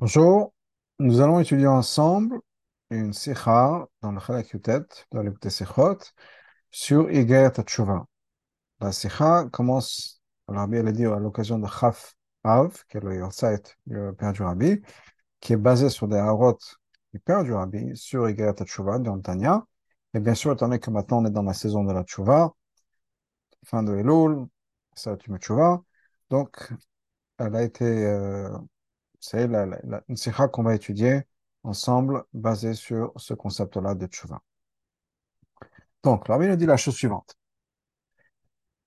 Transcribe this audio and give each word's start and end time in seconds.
Bonjour, 0.00 0.54
nous 0.98 1.20
allons 1.20 1.40
étudier 1.40 1.66
ensemble 1.66 2.40
une 2.88 3.12
sikha 3.12 3.86
dans 4.00 4.12
le 4.12 4.18
Chalak 4.18 4.50
Yutet, 4.52 4.80
dans 5.12 5.22
le 5.22 5.34
Sikhot, 5.50 5.98
sur 6.70 7.10
Igeret 7.10 7.52
Tchouva. 7.66 8.06
La 8.80 8.92
sikha 8.92 9.50
commence, 9.52 10.22
le 10.48 10.56
Rabbi 10.56 10.78
a 10.78 10.90
dit 10.90 11.04
à 11.04 11.18
l'occasion 11.18 11.58
de 11.58 11.66
Chaf 11.66 12.14
Av, 12.44 12.82
qui 12.88 12.96
est 12.96 13.00
le 13.00 13.16
Yortzait 13.16 13.60
du 13.84 13.98
Père 14.16 14.32
du 14.32 14.42
Rabbi, 14.42 14.80
qui 15.38 15.52
est 15.52 15.58
basé 15.58 15.90
sur 15.90 16.08
des 16.08 16.16
harot 16.16 16.56
du 17.12 17.20
Père 17.20 17.44
du 17.44 17.52
Rabbi, 17.52 17.94
sur 17.94 18.26
Igeret 18.26 18.54
Tchouva, 18.64 18.98
dans 18.98 19.20
Tanya. 19.20 19.66
Et 20.14 20.20
bien 20.20 20.34
sûr, 20.34 20.52
étant 20.52 20.68
donné 20.68 20.80
que 20.80 20.88
maintenant 20.88 21.18
on 21.18 21.26
est 21.26 21.30
dans 21.30 21.42
la 21.42 21.52
saison 21.52 21.84
de 21.84 21.92
la 21.92 22.04
Tchouva, 22.04 22.54
fin 23.66 23.82
de 23.82 23.94
Elul, 23.94 24.46
ça 24.94 25.18
tu 25.18 25.30
Tchouva, 25.36 25.82
donc 26.30 26.70
elle 27.36 27.54
a 27.54 27.62
été 27.62 27.84
euh, 27.84 28.48
c'est 29.20 29.46
la, 29.46 29.66
la, 29.66 30.02
une 30.08 30.48
qu'on 30.50 30.62
va 30.62 30.74
étudier 30.74 31.22
ensemble, 31.62 32.24
basée 32.32 32.74
sur 32.74 33.12
ce 33.16 33.34
concept-là 33.34 33.94
de 33.94 34.06
tshuva. 34.06 34.40
Donc, 36.02 36.28
la 36.28 36.38
nous 36.38 36.56
dit 36.56 36.66
la 36.66 36.78
chose 36.78 36.94
suivante. 36.94 37.36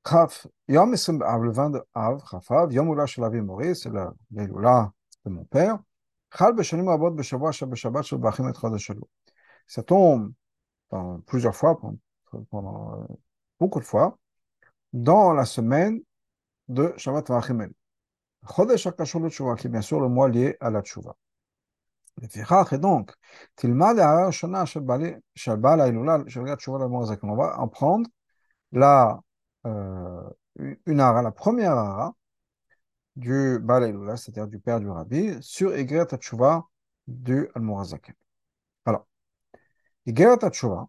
Chaf, 0.08 0.48
Yom 0.68 0.92
le 0.92 1.52
20 1.52 1.70
de 1.70 1.84
Av, 1.94 2.22
Chafav, 2.30 2.74
Yom 2.74 2.92
Ula 2.92 3.06
Shalavi 3.06 3.42
Mori, 3.42 3.76
c'est 3.76 3.92
l'Elula 4.32 4.92
de 5.24 5.30
mon 5.30 5.46
père. 5.46 5.80
Chal 6.36 6.54
Beshanim 6.54 6.90
Abot 6.90 7.12
Beshavua 7.12 7.52
Shabbat 7.52 8.04
Shal 8.04 8.20
Bachim 8.20 8.50
et 8.50 8.54
Chodesh 8.54 8.92
Ça 9.68 9.84
tombe 9.84 10.34
plusieurs 11.28 11.56
fois, 11.56 11.80
euh, 12.34 13.08
beaucoup 13.60 13.80
de 13.80 13.86
fois, 13.86 14.18
dans 14.92 15.32
la 15.32 15.46
semaine 15.46 16.02
de 16.68 16.94
Shabbat 16.98 17.30
Vachim 17.30 17.60
Chodesh 17.60 17.60
HaKashur 17.60 17.70
Tshuva, 17.70 17.83
qui 18.46 19.68
est 19.68 19.70
bien 19.70 19.82
sûr 19.82 20.00
le 20.00 20.10
mois 20.10 20.30
lié 20.30 20.58
à 20.60 20.70
la 20.70 20.82
tchouva. 20.82 21.16
Et 22.22 22.28
donc, 22.78 23.14
on 27.24 27.36
va 27.36 27.60
en 27.60 27.68
prendre 27.68 28.08
la, 28.72 29.20
euh, 29.66 30.30
une 30.86 31.00
ara, 31.00 31.22
la 31.22 31.32
première 31.32 31.72
ara 31.72 32.16
du 33.16 33.60
Balaïloula, 33.60 34.18
c'est-à-dire 34.18 34.48
du 34.48 34.60
père 34.60 34.80
du 34.80 34.90
rabbi, 34.90 35.38
sur 35.42 35.74
Egret 35.76 36.06
Tchouva 36.18 36.66
du 37.08 37.50
Al-Mourazakim. 37.56 38.16
Alors, 38.86 39.08
Egret 40.06 40.38
Tchouva, 40.50 40.88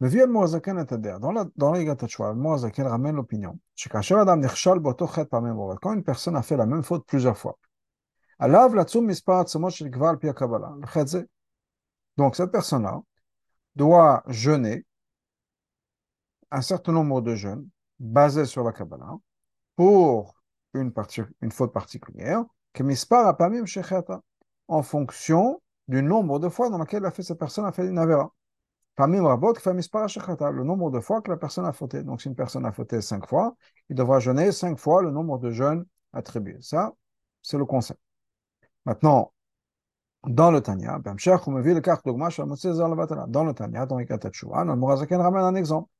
dans 0.00 1.32
la 1.32 1.44
dans 1.56 1.72
la 1.72 1.80
le 1.80 2.88
ramène 2.88 3.16
l'opinion. 3.16 3.58
Quand 5.80 5.92
une 5.92 6.04
personne 6.04 6.36
a 6.36 6.42
fait 6.42 6.56
la 6.56 6.66
même 6.66 6.82
faute 6.82 7.06
plusieurs 7.06 7.38
fois. 7.38 7.58
Donc 12.16 12.36
cette 12.36 12.50
personne-là 12.50 13.02
doit 13.76 14.22
jeûner 14.28 14.84
un 16.50 16.60
certain 16.60 16.92
nombre 16.92 17.20
de 17.20 17.34
jeûnes 17.34 17.68
basés 17.98 18.46
sur 18.46 18.64
la 18.64 18.72
Kabbalah 18.72 19.16
pour 19.76 20.34
une, 20.74 20.92
partie, 20.92 21.22
une 21.40 21.52
faute 21.52 21.72
particulière 21.72 22.44
en 24.68 24.82
fonction 24.82 25.62
du 25.88 26.02
nombre 26.02 26.38
de 26.38 26.48
fois 26.48 26.70
dans 26.70 26.78
lequel 26.78 27.02
la 27.02 27.10
fait, 27.10 27.22
cette 27.22 27.38
personne 27.38 27.64
a 27.64 27.72
fait 27.72 27.86
une 27.86 27.98
avera 27.98 28.32
le 28.96 30.62
nombre 30.64 30.90
de 30.90 31.00
fois 31.00 31.20
que 31.20 31.30
la 31.30 31.36
personne 31.36 31.66
a 31.66 31.72
fauté. 31.72 32.02
Donc, 32.02 32.20
si 32.22 32.28
une 32.28 32.34
personne 32.34 32.64
a 32.66 32.72
fauté 32.72 33.00
cinq 33.00 33.26
fois, 33.28 33.56
il 33.88 33.96
devra 33.96 34.20
jeûner 34.20 34.52
cinq 34.52 34.78
fois 34.78 35.02
le 35.02 35.10
nombre 35.10 35.38
de 35.38 35.50
jeûnes 35.50 35.84
attribués. 36.12 36.58
Ça, 36.60 36.92
c'est 37.42 37.58
le 37.58 37.64
concept. 37.64 38.00
Maintenant, 38.84 39.32
dans 40.26 40.50
le 40.50 40.60
Tanya, 40.60 40.98
dans 41.00 41.12
le 43.44 43.52
Tanya, 43.52 43.86
dans 43.86 43.98
le 43.98 44.04
Katatchouan, 44.04 44.64
le 44.64 44.76
Mourazaken 44.76 45.20
ramène 45.20 45.42
un 45.42 45.54
exemple. 45.54 45.90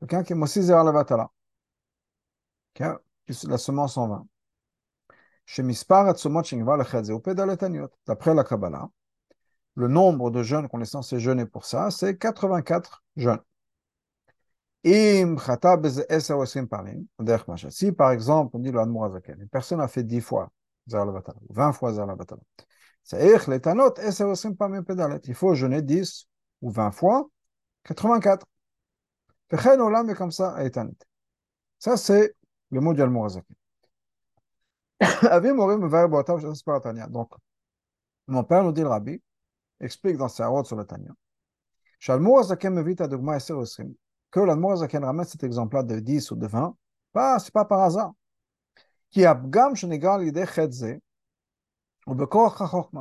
Quelqu'un 0.00 0.22
qui 0.22 0.32
est 0.32 0.36
Mossi 0.36 0.62
la 0.66 0.90
Vatala, 0.92 1.30
la 2.78 3.58
semence 3.58 3.96
en 3.98 4.26
Pédaletaniot, 7.20 7.90
d'après 8.06 8.34
la 8.34 8.44
Kabbalah, 8.44 8.88
le 9.76 9.88
nombre 9.88 10.30
de 10.30 10.42
jeunes 10.42 10.68
qu'on 10.68 10.80
est 10.80 10.86
censé 10.86 11.20
jeûner 11.20 11.46
pour 11.46 11.66
ça, 11.66 11.90
c'est 11.90 12.16
84 12.16 13.04
jeunes. 13.16 13.40
Si 17.70 17.92
par 17.92 18.10
exemple, 18.10 18.56
on 18.56 18.58
dit 18.60 18.72
le 18.72 18.80
une 18.80 19.48
personne 19.48 19.80
a 19.80 19.88
fait 19.88 20.04
10 20.04 20.20
fois 20.20 20.50
20 20.86 21.72
fois 21.72 21.92
il 25.24 25.34
faut 25.34 25.54
jeûner 25.54 25.82
10 25.82 26.28
ou 26.62 26.70
20 26.70 26.92
fois 26.92 27.28
84. 27.84 28.46
comme 30.14 30.30
ça, 30.30 30.56
ça 31.78 31.96
c'est 31.96 32.34
le 32.70 32.80
mot 32.80 32.94
du 32.94 33.02
Donc, 37.10 37.30
mon 38.26 38.44
père 38.44 38.64
nous 38.64 38.72
dit 38.72 38.80
le 38.80 38.88
rabbi, 38.88 39.20
explique 39.80 40.16
dans 40.16 40.28
sa 40.28 40.48
route 40.48 40.66
sur 40.66 40.76
le 40.76 40.84
Tanya. 40.84 41.12
Que 44.30 44.40
l'Admour 44.40 44.76
Zaken 44.76 45.04
ramène 45.04 45.24
cet 45.24 45.44
exemple-là 45.44 45.82
de 45.82 46.00
10 46.00 46.30
ou 46.30 46.36
de 46.36 46.46
20, 46.46 46.76
pas, 47.12 47.38
c'est 47.38 47.52
pas 47.52 47.64
par 47.64 47.80
hasard. 47.80 48.12
Qui 49.10 49.20
l'idée 49.20 50.46
chedze, 50.46 50.98
ou 52.06 52.14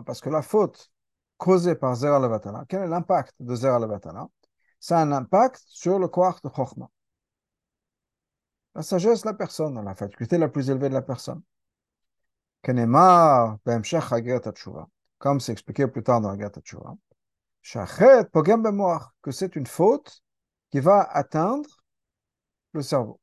parce 0.04 0.22
que 0.22 0.30
la 0.30 0.42
faute 0.42 0.90
causée 1.38 1.76
par 1.76 1.96
Zera 1.96 2.20
Levatala, 2.20 2.66
quel 2.68 2.84
est 2.84 2.88
l'impact 2.88 3.36
de 3.40 3.56
Zera 3.56 3.80
Levatala 3.80 4.28
a 4.90 5.02
un 5.02 5.12
impact 5.12 5.64
sur 5.68 6.00
le 6.00 6.08
corps 6.08 6.40
de 6.44 6.50
Chochma. 6.50 6.90
La 8.76 8.84
sagesse 8.84 9.22
de 9.22 9.28
la 9.28 9.34
personne, 9.34 9.84
la 9.84 9.96
faculté 9.96 10.38
la 10.38 10.50
plus 10.50 10.70
élevée 10.70 10.90
de 10.90 10.94
la 10.94 11.02
personne. 11.02 11.42
Kenemar, 12.62 13.58
Bemshech 13.66 14.12
Hagirat 14.12 14.52
Tshuva 14.52 14.88
comme 15.18 15.40
c'est 15.40 15.52
expliqué 15.52 15.88
plus 15.88 16.04
tard 16.04 16.22
dans 16.22 16.30
la 16.30 16.38
Gata 16.38 16.62
Tchouva, 16.62 16.96
que 19.22 19.32
c'est 19.32 19.56
une 19.56 19.68
faute 19.68 20.22
qui 20.72 20.80
va 20.80 21.02
atteindre 21.02 21.70
le 22.74 22.82
cerveau. 22.82 23.20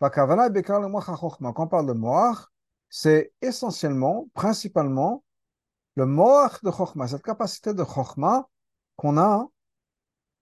Quand 0.00 0.10
on 0.16 1.66
parle 1.66 1.86
de 1.86 1.92
moach, 1.92 2.38
c'est 2.88 3.32
essentiellement, 3.42 4.28
principalement, 4.34 5.24
le 5.96 6.06
moach 6.06 6.62
de 6.62 6.70
Chokhmah, 6.70 7.08
cette 7.08 7.22
capacité 7.22 7.74
de 7.74 7.84
Chokhmah 7.84 8.48
qu'on 8.96 9.18
a 9.18 9.46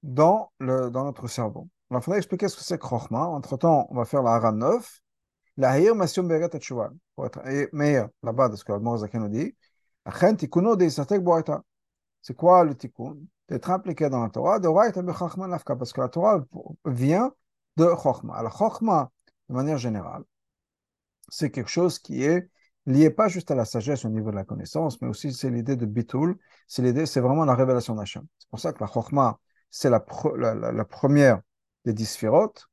dans, 0.02 0.52
le, 0.58 0.90
dans 0.90 1.04
notre 1.04 1.26
cerveau. 1.26 1.68
il 1.90 2.00
faudrait 2.00 2.18
expliquer 2.18 2.48
ce 2.48 2.56
que 2.56 2.62
c'est 2.62 2.78
que 2.78 2.86
Chokhmah. 2.86 3.26
Entre-temps, 3.26 3.86
on 3.90 3.94
va 3.94 4.04
faire 4.04 4.22
la 4.22 4.34
Hara 4.34 4.52
9, 4.52 5.00
la 5.56 5.80
Hir 5.80 5.94
Masyum 5.94 6.28
Beret 6.28 6.50
pour 7.14 7.26
être 7.26 7.40
meilleur 7.72 8.08
là-bas 8.22 8.48
de 8.50 8.56
ce 8.56 8.64
que 8.64 8.72
le 8.72 8.80
Morazaki 8.80 9.16
nous 9.18 9.28
dit. 9.28 9.56
C'est 12.22 12.34
quoi 12.34 12.64
le 12.64 12.76
tikkun 12.76 13.16
D'être 13.48 13.70
impliqué 13.70 14.08
dans 14.10 14.22
la 14.22 14.30
Torah, 14.30 14.58
de 14.58 14.68
parce 15.74 15.92
que 15.92 16.00
la 16.00 16.08
Torah 16.08 16.44
vient 16.84 17.32
de 17.76 17.86
Chokhmah. 18.02 18.34
Alors, 18.34 18.56
Chokhmah, 18.56 19.10
de 19.48 19.54
manière 19.54 19.78
générale, 19.78 20.24
c'est 21.28 21.50
quelque 21.50 21.70
chose 21.70 22.00
qui 22.00 22.24
est 22.24 22.50
lié 22.86 23.10
pas 23.10 23.28
juste 23.28 23.50
à 23.50 23.54
la 23.54 23.64
sagesse 23.64 24.04
au 24.04 24.08
niveau 24.08 24.30
de 24.30 24.36
la 24.36 24.44
connaissance, 24.44 25.00
mais 25.00 25.08
aussi 25.08 25.32
c'est 25.32 25.50
l'idée 25.50 25.76
de 25.76 25.86
Bitul, 25.86 26.36
c'est 26.66 26.82
l'idée, 26.82 27.06
c'est 27.06 27.20
vraiment 27.20 27.44
la 27.44 27.54
révélation 27.54 27.94
d'Hachem. 27.94 28.26
C'est 28.38 28.48
pour 28.48 28.60
ça 28.60 28.72
que 28.72 28.80
la 28.80 28.90
Chokhmah, 28.90 29.38
c'est 29.70 29.90
la, 29.90 30.00
première 30.00 31.40
des 31.84 31.92
dix 31.92 32.06
sphirotes, 32.06 32.68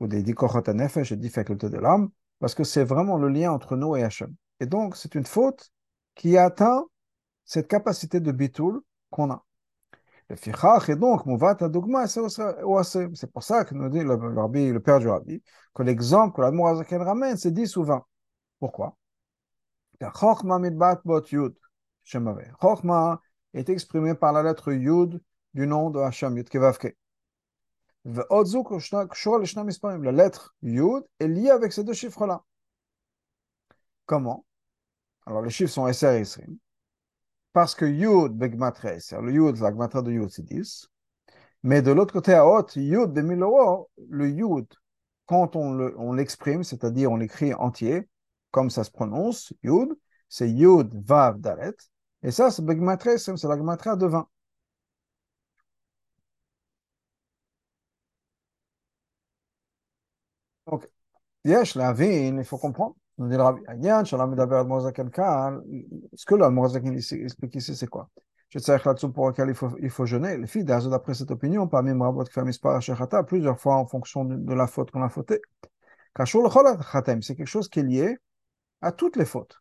ou 0.00 0.06
des 0.06 0.22
dix 0.22 0.34
kochot 0.34 0.62
nefesh, 0.72 1.10
des 1.10 1.16
dix 1.16 1.30
facultés 1.30 1.68
de 1.68 1.78
l'âme, 1.78 2.10
parce 2.38 2.54
que 2.54 2.64
c'est 2.64 2.84
vraiment 2.84 3.18
le 3.18 3.28
lien 3.28 3.52
entre 3.52 3.76
nous 3.76 3.96
et 3.96 4.02
Hachem. 4.02 4.34
Et 4.60 4.66
donc, 4.66 4.96
c'est 4.96 5.14
une 5.14 5.26
faute 5.26 5.70
qui 6.20 6.36
atteint 6.36 6.84
cette 7.46 7.66
capacité 7.66 8.20
de 8.20 8.30
bitul 8.30 8.82
qu'on 9.08 9.30
a. 9.30 9.42
Est 10.28 10.50
donc 10.96 11.22
c'est 13.16 13.32
pour 13.32 13.42
ça 13.42 13.64
que 13.64 13.74
nous 13.74 13.88
dit 13.88 14.02
le, 14.02 14.78
père 14.80 14.98
du 14.98 15.08
rabbi 15.08 15.42
que 15.74 15.82
l'exemple 15.82 16.36
que 16.36 16.42
l'amour 16.42 16.68
azaken 16.68 17.00
ramène 17.00 17.38
c'est 17.38 17.52
10 17.52 17.74
ou 17.78 17.84
20. 17.84 18.04
Pourquoi? 18.58 18.98
Chochma 20.02 20.60
est 23.54 23.70
exprimé 23.70 24.14
par 24.14 24.34
la 24.34 24.42
lettre 24.42 24.72
yud 24.72 25.22
du 25.54 25.66
nom 25.66 25.88
de 25.88 26.00
Hashem 26.00 26.36
yud 26.36 26.50
kevavke. 26.50 26.98
La 28.04 28.24
lettre 30.12 30.54
yud 30.60 31.02
est 31.18 31.28
liée 31.28 31.50
avec 31.50 31.72
ces 31.72 31.82
deux 31.82 31.94
chiffres-là. 31.94 32.44
Comment? 34.04 34.44
Alors, 35.26 35.42
les 35.42 35.50
chiffres 35.50 35.72
sont 35.72 35.86
SR 35.86 36.12
et 36.12 36.20
SR. 36.22 36.46
Parce 37.52 37.74
que 37.74 37.84
Yud 37.84 38.32
begmatra 38.38 38.94
SR, 38.94 39.22
le 39.22 39.32
Yud, 39.32 39.58
la 39.58 39.72
gmatra 39.72 40.02
de 40.02 40.12
Yud, 40.12 40.30
c'est 40.30 40.44
10. 40.44 40.88
Mais 41.62 41.82
de 41.82 41.92
l'autre 41.92 42.12
côté, 42.12 42.34
à 42.34 42.46
haute, 42.46 42.76
Yud 42.76 43.10
bemiloro, 43.12 43.90
le 44.08 44.30
Yud, 44.30 44.66
quand 45.26 45.56
on 45.56 46.12
l'exprime, 46.12 46.64
c'est-à-dire 46.64 47.12
on 47.12 47.16
l'écrit 47.16 47.54
entier, 47.54 48.08
comme 48.50 48.70
ça 48.70 48.84
se 48.84 48.90
prononce, 48.90 49.52
Yud, 49.62 49.90
c'est 50.28 50.50
Yud, 50.50 50.94
Vav, 51.06 51.40
Dalet. 51.40 51.74
Et 52.22 52.30
ça, 52.30 52.50
c'est 52.50 52.64
Begmatre, 52.64 53.18
c'est 53.18 53.44
la 53.44 53.56
Gematra 53.56 53.96
de 53.96 54.06
20. 54.06 54.28
Donc, 60.66 60.88
Yesh, 61.44 61.74
la 61.76 61.94
il 62.00 62.44
faut 62.44 62.58
comprendre. 62.58 62.96
Nous 63.20 63.28
dit 63.28 63.36
Rabbi 63.36 63.60
Shalom 64.06 64.34
ce 66.14 66.24
que 66.24 66.34
le 66.34 66.48
Mozaken 66.48 66.96
explique 66.96 67.54
ici, 67.54 67.76
c'est 67.76 67.86
quoi? 67.86 68.08
Je 68.48 68.58
sais 68.58 68.78
que 68.78 69.06
pour 69.08 69.30
il 69.38 69.54
faut, 69.54 69.76
il 69.78 69.90
faut 69.90 70.06
jeûner. 70.06 70.38
Les 70.38 70.46
filles, 70.46 70.64
d'après 70.64 71.12
cette 71.12 71.30
opinion, 71.30 71.68
parmi 71.68 71.92
Mrabot 71.92 72.24
Kfamis 72.24 72.58
Parashechata, 72.58 73.22
plusieurs 73.24 73.60
fois 73.60 73.76
en 73.76 73.86
fonction 73.86 74.24
de, 74.24 74.54
la 74.54 74.66
faute 74.66 74.90
qu'on 74.90 75.02
a 75.02 75.10
fautée. 75.10 75.42
Le 76.18 77.20
c'est 77.20 77.36
quelque 77.36 77.46
chose 77.46 77.68
qui 77.68 77.80
est 77.80 77.82
lié 77.82 78.16
à 78.80 78.90
toutes 78.90 79.16
les 79.16 79.26
fautes. 79.26 79.60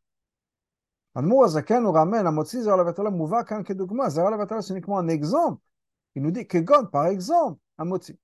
Admour 1.14 1.44
Azaken 1.44 1.84
nous 1.84 1.92
ramène 1.92 2.26
à 2.28 2.32
Motsi 2.32 2.62
Zeralavatala 2.62 3.12
Mouva 3.12 3.44
Kan 3.44 3.64
Kedugma. 3.64 4.10
Zeralavatala, 4.10 4.62
c'est 4.62 4.72
uniquement 4.72 5.00
un 5.00 5.10
exemple. 5.10 5.62
Il 6.16 6.22
nous 6.22 6.32
dit 6.32 6.48
Kegon, 6.48 6.86
par 6.86 7.08
exemple, 7.08 7.60
un 7.78 7.84
Motsi. 7.84 8.18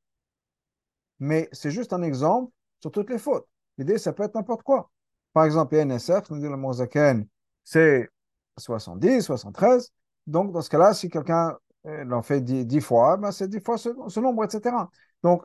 Mais 1.19 1.49
c'est 1.51 1.71
juste 1.71 1.91
un 1.91 2.03
exemple 2.03 2.53
sur 2.79 2.89
toutes 2.89 3.09
les 3.09 3.19
fautes. 3.19 3.49
L'idée, 3.77 3.97
ça 3.97 4.13
peut 4.13 4.23
être 4.23 4.35
n'importe 4.35 4.63
quoi. 4.63 4.89
Par 5.35 5.43
exemple, 5.43 5.75
NSF, 5.75 6.29
nous 6.29 6.39
dit 6.39 6.47
le 6.47 6.55
Mozaken, 6.55 7.27
c'est 7.61 8.09
70, 8.57 9.21
73. 9.21 9.91
Donc, 10.27 10.53
dans 10.53 10.61
ce 10.61 10.69
cas-là, 10.69 10.93
si 10.93 11.09
quelqu'un 11.09 11.57
euh, 11.87 12.05
l'en 12.05 12.21
fait 12.21 12.39
10, 12.39 12.79
fois, 12.79 13.17
ben 13.17 13.33
c'est 13.33 13.49
10 13.49 13.59
fois 13.59 13.77
ce, 13.77 14.19
nombre, 14.21 14.45
etc. 14.45 14.89
Donc, 15.23 15.43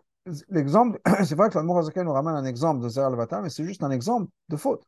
l'exemple, 0.48 1.00
c'est 1.24 1.34
vrai 1.34 1.50
que 1.50 1.58
le 1.58 1.64
Mozaken 1.64 2.04
nous 2.04 2.12
ramène 2.12 2.36
un 2.36 2.44
exemple 2.44 2.84
de 2.84 2.88
Zer 2.88 3.10
mais 3.42 3.50
c'est 3.50 3.64
juste 3.64 3.82
un 3.82 3.90
exemple 3.90 4.30
de 4.48 4.56
faute. 4.56 4.84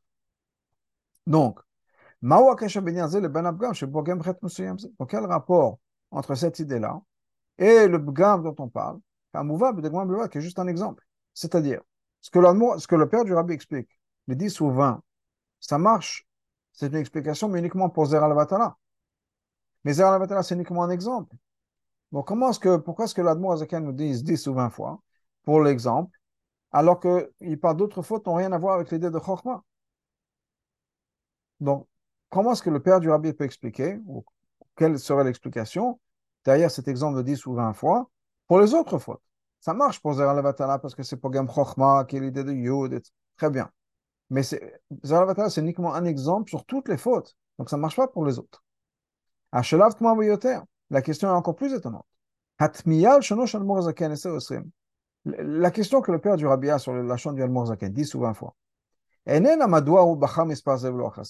Donc, 1.27 1.59
ben 2.23 2.39
donc, 2.39 2.61
quel 5.11 5.27
rapport 5.27 5.79
entre 6.13 6.35
cette 6.37 6.61
idée-là 6.61 7.01
et 7.59 7.89
le 7.89 7.99
Bgam 7.99 8.45
dont 8.45 8.55
on 8.59 8.69
parle, 8.69 9.01
qui 10.31 10.39
est 10.39 10.41
juste 10.41 10.61
un 10.61 10.69
exemple. 10.69 11.05
C'est-à-dire, 11.35 11.81
ce 12.21 12.31
que 12.31 12.95
le 12.95 13.09
père 13.09 13.25
du 13.25 13.35
rabbi 13.35 13.53
explique, 13.53 13.89
les 14.29 14.37
10 14.37 14.61
ou 14.61 14.71
20, 14.71 15.03
ça 15.61 15.79
marche, 15.79 16.27
c'est 16.73 16.89
une 16.89 16.97
explication, 16.97 17.49
mais 17.49 17.61
uniquement 17.61 17.89
pour 17.89 18.07
Zer 18.07 18.23
al-Vatala. 18.23 18.77
Mais 19.85 19.95
Zer 19.95 20.07
al-Vatala, 20.09 20.43
c'est 20.43 20.55
uniquement 20.55 20.83
un 20.85 20.91
exemple. 20.91 21.37
Donc, 22.13 22.27
comment 22.27 22.51
est-ce 22.51 22.61
que, 22.61 22.77
pourquoi 22.77 23.07
est-ce 23.07 23.15
que 23.15 23.23
l'Admo 23.23 23.53
Azakan 23.53 23.81
nous 23.81 23.93
dit 23.93 24.23
10 24.23 24.47
ou 24.49 24.55
20 24.55 24.71
fois 24.71 25.01
pour 25.45 25.63
l'exemple, 25.63 26.17
alors 26.71 27.01
qu'il 27.01 27.61
parle 27.61 27.77
d'autres 27.77 28.03
fautes 28.03 28.25
qui 28.25 28.31
n'ont 28.31 28.37
rien 28.37 28.53
à 28.53 28.59
voir 28.59 28.75
avec 28.77 28.91
l'idée 28.91 29.11
de 29.11 29.19
Chokhmah 29.19 29.63
Donc, 31.61 31.87
comment 32.29 32.53
est-ce 32.53 32.63
que 32.63 32.71
le 32.71 32.83
père 32.83 33.01
du 33.01 33.11
rabbi 33.11 33.33
peut 33.33 33.45
expliquer, 33.45 33.99
ou 34.07 34.25
quelle 34.77 34.99
serait 34.99 35.25
l'explication 35.25 36.01
derrière 36.45 36.71
cet 36.71 36.89
exemple 36.89 37.17
de 37.17 37.23
10 37.23 37.47
ou 37.47 37.55
20 37.55 37.73
fois 37.75 38.11
pour 38.47 38.61
les 38.61 38.75
autres 38.75 38.99
fautes? 38.99 39.23
Ça 39.61 39.75
marche 39.75 40.01
pour 40.01 40.15
Zer 40.15 40.29
al-Vatala 40.29 40.79
parce 40.79 40.95
que 40.95 41.03
c'est 41.03 41.17
pour 41.17 41.31
Gam 41.31 41.49
Chokhmah, 41.49 42.05
qui 42.05 42.17
est 42.17 42.21
l'idée 42.21 42.45
de 42.45 42.53
Yud, 42.53 43.03
très 43.37 43.51
bien. 43.51 43.71
Mais 44.32 44.43
c'est 44.43 44.81
uniquement 45.58 45.94
un 45.94 46.06
exemple 46.06 46.49
sur 46.49 46.64
toutes 46.64 46.88
les 46.88 46.96
fautes. 46.96 47.37
Donc 47.58 47.69
ça 47.69 47.76
ne 47.76 47.82
marche 47.82 47.96
pas 47.96 48.08
pour 48.08 48.25
les 48.25 48.38
autres. 48.38 48.64
La 49.52 51.02
question 51.02 51.29
est 51.29 51.32
encore 51.32 51.55
plus 51.55 51.75
étonnante. 51.75 52.06
La 55.25 55.70
question 55.70 56.00
que 56.00 56.12
le 56.12 56.19
père 56.19 56.37
du 56.37 56.46
Rabbi 56.46 56.70
a 56.70 56.79
sur 56.79 56.94
la 56.94 57.17
chambre 57.19 57.37
du 57.37 57.43
Al-Morzaken, 57.43 57.93
10 57.93 58.14
ou 58.14 58.20
20 58.20 58.32
fois, 58.32 58.56
ce 59.26 59.38
n'est 59.38 59.58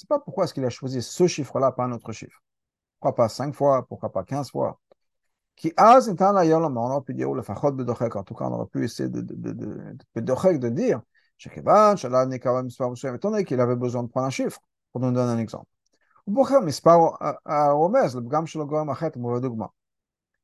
pas 0.08 0.20
pourquoi 0.20 0.44
est-ce 0.44 0.54
qu'il 0.54 0.64
a 0.64 0.70
choisi 0.70 1.02
ce 1.02 1.26
chiffre-là, 1.26 1.72
pas 1.72 1.84
un 1.84 1.92
autre 1.92 2.12
chiffre. 2.12 2.40
Pourquoi 3.00 3.16
pas 3.16 3.28
5 3.28 3.52
fois, 3.52 3.84
pourquoi 3.88 4.12
pas 4.12 4.22
15 4.22 4.52
fois? 4.52 4.80
Qui 5.56 5.72
on 5.76 5.82
aurait 5.82 7.02
pu 7.02 7.14
dire, 7.14 7.30
en 7.30 7.42
tout 8.22 8.34
cas, 8.34 8.44
on 8.44 8.52
aurait 8.52 8.66
pu 8.66 8.84
essayer 8.84 9.08
de, 9.08 9.20
de, 9.20 9.52
de 10.14 10.68
dire 10.68 11.02
étant 11.38 13.30
donné 13.30 13.44
qu'il 13.44 13.60
avait 13.60 13.76
besoin 13.76 14.02
de 14.02 14.08
prendre 14.08 14.26
un 14.26 14.30
chiffre, 14.30 14.60
pour 14.92 15.00
nous 15.00 15.12
donner 15.12 15.32
un 15.32 15.38
exemple. 15.38 15.66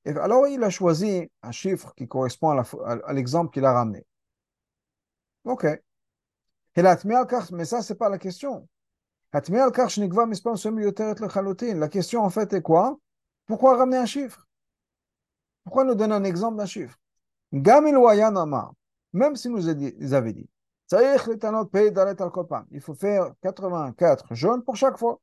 Et 0.04 0.10
alors 0.10 0.48
il 0.48 0.62
a 0.64 0.70
choisi 0.70 1.30
un 1.42 1.52
chiffre 1.52 1.92
qui 1.96 2.08
correspond 2.08 2.50
à 2.50 3.12
l'exemple 3.12 3.52
qu'il 3.52 3.64
a 3.64 3.72
ramené. 3.72 4.04
Ok. 5.44 5.66
Mais 6.76 7.64
ça, 7.64 7.82
c'est 7.82 7.94
pas 7.94 8.08
la 8.08 8.18
question. 8.18 8.68
La 9.32 9.40
question, 11.88 12.22
en 12.22 12.30
fait, 12.30 12.52
est 12.52 12.62
quoi? 12.62 12.98
Pourquoi 13.46 13.76
ramener 13.76 13.98
un 13.98 14.06
chiffre? 14.06 14.46
Pourquoi 15.64 15.84
nous 15.84 15.94
donner 15.94 16.14
un 16.14 16.24
exemple 16.24 16.56
d'un 16.56 16.66
chiffre? 16.66 16.98
Même 17.52 19.36
si 19.36 19.48
nous 19.48 19.68
avait 19.68 20.32
dit 20.32 20.48
il 20.90 22.80
faut 22.80 22.94
faire 22.94 23.32
84 23.42 24.34
jaunes 24.34 24.62
pour 24.62 24.76
chaque 24.76 24.96
fois. 24.96 25.20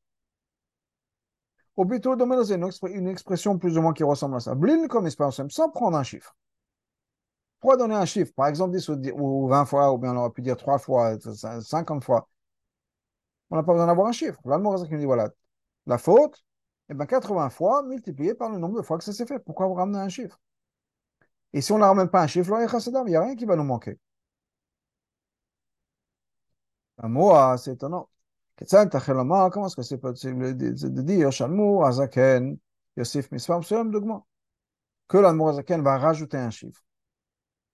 Ou 1.77 1.85
plutôt, 1.85 2.15
c'est 2.43 2.55
une 2.55 3.07
expression 3.07 3.57
plus 3.57 3.77
ou 3.77 3.81
moins 3.81 3.93
qui 3.93 4.03
ressemble 4.03 4.35
à 4.35 4.39
ça. 4.39 4.55
Blin 4.55 4.87
comme 4.87 5.09
sans 5.09 5.69
prendre 5.69 5.97
un 5.97 6.03
chiffre. 6.03 6.35
Pourquoi 7.59 7.77
donner 7.77 7.95
un 7.95 8.05
chiffre? 8.05 8.31
Par 8.35 8.47
exemple, 8.47 8.75
10 8.75 8.89
ou 9.15 9.47
20 9.47 9.65
fois, 9.65 9.91
ou 9.91 9.97
bien 9.97 10.13
on 10.13 10.17
aurait 10.17 10.29
pu 10.29 10.41
dire 10.41 10.55
3 10.55 10.77
fois, 10.77 11.17
50 11.19 12.03
fois. 12.03 12.29
On 13.49 13.55
n'a 13.55 13.63
pas 13.63 13.73
besoin 13.73 13.87
d'avoir 13.87 14.07
un 14.07 14.11
chiffre. 14.11 14.39
L'allemand 14.45 14.75
qui 14.83 14.95
dit 14.97 15.05
voilà, 15.05 15.29
la 15.87 15.97
faute, 15.97 16.43
eh 16.89 16.93
bien 16.93 17.05
80 17.07 17.49
fois 17.49 17.81
multiplié 17.83 18.35
par 18.35 18.51
le 18.51 18.59
nombre 18.59 18.77
de 18.77 18.83
fois 18.83 18.97
que 18.97 19.03
ça 19.03 19.13
s'est 19.13 19.25
fait. 19.25 19.39
Pourquoi 19.39 19.67
vous 19.67 19.73
ramenez 19.73 19.99
un 19.99 20.09
chiffre? 20.09 20.39
Et 21.53 21.61
si 21.61 21.71
on 21.71 21.79
ne 21.79 21.83
ramène 21.83 22.09
pas 22.09 22.21
un 22.21 22.27
chiffre, 22.27 22.55
il 22.55 23.05
n'y 23.05 23.15
a 23.15 23.21
rien 23.21 23.35
qui 23.35 23.45
va 23.45 23.55
nous 23.55 23.63
manquer. 23.63 23.97
Moi, 27.03 27.57
c'est 27.57 27.73
étonnant. 27.73 28.09
Comment 28.57 29.67
est-ce 29.67 29.75
que 29.75 29.81
c'est 29.81 29.97
possible 29.97 30.55
de 30.55 31.01
dire 31.01 31.29
que 35.07 35.17
l'Admour 35.17 35.49
Azaken 35.49 35.83
va 35.83 35.97
rajouter 35.97 36.37
un 36.37 36.49
chiffre. 36.49 36.81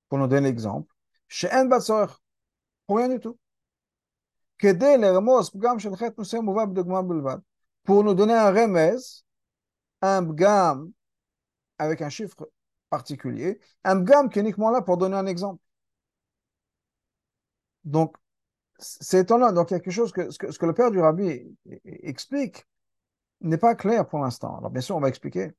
Pour 0.09 0.17
nous 0.17 0.27
donner 0.27 0.49
l'exemple, 0.49 0.93
chez 1.27 1.49
En 1.53 1.65
Batzor, 1.65 2.21
pour 2.87 2.97
rien 2.97 3.09
du 3.09 3.19
tout. 3.19 3.37
Pour 7.83 8.03
nous 8.03 8.13
donner 8.13 8.33
un 8.33 8.51
remez, 8.51 8.97
un 10.01 10.21
bgam 10.21 10.91
avec 11.77 12.01
un 12.01 12.09
chiffre 12.09 12.49
particulier, 12.89 13.59
un 13.83 13.95
bgam 13.95 14.29
qui 14.29 14.39
est 14.39 14.41
uniquement 14.41 14.69
là 14.69 14.81
pour 14.81 14.97
donner 14.97 15.15
un 15.15 15.25
exemple. 15.25 15.63
Donc, 17.83 18.17
c'est 18.81 19.19
étonnant. 19.19 19.51
Donc, 19.51 19.71
il 19.71 19.75
y 19.75 19.77
a 19.77 19.79
quelque 19.79 19.93
chose 19.93 20.11
que 20.11 20.29
ce, 20.29 20.37
que 20.37 20.65
le 20.65 20.73
père 20.73 20.91
du 20.91 20.99
rabbi 20.99 21.57
explique 21.83 22.65
n'est 23.41 23.57
pas 23.57 23.75
clair 23.75 24.07
pour 24.07 24.19
l'instant. 24.19 24.57
Alors, 24.57 24.71
bien 24.71 24.81
sûr, 24.81 24.95
on 24.95 24.99
va 24.99 25.09
expliquer 25.09 25.51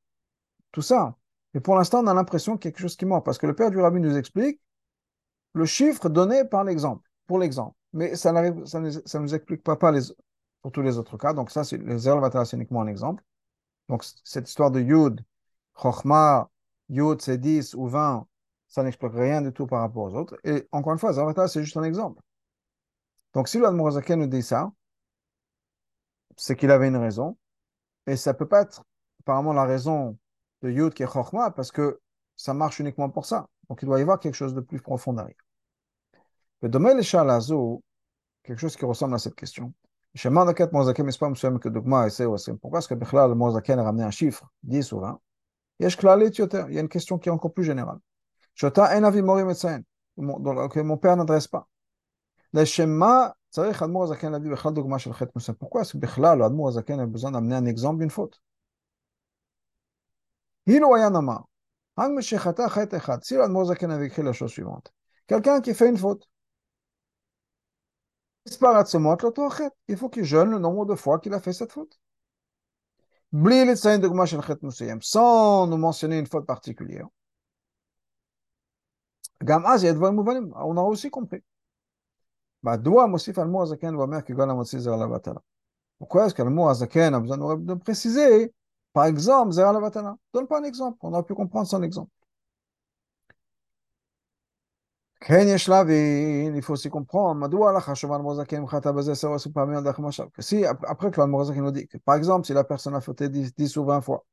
tout 0.72 0.82
ça. 0.82 1.16
Mais 1.54 1.60
pour 1.60 1.76
l'instant, 1.76 2.02
on 2.02 2.06
a 2.06 2.14
l'impression 2.14 2.56
qu'il 2.56 2.68
y 2.68 2.70
a 2.70 2.72
quelque 2.72 2.82
chose 2.82 2.96
qui 2.96 3.06
manque. 3.06 3.24
Parce 3.24 3.38
que 3.38 3.46
le 3.46 3.54
père 3.54 3.70
du 3.70 3.78
rabbi 3.78 4.00
nous 4.00 4.16
explique 4.16 4.60
le 5.54 5.66
chiffre 5.66 6.08
donné 6.08 6.44
par 6.44 6.64
l'exemple, 6.64 7.08
pour 7.26 7.38
l'exemple. 7.38 7.76
Mais 7.92 8.16
ça 8.16 8.32
ne 8.32 9.18
nous 9.18 9.34
explique 9.34 9.62
pas, 9.62 9.92
les, 9.92 10.00
pour 10.62 10.72
tous 10.72 10.82
les 10.82 10.98
autres 10.98 11.18
cas. 11.18 11.34
Donc, 11.34 11.50
ça, 11.50 11.64
c'est, 11.64 11.78
les 11.78 11.98
c'est 11.98 12.56
uniquement 12.56 12.82
un 12.82 12.86
exemple. 12.86 13.22
Donc, 13.88 14.04
cette 14.24 14.48
histoire 14.48 14.70
de 14.70 14.80
Yud, 14.80 15.20
Chochma, 15.76 16.50
Yud, 16.88 17.20
c'est 17.20 17.38
10 17.38 17.74
ou 17.74 17.86
20, 17.86 18.26
ça 18.68 18.82
n'explique 18.82 19.12
rien 19.12 19.42
du 19.42 19.52
tout 19.52 19.66
par 19.66 19.80
rapport 19.80 20.04
aux 20.04 20.14
autres. 20.14 20.38
Et 20.44 20.66
encore 20.72 20.94
une 20.94 20.98
fois, 20.98 21.12
Zervatara, 21.12 21.48
c'est 21.48 21.62
juste 21.62 21.76
un 21.76 21.82
exemple. 21.82 22.22
Donc, 23.34 23.48
si 23.48 23.58
l'Admorazaken 23.58 24.20
nous 24.20 24.26
dit 24.26 24.42
ça, 24.42 24.70
c'est 26.36 26.56
qu'il 26.56 26.70
avait 26.70 26.88
une 26.88 26.96
raison. 26.96 27.36
Et 28.06 28.16
ça 28.16 28.34
peut 28.34 28.48
pas 28.48 28.62
être 28.62 28.82
apparemment 29.20 29.52
la 29.52 29.64
raison 29.64 30.18
de 30.62 30.70
Yud 30.70 30.92
qui 30.94 31.02
est 31.02 31.06
parce 31.54 31.70
que 31.70 32.00
ça 32.36 32.54
marche 32.54 32.80
uniquement 32.80 33.10
pour 33.10 33.26
ça. 33.26 33.48
Donc, 33.68 33.82
il 33.82 33.86
doit 33.86 33.98
y 33.98 34.02
avoir 34.02 34.18
quelque 34.18 34.34
chose 34.34 34.54
de 34.54 34.60
plus 34.60 34.80
profond 34.80 35.12
derrière. 35.12 35.36
Le 36.62 36.68
domaine 36.68 36.98
de 36.98 37.02
quelque 38.42 38.58
chose 38.58 38.76
qui 38.76 38.84
ressemble 38.84 39.14
à 39.14 39.18
cette 39.18 39.34
question. 39.34 39.72
Pourquoi 40.14 40.38
est-ce 42.78 42.88
que 42.88 42.94
le 42.94 43.34
Mozaken 43.34 43.78
a 43.78 43.82
ramené 43.82 44.04
un 44.04 44.10
chiffre, 44.10 44.52
10 44.64 44.92
ou 44.92 45.00
20 45.00 45.20
Il 45.80 45.84
y 45.84 46.78
a 46.78 46.80
une 46.80 46.88
question 46.88 47.18
qui 47.18 47.28
est 47.28 47.32
encore 47.32 47.52
plus 47.52 47.64
générale. 47.64 47.98
Mon 50.16 50.96
père 50.98 51.16
n'adresse 51.16 51.48
pas. 51.48 51.66
Pourquoi 55.58 55.82
est-ce 55.82 55.92
que 55.98 56.42
Admour 56.42 56.68
Azaken 56.68 57.00
a 57.00 57.06
besoin 57.06 57.30
d'amener 57.32 57.54
un 57.54 57.66
exemple 57.66 58.00
d'une 58.00 58.10
faute 58.10 58.42
Si 63.22 63.36
avait 63.90 64.06
écrit 64.06 64.22
la 64.22 64.32
chose 64.32 64.50
suivante, 64.50 64.92
quelqu'un 65.26 65.60
qui 65.60 65.74
fait 65.74 65.88
une 65.88 65.96
faute, 65.96 66.28
il 69.88 69.96
faut 69.96 70.08
qu'il 70.08 70.24
jeûne 70.24 70.50
le 70.50 70.58
nombre 70.58 70.86
de 70.86 70.94
fois 70.94 71.18
qu'il 71.18 71.34
a 71.34 71.40
fait 71.40 71.52
cette 71.52 71.72
faute. 71.72 71.98
Sans 75.02 75.66
nous 75.66 75.76
mentionner 75.76 76.18
une 76.18 76.26
faute 76.26 76.46
particulière. 76.46 77.06
On 79.46 80.76
a 80.76 80.82
aussi 80.82 81.10
compris. 81.10 81.42
Pourquoi 85.98 86.26
est-ce 86.26 86.34
que 86.34 86.42
le 86.42 86.50
mot 86.50 86.68
Azaken 86.68 87.14
a 87.14 87.20
besoin 87.20 87.56
de 87.56 87.74
préciser 87.74 88.52
Par 88.92 89.06
exemple, 89.06 89.52
Zera 89.52 89.72
Lavatana. 89.72 90.16
Donne 90.32 90.46
pas 90.46 90.60
un 90.60 90.64
exemple. 90.64 90.98
On 91.02 91.12
aurait 91.12 91.24
pu 91.24 91.34
comprendre 91.34 91.66
son 91.66 91.82
exemple. 91.82 92.10
Il 95.28 96.62
faut 96.62 96.72
aussi 96.72 96.90
comprendre. 96.90 97.48
Après 100.88 101.10
que 101.10 101.20
le 101.20 101.60
nous 101.62 101.70
dit 101.70 101.86
que, 101.86 101.98
par 101.98 102.16
exemple, 102.16 102.46
si 102.46 102.52
la 102.52 102.64
personne 102.64 102.94
a 102.94 103.00
fauté 103.00 103.28
10, 103.28 103.54
10 103.54 103.76
ou 103.76 103.84
20 103.84 104.00
fois, 104.00 104.24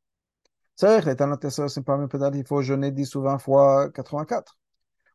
il 0.82 2.44
faut 2.48 2.62
jeûner 2.62 2.92
10 2.92 3.16
ou 3.16 3.22
20 3.22 3.38
fois 3.40 3.90
84 3.92 4.59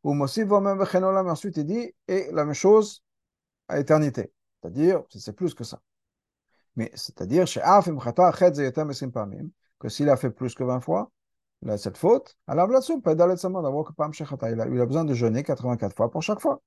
Ou 0.04 0.14
mais 0.14 1.30
ensuite 1.30 1.58
il 1.58 1.66
dit, 1.66 1.94
et 2.08 2.32
la 2.32 2.46
même 2.46 2.54
chose 2.54 3.04
à 3.68 3.80
éternité. 3.80 4.32
C'est-à-dire, 4.62 5.04
c'est 5.10 5.34
plus 5.34 5.54
que 5.54 5.64
ça. 5.64 5.82
Mais 6.76 6.92
c'est-à-dire, 6.96 7.46
que 9.80 9.90
s'il 9.90 10.10
a 10.10 10.18
fait 10.18 10.30
plus 10.30 10.56
que 10.56 10.64
20 10.64 10.82
fois, 10.82 11.12
il 11.62 11.70
a 11.70 11.78
cette 11.78 11.98
faute, 11.98 12.36
alors 12.48 12.70
il 12.70 12.76
a 12.76 12.80
besoin 14.86 15.06
de 15.06 15.14
jeûner 15.14 15.44
84 15.44 15.96
fois 15.96 16.10
pour 16.10 16.24
chaque 16.24 16.40
fois. 16.40 16.62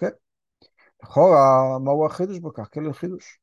Ok 0.00 0.14
quel 2.70 2.84
est 2.84 2.86
le 2.86 2.92
חידוש? 2.92 3.40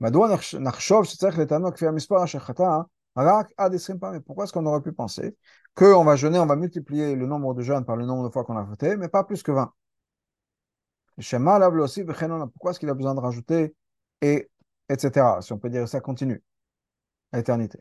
מדוע 0.00 0.28
נחשוב 0.60 1.04
שצריך 1.04 1.38
לטענו 1.38 1.72
כפי 1.72 1.86
המספר 1.86 2.24
אשר 2.24 2.38
חטא 2.38 2.80
Arak 3.15 3.53
a 3.57 3.69
des 3.69 3.77
mais 4.11 4.19
Pourquoi 4.21 4.43
est-ce 4.45 4.53
qu'on 4.53 4.65
aurait 4.65 4.81
pu 4.81 4.91
penser 4.93 5.37
qu'on 5.75 6.03
va 6.05 6.15
jeûner, 6.15 6.39
on 6.39 6.45
va 6.45 6.55
multiplier 6.55 7.15
le 7.15 7.25
nombre 7.27 7.53
de 7.53 7.61
jeûnes 7.61 7.85
par 7.85 7.95
le 7.97 8.05
nombre 8.05 8.27
de 8.27 8.33
fois 8.33 8.43
qu'on 8.45 8.57
a 8.57 8.63
voté, 8.63 8.95
mais 8.97 9.09
pas 9.09 9.23
plus 9.23 9.43
que 9.43 9.51
20 9.51 9.73
Shema 11.19 11.59
lave 11.59 11.75
aussi, 11.79 12.03
pourquoi 12.03 12.71
est-ce 12.71 12.79
qu'il 12.79 12.89
a 12.89 12.93
besoin 12.93 13.15
de 13.15 13.19
rajouter 13.19 13.75
et 14.21 14.49
etc. 14.89 15.41
Si 15.41 15.53
on 15.53 15.57
peut 15.59 15.69
dire 15.69 15.87
ça 15.87 16.01
continue, 16.01 16.43
à 17.31 17.37
l'éternité. 17.37 17.79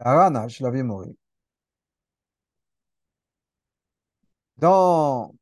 Arana, 0.00 0.48
je 0.48 0.62
l'avais 0.62 0.82
mourir. 0.82 1.12
Dans 4.58 5.34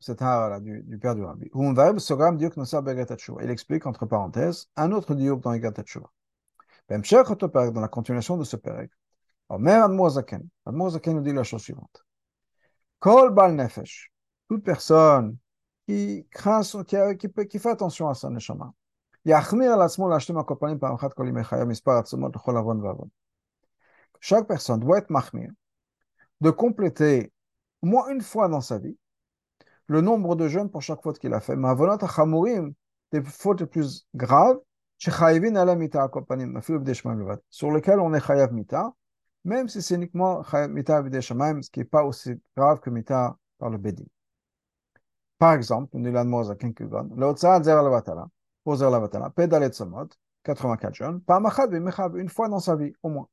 cette 0.00 0.22
hara 0.22 0.60
du, 0.60 0.82
du, 0.82 0.98
père 0.98 1.14
du 1.14 1.22
rabbi. 1.22 1.50
Il 1.54 3.50
explique, 3.50 3.86
entre 3.86 4.06
parenthèses, 4.06 4.68
un 4.76 4.92
autre 4.92 5.14
diop 5.14 5.40
dans 5.40 5.52
Egat 5.52 5.72
Tchouva. 5.82 6.10
Ben, 6.88 7.02
dans 7.02 7.80
la 7.80 7.88
continuation 7.88 8.36
de 8.36 8.44
ce 8.44 8.56
perek, 8.56 8.90
Omer 9.48 9.84
Admozaken, 9.84 10.48
Admozaken 10.66 11.16
nous 11.16 11.22
dit 11.22 11.32
la 11.32 11.44
chose 11.44 11.62
suivante. 11.62 12.04
Kol 12.98 13.32
bal 13.32 13.54
nefesh, 13.54 14.10
toute 14.48 14.64
personne 14.64 15.36
qui 15.86 16.26
craint, 16.30 16.62
son, 16.62 16.82
qui, 16.82 16.96
qui, 17.18 17.28
qui 17.48 17.58
fait 17.58 17.70
attention 17.70 18.08
à 18.08 18.14
son 18.14 18.30
neshama, 18.30 18.72
chaque 24.20 24.46
personne 24.46 24.80
doit 24.80 24.98
être 24.98 25.10
mahmir, 25.10 25.50
de 26.40 26.50
compléter 26.50 27.32
au 27.82 27.86
moins 27.86 28.08
une 28.08 28.22
fois 28.22 28.48
dans 28.48 28.62
sa 28.62 28.78
vie 28.78 28.96
le 29.90 30.00
nombre 30.00 30.36
de 30.36 30.46
jeûnes 30.46 30.70
pour 30.70 30.82
chaque 30.82 31.02
faute 31.02 31.18
qu'il 31.18 31.34
a 31.34 31.40
fait. 31.40 31.56
Mais 31.56 31.68
achamurim, 31.68 32.72
des 33.10 33.22
fautes 33.24 33.60
les 33.60 33.66
plus 33.66 34.06
graves, 34.14 34.60
sur 34.96 35.20
lesquelles 37.72 37.98
on 37.98 38.14
est 38.14 38.20
chayav 38.20 38.52
mita, 38.52 38.94
même 39.44 39.68
si 39.68 39.82
c'est 39.82 39.96
uniquement 39.96 40.44
chayav 40.44 40.70
mita 40.70 41.02
ce 41.02 41.70
qui 41.70 41.80
n'est 41.80 41.84
pas 41.84 42.04
aussi 42.04 42.40
grave 42.56 42.78
que 42.78 42.88
mita 42.88 43.36
par 43.58 43.68
le 43.68 43.78
bédi. 43.78 44.06
Par 45.38 45.54
exemple, 45.54 45.90
on 45.94 46.00
dit 46.00 46.12
l'admoz 46.12 46.52
à 46.52 46.54
Kenkugon, 46.54 47.10
l'otsad 47.16 47.64
zer 47.64 47.76
al-vatala, 47.76 48.28
zer 48.72 48.94
al-vatala, 48.94 49.30
pédalet 49.30 49.72
samot, 49.72 50.10
84 50.44 50.94
jeunes, 50.94 51.20
par 51.22 51.40
machad 51.40 51.72
une 51.72 52.28
fois 52.28 52.48
dans 52.48 52.60
sa 52.60 52.76
vie, 52.76 52.92
au 53.02 53.08
moins. 53.08 53.26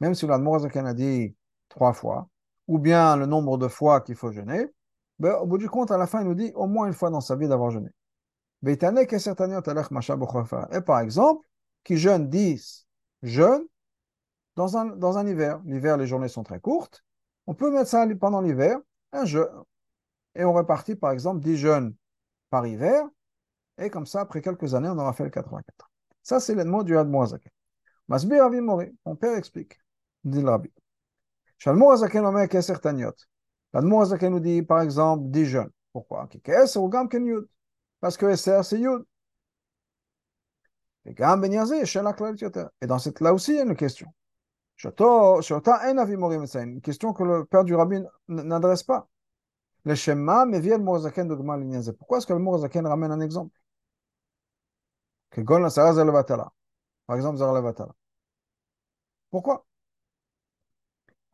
Même 0.00 0.16
si 0.16 0.26
l'admoz 0.26 0.66
a 0.66 0.94
dit 0.94 1.36
trois 1.68 1.92
fois, 1.92 2.28
ou 2.66 2.80
bien 2.80 3.16
le 3.16 3.26
nombre 3.26 3.56
de 3.56 3.68
fois 3.68 4.00
qu'il 4.00 4.16
faut 4.16 4.32
jeûner, 4.32 4.66
ben, 5.22 5.34
au 5.34 5.46
bout 5.46 5.56
du 5.56 5.68
compte, 5.68 5.92
à 5.92 5.96
la 5.96 6.08
fin, 6.08 6.20
il 6.20 6.26
nous 6.26 6.34
dit 6.34 6.50
au 6.56 6.66
moins 6.66 6.88
une 6.88 6.94
fois 6.94 7.08
dans 7.08 7.20
sa 7.20 7.36
vie 7.36 7.46
d'avoir 7.46 7.70
jeûné. 7.70 7.90
Et 8.66 8.76
par 10.80 10.98
exemple, 10.98 11.46
qui 11.84 11.96
jeûne 11.96 12.28
10 12.28 12.88
jeûnes 13.22 13.64
dans 14.56 14.76
un, 14.76 14.84
dans 14.86 15.18
un 15.18 15.26
hiver. 15.28 15.60
L'hiver, 15.64 15.96
les 15.96 16.08
journées 16.08 16.26
sont 16.26 16.42
très 16.42 16.58
courtes. 16.58 17.04
On 17.46 17.54
peut 17.54 17.70
mettre 17.70 17.88
ça 17.88 18.04
pendant 18.18 18.40
l'hiver, 18.40 18.80
un 19.12 19.24
jeûne, 19.24 19.46
et 20.34 20.44
on 20.44 20.52
répartit 20.52 20.96
par 20.96 21.12
exemple 21.12 21.38
10 21.38 21.56
jeunes 21.56 21.94
par 22.50 22.66
hiver, 22.66 23.08
et 23.78 23.90
comme 23.90 24.06
ça, 24.06 24.22
après 24.22 24.42
quelques 24.42 24.74
années, 24.74 24.88
on 24.88 24.98
aura 24.98 25.12
fait 25.12 25.22
le 25.22 25.30
84. 25.30 25.88
Ça, 26.24 26.40
c'est 26.40 26.56
le 26.56 26.64
mot 26.64 26.82
du 26.82 26.98
Admoazaken. 26.98 27.52
Masbi 28.08 28.40
Ravi 28.40 28.60
Mori, 28.60 28.92
mon 29.06 29.14
père 29.14 29.36
explique, 29.36 29.78
dit 30.24 30.42
le 30.42 30.50
Rabbi. 30.50 30.72
Keser 32.48 32.80
taniot. 32.80 33.14
L'Admoazaken 33.72 34.32
nous 34.32 34.40
dit 34.40 34.62
par 34.62 34.80
exemple 34.80 35.24
10 35.30 35.46
jeunes. 35.46 35.70
Pourquoi. 35.92 36.28
Parce 38.00 38.16
que 38.16 38.26
Eser, 38.26 38.62
c'est 38.62 38.80
yud. 38.80 39.04
Ben 41.04 41.14
Et 42.80 42.86
dans 42.86 42.98
cette 42.98 43.20
là 43.20 43.34
aussi, 43.34 43.52
il 43.52 43.56
y 43.56 43.60
a 43.60 43.64
une 43.64 43.76
question. 43.76 44.08
Une 44.84 46.80
question 46.80 47.12
que 47.12 47.22
le 47.22 47.44
père 47.44 47.64
du 47.64 47.74
rabbin 47.74 48.04
n'adresse 48.28 48.82
pas. 48.82 49.08
Le 49.84 49.94
Shema 49.94 50.46
vient 50.46 50.78
le 50.78 51.92
Pourquoi 51.92 52.18
est-ce 52.18 52.26
que 52.26 52.32
le 52.32 52.38
Morazaken 52.38 52.86
ramène 52.86 53.12
un 53.12 53.20
exemple? 53.20 53.56
Que 55.30 55.40
Gol 55.40 55.62
Par 57.06 57.16
exemple, 57.16 57.38
Zara 57.38 57.54
Levatala. 57.54 57.92
Pourquoi? 59.30 59.64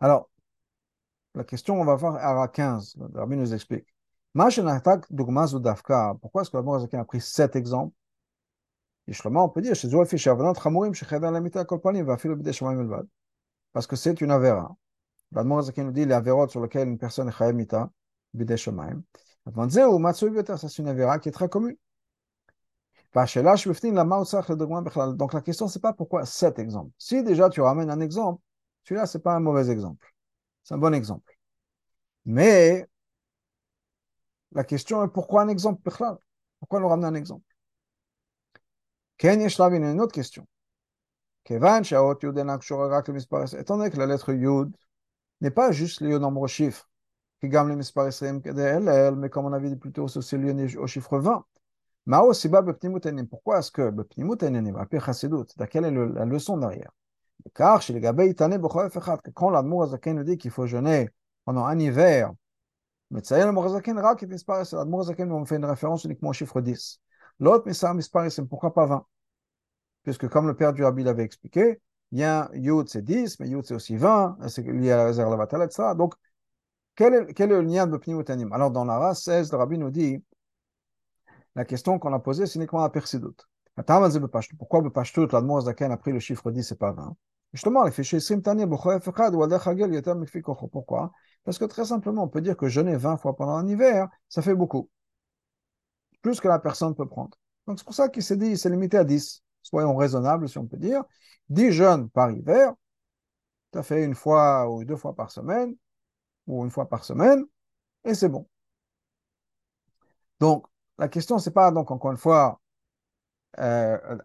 Alors, 0.00 0.28
la 1.34 1.44
question, 1.44 1.80
on 1.80 1.84
va 1.84 1.94
voir 1.94 2.16
Ara 2.16 2.48
15. 2.48 2.96
Le 3.12 3.18
Rabbi 3.18 3.36
nous 3.36 3.54
explique. 3.54 3.86
Pourquoi 4.34 4.50
est-ce 4.50 6.50
que 6.50 6.58
Morazaken 6.58 7.00
a 7.00 7.04
pris 7.04 7.20
sept 7.20 7.56
exemples? 7.56 7.94
On 9.24 9.48
peut 9.48 9.62
dire, 9.62 9.74
parce 13.72 13.86
que 13.86 13.96
c'est 13.96 14.20
une 14.20 14.30
avéra. 14.30 14.76
L'Admorazaken 15.32 15.86
nous 15.86 15.92
dit 15.92 16.04
les 16.04 16.14
avérotes 16.14 16.50
sur 16.50 16.62
lesquelles 16.62 16.88
une 16.88 16.98
personne 16.98 17.28
est 17.28 17.86
Bidei 18.34 18.56
Shamaim. 18.56 19.02
Ça, 19.46 20.58
c'est 20.58 20.78
une 20.78 20.88
avéra 20.88 21.18
qui 21.18 21.30
est 21.30 21.32
très 21.32 21.48
commune. 21.48 21.76
Donc 23.14 25.32
la 25.32 25.40
question, 25.40 25.68
c'est 25.68 25.80
pas 25.80 25.94
pourquoi 25.94 26.26
cet 26.26 26.58
exemple. 26.58 26.90
Si 26.98 27.22
déjà 27.22 27.48
tu 27.48 27.62
ramènes 27.62 27.90
un 27.90 28.00
exemple, 28.00 28.42
celui-là, 28.84 29.06
c'est 29.06 29.20
pas 29.20 29.34
un 29.34 29.40
mauvais 29.40 29.70
exemple. 29.70 30.06
C'est 30.68 30.74
un 30.74 30.78
bon 30.78 30.92
exemple. 30.92 31.34
Mais 32.26 32.86
la 34.52 34.64
question 34.64 35.02
est 35.02 35.08
pourquoi 35.08 35.40
un 35.40 35.48
exemple 35.48 35.80
Pourquoi 36.58 36.80
nous 36.80 36.88
ramener 36.88 37.06
un 37.06 37.14
exemple? 37.14 37.46
Ken 39.16 39.40
une 39.40 40.00
autre 40.02 40.12
question. 40.12 40.46
Étant 41.46 41.80
donné 43.78 43.90
que 43.90 43.96
la 43.96 44.04
lettre 44.04 44.34
Yud 44.34 44.76
n'est 45.40 45.50
pas 45.50 45.72
juste 45.72 46.02
liée 46.02 46.14
au 46.14 46.18
nombre 46.18 46.42
de 46.42 46.48
chiffres, 46.48 46.86
mais 47.42 47.48
comme 49.30 49.46
on 49.46 49.54
avait 49.54 49.70
dit 49.70 49.76
plus 49.76 49.92
tôt, 49.92 50.06
c'est 50.06 50.36
lié 50.36 50.76
au 50.76 50.86
chiffre 50.86 51.18
20. 51.18 51.46
Pourquoi 53.30 53.58
est-ce 53.60 53.70
que 53.70 53.90
quelle 55.66 55.84
est 55.86 55.90
la 55.90 56.24
leçon 56.26 56.58
derrière? 56.58 56.90
Car 57.54 57.82
chez 57.82 57.92
les 57.92 58.00
Gabé 58.00 58.34
quand 58.34 59.54
Azaken 59.82 60.16
nous 60.16 60.24
dit 60.24 60.38
qu'il 60.38 60.50
faut 60.50 60.66
jeûner 60.66 61.10
pendant 61.44 61.64
un 61.64 61.78
hiver, 61.78 62.32
mais 63.10 63.20
l'amour 63.30 63.64
Azaken 63.64 65.32
on 65.32 65.44
fait 65.44 65.56
une 65.56 65.64
référence 65.64 66.04
uniquement 66.04 66.30
au 66.30 66.32
chiffre 66.32 66.60
10. 66.60 67.00
L'autre, 67.40 67.64
mais 67.66 67.72
ça, 67.72 67.94
pourquoi 68.48 68.74
pas 68.74 68.86
20 68.86 69.06
Puisque 70.02 70.28
comme 70.28 70.46
le 70.46 70.54
père 70.54 70.72
du 70.72 70.82
Rabbi 70.82 71.04
l'avait 71.04 71.24
expliqué, 71.24 71.80
il 72.12 72.18
y 72.18 72.24
a 72.24 72.50
c'est 72.86 73.02
10, 73.02 73.40
mais 73.40 73.48
Yud 73.48 73.64
c'est 73.64 73.74
aussi 73.74 73.96
20, 73.96 74.38
c'est 74.48 74.62
lié 74.62 74.92
à 74.92 74.96
la 74.96 75.04
réserve 75.06 75.36
la 75.36 75.64
etc. 75.64 75.94
Donc, 75.94 76.14
quel 76.94 77.14
est, 77.14 77.46
le 77.46 77.60
lien 77.60 77.86
de 77.86 77.96
Pnimutanim 77.96 78.52
Alors, 78.52 78.70
dans 78.72 78.84
la 78.84 78.98
race 78.98 79.22
16, 79.22 79.52
le 79.52 79.58
rabbi 79.58 79.78
nous 79.78 79.90
dit 79.90 80.22
la 81.54 81.64
question 81.64 81.98
qu'on 81.98 82.12
a 82.12 82.18
posée, 82.18 82.46
c'est 82.46 82.58
uniquement 82.58 82.80
la 82.80 82.90
persidut. 82.90 83.36
Pourquoi 84.58 84.82
le 84.82 84.90
Pashtout, 84.90 85.28
l'Admoz 85.32 85.68
a 85.68 85.96
pris 85.96 86.12
le 86.12 86.20
chiffre 86.20 86.50
10 86.50 86.72
et 86.72 86.74
pas 86.74 86.92
20 86.92 87.16
Justement, 87.52 87.84
les 87.84 87.90
fichiers 87.90 88.18
Pourquoi? 90.70 91.12
Parce 91.44 91.58
que 91.58 91.64
très 91.64 91.84
simplement, 91.84 92.24
on 92.24 92.28
peut 92.28 92.40
dire 92.40 92.56
que 92.56 92.68
jeûner 92.68 92.96
20 92.96 93.16
fois 93.16 93.36
pendant 93.36 93.56
un 93.56 93.66
hiver, 93.66 94.08
ça 94.28 94.42
fait 94.42 94.54
beaucoup. 94.54 94.90
Plus 96.20 96.40
que 96.40 96.48
la 96.48 96.58
personne 96.58 96.94
peut 96.94 97.06
prendre. 97.06 97.38
Donc 97.66 97.78
c'est 97.78 97.84
pour 97.84 97.94
ça 97.94 98.08
qu'il 98.08 98.22
s'est 98.22 98.36
dit, 98.36 98.56
c'est 98.58 98.70
limité 98.70 98.98
à 98.98 99.04
10. 99.04 99.42
Soyons 99.62 99.96
raisonnables, 99.96 100.48
si 100.48 100.58
on 100.58 100.66
peut 100.66 100.76
dire. 100.76 101.04
10 101.48 101.72
jeûnes 101.72 102.10
par 102.10 102.30
hiver, 102.30 102.72
ça 103.72 103.82
fait 103.82 104.04
une 104.04 104.14
fois 104.14 104.68
ou 104.70 104.84
deux 104.84 104.96
fois 104.96 105.14
par 105.14 105.30
semaine, 105.30 105.74
ou 106.46 106.64
une 106.64 106.70
fois 106.70 106.88
par 106.88 107.04
semaine, 107.04 107.44
et 108.04 108.14
c'est 108.14 108.28
bon. 108.28 108.46
Donc, 110.40 110.66
la 110.98 111.08
question, 111.08 111.38
c'est 111.38 111.50
pas, 111.52 111.70
donc, 111.70 111.90
encore 111.90 112.10
une 112.10 112.16
fois, 112.16 112.60
euh, 113.58 114.18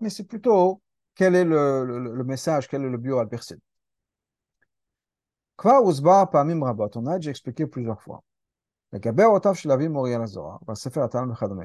mais 0.00 0.10
c'est 0.10 0.24
plutôt 0.24 0.80
quel 1.14 1.34
est 1.34 1.44
le, 1.44 1.84
le, 1.84 2.24
message, 2.24 2.68
quel 2.68 2.84
est 2.84 2.90
le 2.90 2.98
bio 2.98 3.18
al 3.18 3.28
On 5.62 7.06
a 7.06 7.16
déjà 7.16 7.30
expliqué 7.30 7.66
plusieurs 7.66 8.00
fois. 8.02 8.22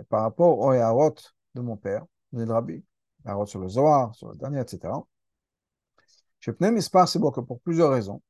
Par 0.10 0.22
rapport 0.22 0.60
aux 0.60 0.74
Yaharot 0.74 1.16
de 1.56 1.62
mon 1.62 1.78
père, 1.78 2.06
Rabbi, 2.34 2.84
Yaharot 3.26 3.46
sur 3.46 3.60
le 3.60 3.70
Zohar, 3.70 4.14
sur 4.14 4.30
le 4.30 4.36
dernier, 4.36 4.60
etc. 4.60 4.94
Je 6.40 6.52
pnei 6.52 6.72
mispar 6.72 7.08
c'est 7.08 7.20
que 7.20 7.40
pour 7.40 7.60
plusieurs 7.62 7.92
raisons. 7.92 8.22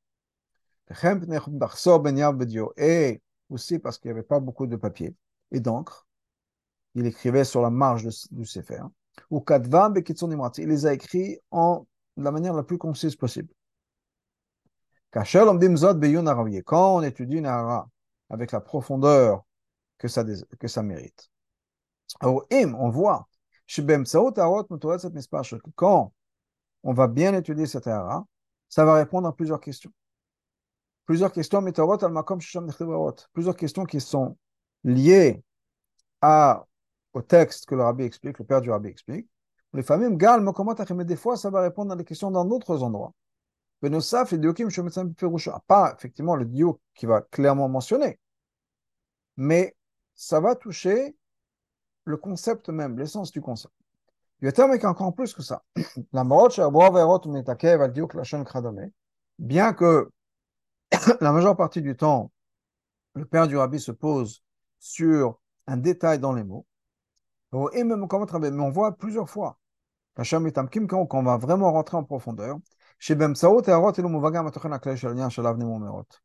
Et 2.78 3.22
aussi 3.50 3.80
parce 3.80 3.98
qu'il 3.98 4.12
n'y 4.12 4.18
avait 4.18 4.24
pas 4.24 4.40
beaucoup 4.40 4.68
de 4.68 4.76
papier 4.76 5.16
et 5.52 5.60
d'encre. 5.60 6.05
Il 6.96 7.06
écrivait 7.06 7.44
sur 7.44 7.62
la 7.62 7.70
marge 7.70 8.08
du 8.32 8.46
Sefer 8.46 8.82
ou 9.30 9.44
il 10.58 10.68
les 10.68 10.86
a 10.86 10.94
écrits 10.94 11.40
en 11.52 11.86
de 12.18 12.24
la 12.24 12.32
manière 12.32 12.54
la 12.54 12.64
plus 12.64 12.78
concise 12.78 13.16
possible. 13.16 13.54
Quand 15.12 16.96
on 16.96 17.02
étudie 17.02 17.38
une 17.38 17.46
avec 18.30 18.52
la 18.52 18.62
profondeur 18.62 19.44
que 19.98 20.08
ça, 20.08 20.24
que 20.60 20.68
ça 20.68 20.84
mérite. 20.84 21.30
on 22.22 22.90
voit, 22.90 23.28
quand 25.76 26.14
on 26.84 26.94
va 26.94 27.08
bien 27.08 27.34
étudier 27.34 27.66
cette 27.66 27.88
hara, 27.88 28.26
ça 28.70 28.86
va 28.86 28.94
répondre 28.96 29.28
à 29.28 29.36
plusieurs 29.36 29.60
questions. 29.60 29.92
Plusieurs 31.06 31.32
questions, 31.32 31.62
plusieurs 33.34 33.56
questions 33.56 33.86
qui 33.86 34.02
sont 34.02 34.38
liées 34.84 35.44
à 36.22 36.66
au 37.16 37.22
texte 37.22 37.66
que 37.66 37.76
le 37.76 37.84
rabbi 37.84 38.04
explique, 38.04 38.38
le 38.40 38.46
père 38.46 38.62
du 38.62 38.70
rabbi 38.70 38.90
explique. 38.90 39.28
Les 39.74 39.84
familles 39.84 40.16
mais 40.94 41.06
des 41.06 41.16
fois, 41.16 41.38
ça 41.38 41.50
va 41.50 41.62
répondre 41.62 41.94
à 41.94 41.96
des 41.96 42.04
questions 42.04 42.30
dans 42.30 42.46
d'autres 42.46 42.84
endroits. 42.84 43.14
Pas 43.82 43.90
effectivement 45.98 46.36
le 46.36 46.46
dieu 46.46 46.68
qui 46.94 47.06
va 47.06 47.22
clairement 47.22 47.70
mentionner, 47.70 48.20
mais 49.38 49.76
ça 50.14 50.40
va 50.40 50.56
toucher 50.56 51.16
le 52.04 52.18
concept 52.18 52.70
même, 52.70 52.98
l'essence 52.98 53.32
du 53.32 53.42
concept. 53.42 53.74
Il 54.42 54.50
y 54.50 54.62
a 54.62 54.90
encore 54.90 55.16
plus 55.16 55.34
que 55.34 55.42
ça. 55.42 55.64
Bien 59.40 59.74
que 59.74 60.12
la 61.22 61.32
majeure 61.32 61.56
partie 61.56 61.82
du 61.82 61.96
temps, 61.96 62.32
le 63.14 63.26
père 63.26 63.48
du 63.48 63.58
rabbi 63.58 63.80
se 63.80 63.92
pose 63.92 64.44
sur 64.80 65.40
un 65.68 65.78
détail 65.78 66.20
dans 66.20 66.34
les 66.34 66.44
mots, 66.44 66.66
mais 67.56 68.64
on 68.64 68.70
voit 68.70 68.98
plusieurs 68.98 69.30
fois, 69.30 69.58
qu'on 70.16 71.24
va 71.24 71.38
vraiment 71.38 71.72
rentrer 71.72 71.98
en 71.98 72.04
profondeur, 72.04 72.58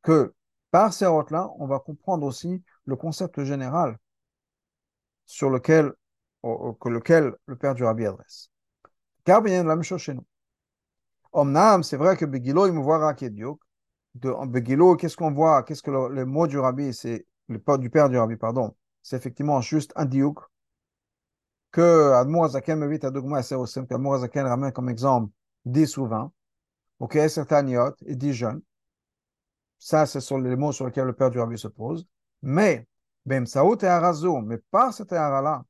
que 0.03 0.35
par 0.71 0.93
ces 0.93 1.07
routes-là, 1.07 1.51
on 1.59 1.67
va 1.67 1.79
comprendre 1.79 2.27
aussi 2.27 2.63
le 2.85 2.97
concept 2.97 3.43
général 3.45 3.99
sur 5.27 5.51
lequel, 5.51 5.93
lequel 6.43 7.35
le 7.47 7.57
Père 7.57 7.75
du 7.75 7.85
Rabbi 7.85 8.07
adresse. 8.07 8.51
Car 9.25 9.45
a 9.45 9.49
la 9.49 9.63
même 9.63 9.83
chose 9.83 10.01
chez 10.01 10.15
nous. 10.15 10.27
Omnam, 11.33 11.83
c'est 11.83 11.97
vrai 11.97 12.17
que 12.17 12.25
Begilo, 12.25 12.67
il 12.67 12.73
me 12.73 12.81
voit 12.81 12.99
Rakediouk. 12.99 13.61
De 14.17 14.35
Begilo, 14.47 14.97
qu'est-ce 14.97 15.17
qu'on 15.17 15.31
voit? 15.31 15.63
Qu'est-ce 15.63 15.83
que 15.83 15.91
le, 15.91 16.27
mot 16.27 16.49
du 16.49 16.59
Rabbi, 16.59 16.93
c'est 16.93 17.27
le 17.49 17.79
du 17.79 17.91
Père 17.91 18.09
du 18.09 18.19
Rabbi, 18.19 18.37
pardon, 18.37 18.75
c'est 19.03 19.17
effectivement 19.17 19.61
juste 19.61 19.93
un 19.95 20.05
diouk 20.05 20.50
que 21.71 22.13
Admour 22.13 22.45
Azaken 22.45 22.79
me 22.79 22.89
vite 22.89 23.05
à 23.05 23.11
Dogma 23.11 23.41
et 23.41 23.87
qu'Admour 23.87 24.15
Azaken 24.15 24.47
ramène 24.47 24.73
comme 24.73 24.89
exemple 24.89 25.33
10 25.65 25.97
ou 25.99 26.07
20, 26.07 26.33
ok, 26.99 27.19
certains 27.29 27.63
niot 27.63 27.95
et 28.07 28.17
10 28.17 28.33
jeunes. 28.33 28.63
Ça, 29.79 30.07
ce 30.07 30.21
sont 30.21 30.39
les 30.39 30.57
mots 30.57 30.73
sur 30.73 30.87
lesquels 30.87 31.07
le 31.07 31.15
père 31.15 31.31
du 31.31 31.39
Rabbi 31.39 31.57
se 31.57 31.69
pose. 31.69 32.07
Mais, 32.43 32.87
Bem 33.25 33.47
Saout 33.47 33.83
et 33.83 33.87
Arazo, 33.87 34.41
mais 34.41 34.59
par 34.71 34.93
cette 34.93 35.13
ara-là, 35.13 35.65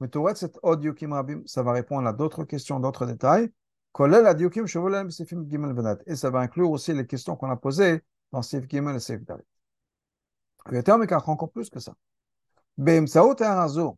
mais 0.00 0.08
tout 0.08 0.26
cet 0.34 0.58
audio 0.62 0.94
Rabbi, 1.10 1.36
ça 1.46 1.62
va 1.62 1.72
répondre 1.72 2.06
à 2.06 2.12
d'autres 2.12 2.44
questions, 2.44 2.80
d'autres 2.80 3.06
détails. 3.06 3.50
Et 6.06 6.16
ça 6.16 6.30
va 6.30 6.40
inclure 6.40 6.70
aussi 6.70 6.92
les 6.92 7.06
questions 7.06 7.36
qu'on 7.36 7.50
a 7.50 7.56
posées 7.56 8.02
dans 8.32 8.42
Sif 8.42 8.68
Gimel 8.68 8.96
et 8.96 9.00
Sif 9.00 9.24
Dalit. 9.24 9.44
Il 10.72 10.74
y 10.74 10.90
a 10.90 11.28
encore 11.28 11.52
plus 11.52 11.70
que 11.70 11.78
ça. 11.78 11.94
Bem 12.76 13.06
Saout 13.06 13.36
et 13.40 13.44
Arazo, 13.44 13.96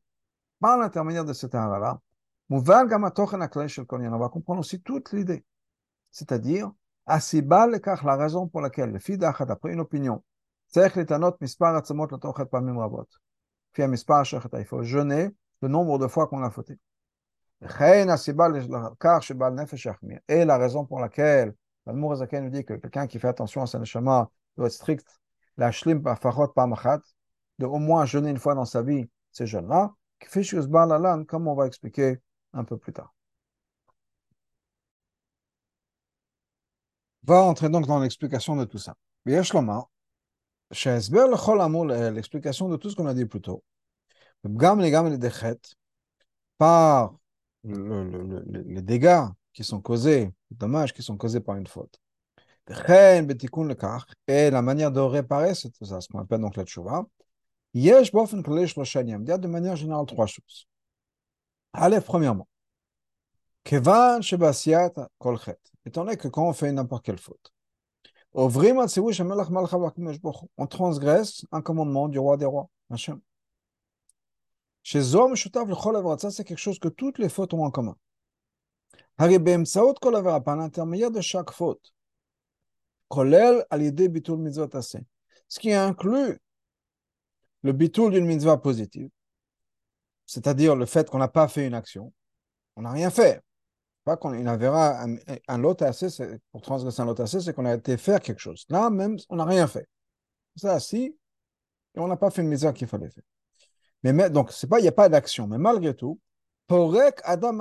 par 0.61 0.79
l'intermédiaire 0.79 1.25
de 1.25 1.33
cette 1.33 1.55
ara-là, 1.55 2.01
on 2.49 2.61
va 2.61 4.29
comprendre 4.29 4.61
aussi 4.61 4.81
toute 4.81 5.12
l'idée. 5.12 5.45
C'est-à-dire, 6.11 6.71
la 7.07 8.16
raison 8.16 8.49
pour 8.49 8.61
laquelle 8.61 8.92
le 8.92 8.99
fils 8.99 9.19
pris 9.61 9.73
une 9.73 9.81
opinion, 9.81 10.23
il 10.75 10.90
faut 14.64 14.83
jeûner 14.83 15.31
le 15.62 15.69
nombre 15.69 15.99
de 15.99 16.07
fois 16.07 16.27
qu'on 16.27 16.42
a 16.42 16.51
fauté. 16.51 16.79
Et 20.29 20.45
la 20.45 20.59
raison 20.59 20.85
pour 20.85 21.01
laquelle 21.01 21.55
l'Almour 21.87 22.12
Azaken 22.12 22.45
nous 22.45 22.51
dit 22.51 22.64
que 22.64 22.75
quelqu'un 22.75 23.07
qui 23.07 23.19
fait 23.19 23.29
attention 23.29 23.62
à 23.62 23.66
sa 23.66 23.79
neshama 23.79 24.31
doit 24.57 24.66
être 24.66 24.73
strict, 24.73 25.07
la 25.57 25.71
parfachot 26.03 26.49
pamachat, 26.49 27.01
de 27.59 27.66
au 27.66 27.79
moins 27.79 28.05
jeûner 28.05 28.31
une 28.31 28.38
fois 28.38 28.55
dans 28.55 28.66
sa 28.66 28.83
vie, 28.83 29.09
ces 29.33 29.47
jeunes-là, 29.47 29.95
comme 31.27 31.49
on 31.49 31.55
va 31.55 31.67
expliquer 31.67 32.19
un 32.53 32.65
peu 32.65 32.77
plus 32.77 32.93
tard. 32.93 33.12
va 37.27 37.43
entrer 37.43 37.69
donc 37.69 37.87
dans 37.87 37.99
l'explication 37.99 38.57
de 38.57 38.65
tout 38.65 38.79
ça. 38.79 38.95
l'explication 41.85 42.69
de 42.69 42.77
tout 42.77 42.91
ce 42.91 42.97
qu'on 42.97 43.07
a 43.07 43.15
dit 43.15 43.27
plus 43.27 43.41
tôt. 43.41 43.62
Par 46.59 47.15
les 47.65 48.83
dégâts 48.83 49.25
qui 49.53 49.65
sont 49.65 49.81
causés, 49.81 50.31
les 50.51 50.57
dommages 50.57 50.93
qui 50.93 51.03
sont 51.03 51.17
causés 51.17 51.41
par 51.41 51.57
une 51.57 51.67
faute. 51.67 52.01
Et 54.29 54.51
la 54.51 54.62
manière 54.62 54.93
de 54.93 55.01
réparer 55.01 55.55
c'est 55.55 55.73
ça, 55.85 56.01
ce 56.01 56.09
qu'on 56.09 56.21
appelle 56.21 56.41
donc 56.41 56.57
la 56.57 56.65
tchouva. 56.65 57.07
Il 57.79 57.85
y 57.85 57.93
a 57.93 58.01
de 58.01 59.49
manière 59.49 59.77
générale 59.77 60.07
trois 60.07 60.27
choses. 60.27 60.67
Allez, 61.75 62.01
premièrement, 62.01 62.49
Kevan 63.65 64.23
Shebasiat 64.23 64.95
Kolchet. 65.19 65.59
Étant 65.85 66.07
donné 66.07 66.17
que 66.17 66.29
quand 66.29 66.49
on 66.49 66.55
fait 66.55 66.73
n'importe 66.73 67.05
quelle 67.05 67.19
faute, 67.19 67.53
on 68.33 68.49
transgresse 70.67 71.45
un 71.53 71.61
commandement 71.61 72.09
du 72.09 72.19
roi 72.19 72.39
des 72.39 72.47
rois, 72.47 72.71
Hachem. 72.89 73.21
Chez 74.83 75.03
Zom 75.03 75.37
Shutav 75.37 75.71
ça 76.19 76.31
c'est 76.31 76.45
quelque 76.45 76.57
chose 76.57 76.79
que 76.79 76.89
toutes 76.89 77.19
les 77.19 77.29
fautes 77.29 77.53
ont 77.53 77.62
en 77.62 77.71
commun. 77.71 77.99
Par 79.19 79.29
l'intermédiaire 79.29 81.11
de 81.11 81.21
chaque 81.21 81.51
faute, 81.51 81.93
Kolel 83.09 83.67
al 83.69 83.93
bitul 83.93 84.39
mitzvot 84.39 84.71
Ce 84.81 85.61
qui 85.61 85.75
inclut 85.75 86.41
le 87.67 87.73
bitul 87.73 88.13
d'une 88.13 88.25
mitzvah 88.25 88.57
positive, 88.57 89.11
c'est-à-dire 90.25 90.75
le 90.75 90.87
fait 90.87 91.11
qu'on 91.11 91.19
n'a 91.19 91.29
pas 91.29 91.49
fait 91.49 91.67
une 91.67 91.75
action, 91.75 92.13
on 92.77 92.83
n'a 92.83 92.91
rien 92.91 93.11
fait 93.11 93.43
pas 94.07 94.17
qu'on 94.17 94.31
verra 94.57 95.03
un, 95.03 95.17
un 95.49 95.59
lot 95.59 95.83
assez, 95.83 96.07
pour 96.53 96.63
transgresser 96.63 97.03
un 97.03 97.07
lot 97.07 97.19
assez, 97.19 97.41
c'est 97.41 97.53
qu'on 97.53 97.65
a 97.65 97.75
été 97.75 97.97
faire 97.97 98.21
quelque 98.21 98.39
chose. 98.39 98.65
Là, 98.69 98.89
même, 98.89 99.17
on 99.31 99.35
n'a 99.35 99.45
rien 99.45 99.67
fait. 99.67 99.89
C'est 100.55 100.69
assis 100.69 101.17
et 101.97 101.99
on 101.99 102.07
n'a 102.07 102.17
pas 102.17 102.31
fait 102.31 102.43
une 102.43 102.49
misère 102.49 102.73
qu'il 102.73 102.87
fallait 102.87 103.11
faire. 103.11 103.25
Mais, 104.05 104.31
donc, 104.31 104.53
pas, 104.69 104.79
il 104.79 104.83
n'y 104.83 104.89
a 104.89 104.93
pas 104.93 105.09
d'action. 105.09 105.49
Mais 105.49 105.59
malgré 105.59 105.93
tout, 105.93 106.21
Adam 106.69 107.59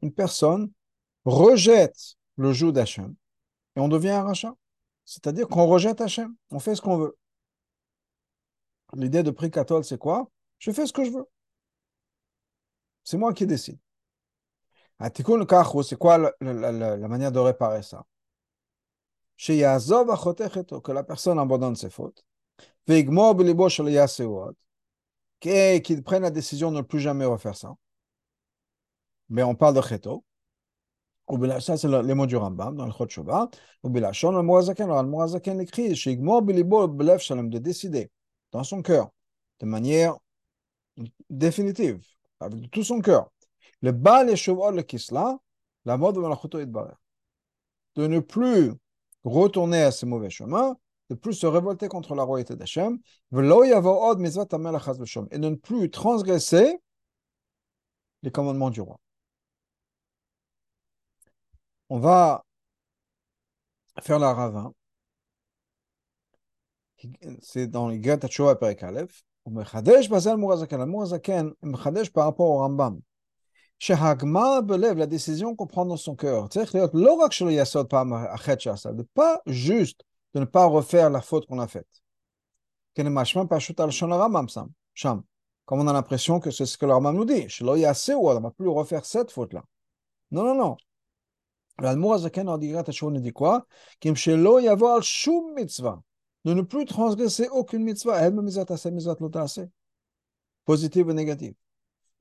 une 0.00 0.12
personne 0.12 0.70
rejette 1.26 2.16
le 2.36 2.54
joug 2.54 2.72
d'Hachem 2.72 3.14
et 3.76 3.80
on 3.80 3.88
devient 3.88 4.10
un 4.10 4.22
rachat. 4.22 4.54
C'est-à-dire 5.04 5.46
qu'on 5.46 5.66
rejette 5.66 6.00
Hachem. 6.00 6.34
On 6.50 6.58
fait 6.58 6.74
ce 6.74 6.80
qu'on 6.80 6.96
veut. 6.96 7.18
L'idée 8.92 9.22
de 9.22 9.30
prix 9.30 9.50
c'est 9.82 9.98
quoi? 9.98 10.30
Je 10.58 10.70
fais 10.70 10.86
ce 10.86 10.92
que 10.92 11.04
je 11.04 11.10
veux. 11.10 11.26
C'est 13.02 13.16
moi 13.16 13.32
qui 13.32 13.46
décide. 13.46 13.78
Atikun 14.98 15.44
kachu, 15.44 15.82
c'est 15.82 15.96
quoi 15.96 16.18
la, 16.18 16.32
la- 16.40 16.72
la- 16.72 16.96
la 16.96 17.08
manière 17.08 17.32
de 17.32 17.38
réparer 17.38 17.82
ça? 17.82 18.04
Chez 19.36 19.56
Yazov 19.56 20.08
que 20.82 20.92
la 20.92 21.02
personne 21.02 21.38
abandonne 21.38 21.74
ses 21.76 21.90
fautes. 21.90 22.24
Veigmor 22.86 23.34
belibo 23.34 23.68
shel 23.68 23.88
yaseot, 23.90 24.54
et 25.42 25.82
qu'il 25.82 26.02
prenne 26.02 26.22
la 26.22 26.30
décision 26.30 26.70
de 26.70 26.76
ne 26.78 26.82
plus 26.82 27.00
jamais 27.00 27.24
refaire 27.24 27.56
ça. 27.56 27.74
Mais 29.28 29.42
on 29.42 29.54
parle 29.54 29.74
de 29.74 29.82
cheto. 29.82 30.24
Ça, 31.60 31.76
c'est 31.76 31.88
le- 31.88 32.02
les 32.02 32.14
mots 32.14 32.26
du 32.26 32.36
Rambam 32.36 32.76
dans 32.76 32.86
le 32.86 32.92
Chot 32.92 33.08
Shuvah. 33.08 33.48
Ou 33.82 33.88
bilachon, 33.88 34.30
le 34.32 34.42
Moazaken, 34.42 34.84
alors 34.90 35.02
le 35.02 35.08
Moazaken 35.08 35.60
écrit, 35.60 35.96
chez 35.96 36.12
Igmor 36.12 36.42
belibo 36.42 36.86
belev 36.86 37.18
shalom, 37.18 37.48
de 37.48 37.58
décider 37.58 38.10
dans 38.54 38.64
son 38.64 38.82
cœur, 38.82 39.10
de 39.58 39.66
manière 39.66 40.16
définitive, 41.28 42.00
avec 42.38 42.70
tout 42.70 42.84
son 42.84 43.00
cœur. 43.00 43.32
Le 43.82 43.90
Baal 43.90 44.30
et 44.30 44.36
le 44.36 44.82
Kisla, 44.82 45.36
la 45.84 45.96
mode 45.96 46.14
de 46.14 46.60
et 46.60 46.66
de 47.96 48.06
ne 48.06 48.20
plus 48.20 48.72
retourner 49.24 49.82
à 49.82 49.90
ses 49.90 50.06
mauvais 50.06 50.30
chemins, 50.30 50.76
de 51.10 51.16
plus 51.16 51.34
se 51.34 51.46
révolter 51.46 51.88
contre 51.88 52.14
la 52.14 52.22
royauté 52.22 52.54
d'Hachem, 52.54 53.00
et 53.32 55.38
de 55.38 55.48
ne 55.48 55.56
plus 55.56 55.90
transgresser 55.90 56.78
les 58.22 58.30
commandements 58.30 58.70
du 58.70 58.80
roi. 58.80 59.00
On 61.88 61.98
va 61.98 62.44
faire 64.00 64.20
la 64.20 64.32
ravin 64.32 64.72
C'est 67.41 67.67
dans 67.67 67.87
les 67.87 67.99
Gret 67.99 68.23
Hachoa 68.23 68.55
Perek 68.55 68.83
Aleph. 68.83 69.23
ומחדש 69.45 70.07
בזה 70.07 70.31
על 70.31 70.37
מורזקן. 70.37 70.81
המורזקן 70.81 71.49
מחדש 71.63 72.09
par 72.09 72.25
rapport 72.25 72.49
au 72.49 72.59
Rambam. 72.59 72.99
שהגמר 73.79 74.61
בלב, 74.65 74.97
la 74.97 75.07
décision 75.07 75.55
qu'on 75.55 75.67
prend 75.67 75.85
dans 75.85 75.97
son 75.97 76.15
cœur, 76.15 76.47
צריך 76.49 76.75
להיות 76.75 76.91
לא 76.93 77.13
רק 77.13 77.31
שלא 77.31 77.49
יעשה 77.49 77.79
עוד 77.79 77.87
פעם 77.87 78.13
החטא 78.13 78.59
שעשה, 78.59 78.89
de 78.89 79.03
pas 79.19 79.37
juste 79.47 80.03
de 80.35 80.39
ne 80.39 80.45
pas 80.45 80.65
refaire 80.65 81.09
la 81.09 81.21
faute 81.21 81.45
qu'on 81.45 81.59
a 81.59 81.67
faite. 81.67 81.99
כנמשמע 82.95 83.43
פשוט 83.49 83.79
על 83.79 83.87
לשון 83.87 84.11
הרמב"ם 84.11 84.47
שם, 84.47 84.65
שם. 84.95 85.17
Comme 85.65 85.79
on 85.81 85.87
a 85.87 85.93
l'impression 85.93 86.39
que 86.39 86.51
c'est 86.51 86.65
ce 86.65 86.77
que 86.77 86.85
le 86.85 86.93
Rambam 86.93 87.15
nous 87.15 87.25
dit, 87.25 87.49
שלא 87.49 87.77
יעשה 87.77 88.13
עוד, 88.13 88.37
on 88.37 88.39
ne 88.39 88.43
va 88.43 88.51
plus 88.51 88.67
refaire 88.67 89.05
cette 89.05 89.31
faute-là. 89.31 89.61
Non, 90.31 90.43
non, 90.43 90.55
non. 90.55 90.75
l'Admour 91.81 92.13
Azaken 92.13 92.49
en 92.49 92.57
Digrat 92.57 92.83
Hashon 92.87 93.11
nous 93.11 93.21
dit 93.21 93.31
quoi 93.31 93.65
Kim 93.99 94.15
shelo 94.15 94.59
yavo 94.59 94.87
al 94.87 95.01
shum 95.01 95.53
mitzvah. 95.55 96.01
de 96.44 96.54
ne 96.54 96.62
plus 96.62 96.84
transgresser 96.84 97.48
aucune 97.48 97.82
mitzvah, 97.82 98.20
positive 100.64 101.08
ou 101.08 101.12
négative. 101.12 101.54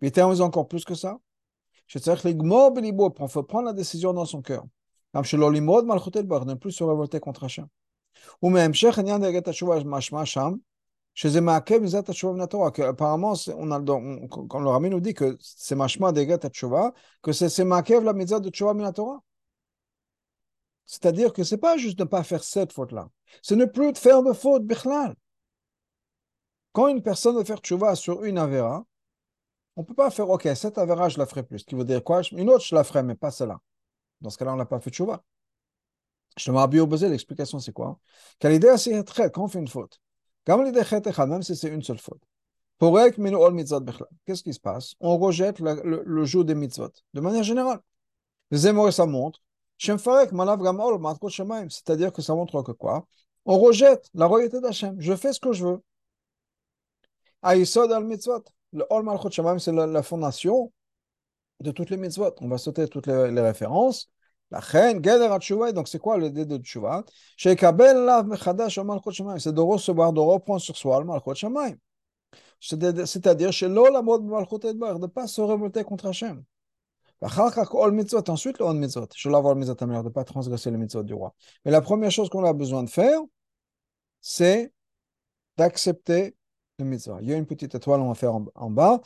Mais 0.01 0.11
termes 0.11 0.41
encore 0.41 0.67
plus 0.67 0.85
que 0.85 0.95
ça. 0.95 1.19
Je 1.87 1.99
Il 3.19 3.29
faut 3.29 3.43
ben 3.43 3.43
prendre 3.43 3.65
la 3.65 3.73
décision 3.73 4.13
dans 4.13 4.25
son 4.25 4.41
cœur. 4.41 4.65
Ne 5.13 6.53
plus 6.55 6.71
se 6.71 6.83
révolter 6.83 7.19
contre 7.19 7.47
Ou 8.41 8.49
même, 8.49 8.73
apparemment, 12.81 13.33
on, 13.55 13.65
le 13.65 14.69
nous 14.89 14.99
dit 14.99 15.13
que 15.13 15.37
c'est 15.39 15.75
machma 15.75 16.11
que 17.21 17.31
c'est 17.31 17.63
la 18.05 18.13
mitzvah 18.13 18.39
de. 18.39 19.23
C'est-à-dire 20.85 21.33
que 21.33 21.43
c'est 21.43 21.57
pas 21.57 21.77
juste 21.77 21.97
de 21.97 22.03
ne 22.03 22.09
pas 22.09 22.23
faire 22.23 22.43
cette 22.43 22.73
faute-là, 22.73 23.09
c'est 23.41 23.55
ne 23.55 23.65
plus 23.65 23.95
faire 23.95 24.23
de 24.23 24.33
faute, 24.33 24.65
bichlal. 24.65 25.15
Quand 26.71 26.87
une 26.87 27.01
personne 27.01 27.37
veut 27.37 27.43
faire 27.43 27.59
tchouva 27.59 27.95
sur 27.95 28.23
une 28.23 28.37
avéra, 28.37 28.85
on 29.75 29.81
ne 29.81 29.85
peut 29.85 29.93
pas 29.93 30.09
faire, 30.11 30.29
ok, 30.29 30.47
cette 30.55 30.77
avéra, 30.77 31.09
je 31.09 31.17
la 31.17 31.25
ferai 31.25 31.43
plus. 31.43 31.59
Ce 31.59 31.65
qui 31.65 31.75
veut 31.75 31.85
dire 31.85 32.03
quoi? 32.03 32.21
Une 32.31 32.49
autre, 32.49 32.63
je 32.65 32.75
la 32.75 32.83
ferai, 32.83 33.03
mais 33.03 33.15
pas 33.15 33.31
celle-là. 33.31 33.59
Dans 34.21 34.29
ce 34.29 34.37
cas-là, 34.37 34.53
on 34.53 34.57
n'a 34.57 34.65
pas 34.65 34.79
fait 34.79 34.91
tchouva. 34.91 35.23
Je 36.37 36.45
te 36.45 36.51
m'ai 36.51 36.87
posé 36.87 37.09
l'explication, 37.09 37.59
c'est 37.59 37.73
quoi? 37.73 37.99
Qu'à 38.39 38.49
l'idée, 38.49 38.75
c'est 38.77 38.91
quand 39.31 39.43
on 39.43 39.47
fait 39.47 39.59
une 39.59 39.67
faute, 39.67 39.99
comme 40.45 40.63
l'idée 40.63 40.81
même 41.27 41.43
si 41.43 41.55
c'est 41.55 41.69
une 41.69 41.83
seule 41.83 41.99
faute, 41.99 42.21
pour 42.79 42.99
qu'est-ce 42.99 44.43
qui 44.43 44.53
se 44.53 44.59
passe? 44.59 44.95
On 44.99 45.17
rejette 45.17 45.59
le, 45.59 46.03
le, 46.05 46.25
jour 46.25 46.43
des 46.43 46.55
mitzvot, 46.55 46.89
de 47.13 47.21
manière 47.21 47.43
générale. 47.43 47.79
Les 48.51 48.91
ça 48.91 49.05
montre 49.05 49.39
c'est-à-dire 51.69 52.13
que 52.13 52.21
ça 52.21 52.35
montre 52.35 52.61
que 52.63 52.71
quoi? 52.71 53.05
On 53.45 53.59
rejette 53.59 54.09
la 54.13 54.25
royauté 54.25 54.61
d'Hachem. 54.61 54.95
Je 54.99 55.15
fais 55.15 55.33
ce 55.33 55.39
que 55.39 55.51
je 55.51 55.65
veux. 55.65 55.83
Aïsod 57.41 57.91
al 57.91 58.05
mitzvot. 58.05 58.43
Le 58.71 58.85
Ol 58.89 59.03
Malchut 59.03 59.31
Shemaim, 59.31 59.59
c'est 59.59 59.73
la, 59.73 60.03
fondation 60.03 60.71
de 61.59 61.71
toutes 61.71 61.89
les 61.89 61.97
mitzvot. 61.97 62.33
On 62.41 62.47
va 62.47 62.57
sauter 62.57 62.87
toutes 62.87 63.07
les, 63.07 63.41
références. 63.41 64.09
La 64.51 64.59
reine, 64.59 65.03
Geder 65.03 65.29
donc 65.73 65.87
c'est 65.87 65.99
quoi 65.99 66.17
le 66.17 66.29
dé 66.29 66.45
de 66.45 66.57
Tshuva 66.57 67.03
C'est 67.37 67.55
de 67.55 69.61
recevoir, 69.61 70.13
de 70.13 70.19
reprendre 70.19 70.61
sur 70.61 70.77
soi 70.77 70.99
le 70.99 71.05
Malchut 71.05 71.35
Shemaim. 71.35 71.75
C'est-à-dire, 72.59 73.51
chez 73.51 73.67
l'Ol 73.67 73.95
Amod 73.95 74.23
Malchut 74.23 74.59
de 74.59 74.99
ne 74.99 75.07
pas 75.07 75.27
se 75.27 75.41
révolter 75.41 75.83
contre 75.83 76.07
Hachem. 76.07 76.43
Ensuite, 77.23 78.59
le 78.59 78.65
on 78.65 78.73
mitzvot. 78.73 79.07
Je 79.15 79.29
vais 79.29 79.35
avoir 79.35 79.53
le 79.53 79.59
mitzvot 79.59 79.75
de 79.75 79.85
ne 79.85 80.09
pas 80.09 80.23
transgresser 80.25 80.71
le 80.71 80.77
mitzvot 80.77 81.03
du 81.03 81.13
roi. 81.13 81.33
Mais 81.63 81.71
la 81.71 81.81
première 81.81 82.11
chose 82.11 82.29
qu'on 82.29 82.43
a 82.43 82.53
besoin 82.53 82.83
de 82.83 82.89
faire, 82.89 83.21
c'est 84.19 84.73
d'accepter 85.57 86.35
le 86.79 86.85
mitzvah. 86.85 87.19
Il 87.21 87.29
y 87.29 87.33
a 87.33 87.37
une 87.37 87.45
petite 87.45 87.75
étoile, 87.75 88.01
on 88.01 88.09
va 88.09 88.15
faire 88.15 88.35
en, 88.35 88.45
en 88.55 88.69
bas. 88.69 89.01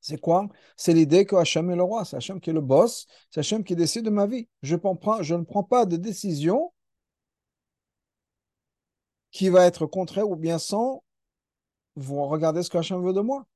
C'est 0.00 0.20
quoi 0.20 0.48
C'est 0.76 0.92
l'idée 0.92 1.24
que 1.24 1.36
Hachem 1.36 1.70
est 1.70 1.76
le 1.76 1.82
roi, 1.82 2.04
c'est 2.04 2.16
Hachem 2.16 2.40
qui 2.40 2.50
est 2.50 2.52
le 2.52 2.60
boss, 2.60 3.06
c'est 3.30 3.40
Hachem 3.40 3.64
qui 3.64 3.74
décide 3.74 4.04
de 4.04 4.10
ma 4.10 4.26
vie. 4.26 4.48
Je 4.62 4.74
ne 4.74 5.44
prends 5.44 5.62
pas 5.64 5.86
de 5.86 5.96
décision 5.96 6.72
qui 9.30 9.48
va 9.48 9.64
être 9.64 9.86
contraire 9.86 10.28
ou 10.28 10.36
bien 10.36 10.58
sans 10.58 11.02
vous 11.96 12.26
regardez 12.26 12.62
ce 12.62 12.70
que 12.70 12.78
Hachem 12.78 13.02
veut 13.02 13.12
de 13.12 13.20
moi. 13.20 13.46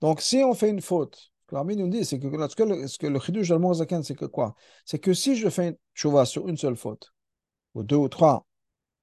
Donc, 0.00 0.20
si 0.20 0.38
on 0.38 0.54
fait 0.54 0.70
une 0.70 0.80
faute, 0.80 1.32
l'armée 1.52 1.76
nous 1.76 1.88
dit, 1.88 2.04
c'est 2.04 2.18
que 2.18 2.26
le, 2.26 2.48
ce 2.88 2.98
que 2.98 3.06
le 3.06 3.18
chidouj 3.20 3.50
al 3.52 4.04
c'est 4.04 4.14
que 4.14 4.26
quoi? 4.26 4.54
C'est 4.84 4.98
que 4.98 5.14
si 5.14 5.36
je 5.36 5.48
fais 5.48 5.68
une 5.68 5.76
chouva 5.94 6.24
sur 6.24 6.48
une 6.48 6.56
seule 6.56 6.76
faute, 6.76 7.12
ou 7.74 7.82
deux 7.82 7.96
ou 7.96 8.08
trois, 8.08 8.46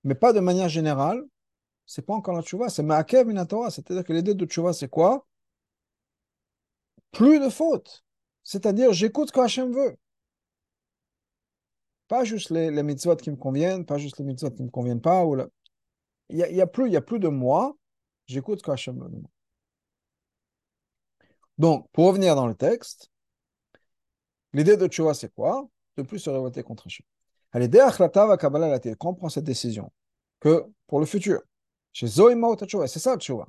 mais 0.04 0.16
pas 0.16 0.34
de 0.34 0.40
manière 0.40 0.70
générale, 0.70 1.24
c'est 1.86 2.06
pas 2.06 2.14
encore 2.14 2.36
la 2.36 2.42
chouva, 2.42 2.70
c'est 2.70 2.84
ma'akev 2.84 3.28
minatora. 3.28 3.70
C'est-à-dire 3.72 4.04
que 4.04 4.14
l'idée 4.14 4.34
de 4.34 4.50
chouva, 4.50 4.74
c'est 4.74 4.90
quoi? 4.90 5.26
Plus 7.12 7.40
de 7.40 7.50
fautes. 7.50 8.04
C'est-à-dire, 8.44 8.94
j'écoute 8.94 9.30
ce 9.30 9.34
que 9.34 9.62
veut. 9.62 9.98
Pas 12.08 12.24
juste 12.26 12.50
les, 12.50 12.84
mitzvot 12.84 13.16
qui 13.16 13.32
me 13.32 13.38
conviennent, 13.38 13.86
pas 13.86 13.98
juste 13.98 14.18
les 14.20 14.26
mitzvot 14.26 14.52
qui 14.52 14.62
ne 14.62 14.68
me 14.68 14.72
conviennent 14.72 15.02
pas. 15.02 15.26
Ou 15.26 15.38
il 16.30 16.38
n'y 16.38 16.44
a, 16.44 16.52
y 16.52 16.62
a, 16.62 16.68
plus, 16.68 16.96
a 16.96 17.02
plus 17.02 17.20
de 17.20 17.30
moi, 17.30 17.76
j'écoute 18.28 18.60
ce 18.60 18.64
que 18.64 18.92
veut 18.92 19.10
de 19.10 19.18
moi. 19.18 19.33
Donc, 21.58 21.88
pour 21.92 22.08
revenir 22.08 22.36
dans 22.36 22.48
le 22.48 22.56
texte, 22.56 23.10
l'idée 24.54 24.78
de 24.78 24.88
Tchouva, 24.88 25.14
c'est 25.14 25.34
quoi? 25.34 25.68
De 25.98 26.04
plus 26.04 26.20
se 26.20 26.30
révolter 26.30 26.64
contre 26.64 26.88
Hachem. 26.88 27.06
L'idée 27.54 27.80
Achlata 27.80 28.36
Kabbalah 28.38 28.68
la 28.68 28.80
tête, 28.80 28.98
qu'on 28.98 29.14
prend 29.14 29.30
cette 29.30 29.44
décision? 29.44 29.92
Que 30.40 30.66
pour 30.88 31.00
le 31.00 31.06
futur, 31.06 31.42
chez 31.92 32.08
Zoïma 32.08 32.56
Tchouva, 32.56 32.88
c'est 32.88 33.00
ça 33.00 33.16
Tchouva. 33.18 33.48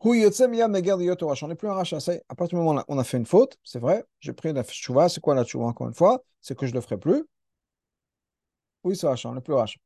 On 0.00 0.14
n'est 0.14 0.30
plus 0.30 1.68
un 1.68 1.74
rachat. 1.74 1.98
À 2.28 2.34
partir 2.34 2.56
du 2.58 2.64
moment 2.64 2.80
où 2.80 2.84
on 2.88 2.98
a 2.98 3.04
fait 3.04 3.16
une 3.16 3.26
faute, 3.26 3.58
c'est 3.64 3.80
vrai, 3.80 4.04
j'ai 4.20 4.32
pris 4.32 4.52
la 4.52 4.62
Tchouva, 4.62 5.08
c'est 5.08 5.20
quoi 5.20 5.34
la 5.34 5.44
Tchouva 5.44 5.66
encore 5.66 5.88
une 5.88 5.94
fois? 5.94 6.22
C'est 6.40 6.56
que 6.56 6.66
je 6.66 6.72
ne 6.72 6.76
le 6.76 6.82
ferai 6.82 6.98
plus. 6.98 7.24
Oui, 8.84 8.96
c'est 8.96 9.08
rachat, 9.08 9.30
on 9.30 9.34
n'est 9.34 9.40
plus 9.40 9.54
rachat. 9.54 9.80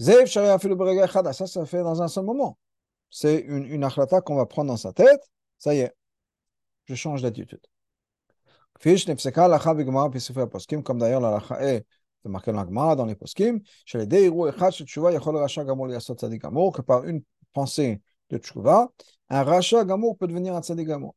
Zev 0.00 0.26
Sharia 0.26 0.58
ça, 1.32 1.46
ça 1.46 1.66
fait 1.66 1.82
dans 1.82 2.02
un 2.02 2.08
seul 2.08 2.24
moment. 2.24 2.58
C'est 3.08 3.38
une, 3.38 3.66
une 3.66 3.88
qu'on 4.24 4.34
va 4.34 4.46
prendre 4.46 4.68
dans 4.68 4.76
sa 4.76 4.92
tête, 4.92 5.30
ça 5.58 5.74
y 5.74 5.78
est, 5.78 5.94
je 6.86 6.94
change 6.94 7.22
d'attitude. 7.22 7.60
Comme 10.82 10.98
d'ailleurs 10.98 11.20
la 11.20 11.30
lacha 11.30 11.62
est 11.62 11.86
de 12.24 12.30
marquer 12.30 12.52
dans 12.52 12.64
la 12.64 12.94
dans 12.94 13.06
les 13.06 13.14
poskim, 13.14 13.60
chez 13.84 13.98
les 13.98 14.06
déirou 14.06 14.48
echad 14.48 14.72
chez 14.72 14.84
tchouva 14.84 15.12
yachol 15.12 15.36
racha 15.36 15.64
gamour 15.64 15.86
liasot 15.86 16.14
tzadik 16.14 16.42
gamour, 16.42 16.72
que 16.72 16.82
par 16.82 17.04
une 17.04 17.22
pensée 17.52 18.02
de 18.30 18.38
tchouva, 18.38 18.90
un 19.30 19.42
racha 19.44 19.84
gamour 19.84 20.18
peut 20.18 20.26
devenir 20.26 20.54
un 20.54 20.60
tzadik 20.60 20.88
gamour. 20.88 21.14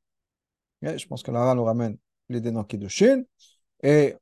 Je 0.82 1.06
pense 1.08 1.24
que 1.24 1.32
la 1.32 1.54
nous 1.54 1.66
ramène 1.66 1.98
l'idée 2.30 2.52
dans 2.52 2.64
Kiddushin, 2.64 3.24
et 3.84 4.16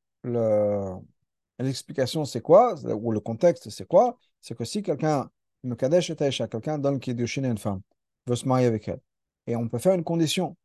l'explication 1.59 2.25
c'est 2.25 2.41
quoi, 2.41 2.73
ou 2.85 3.11
le 3.11 3.19
contexte 3.19 3.69
c'est 3.69 3.85
quoi, 3.87 4.17
c'est 4.41 4.57
que 4.57 4.65
si 4.65 4.81
quelqu'un, 4.81 5.29
me 5.63 5.75
kadesh 5.75 6.09
et 6.09 6.15
quelqu'un 6.15 6.79
donne 6.79 6.99
Kiddushin 6.99 7.43
à 7.43 7.49
une 7.49 7.57
femme, 7.57 7.81
veut 8.25 8.35
se 8.35 8.47
marier 8.47 8.65
avec 8.65 8.87
elle, 8.87 9.01
et 9.45 9.55
on 9.55 9.67
peut 9.67 9.77
faire 9.77 9.93
une 9.93 10.03
condition, 10.03 10.55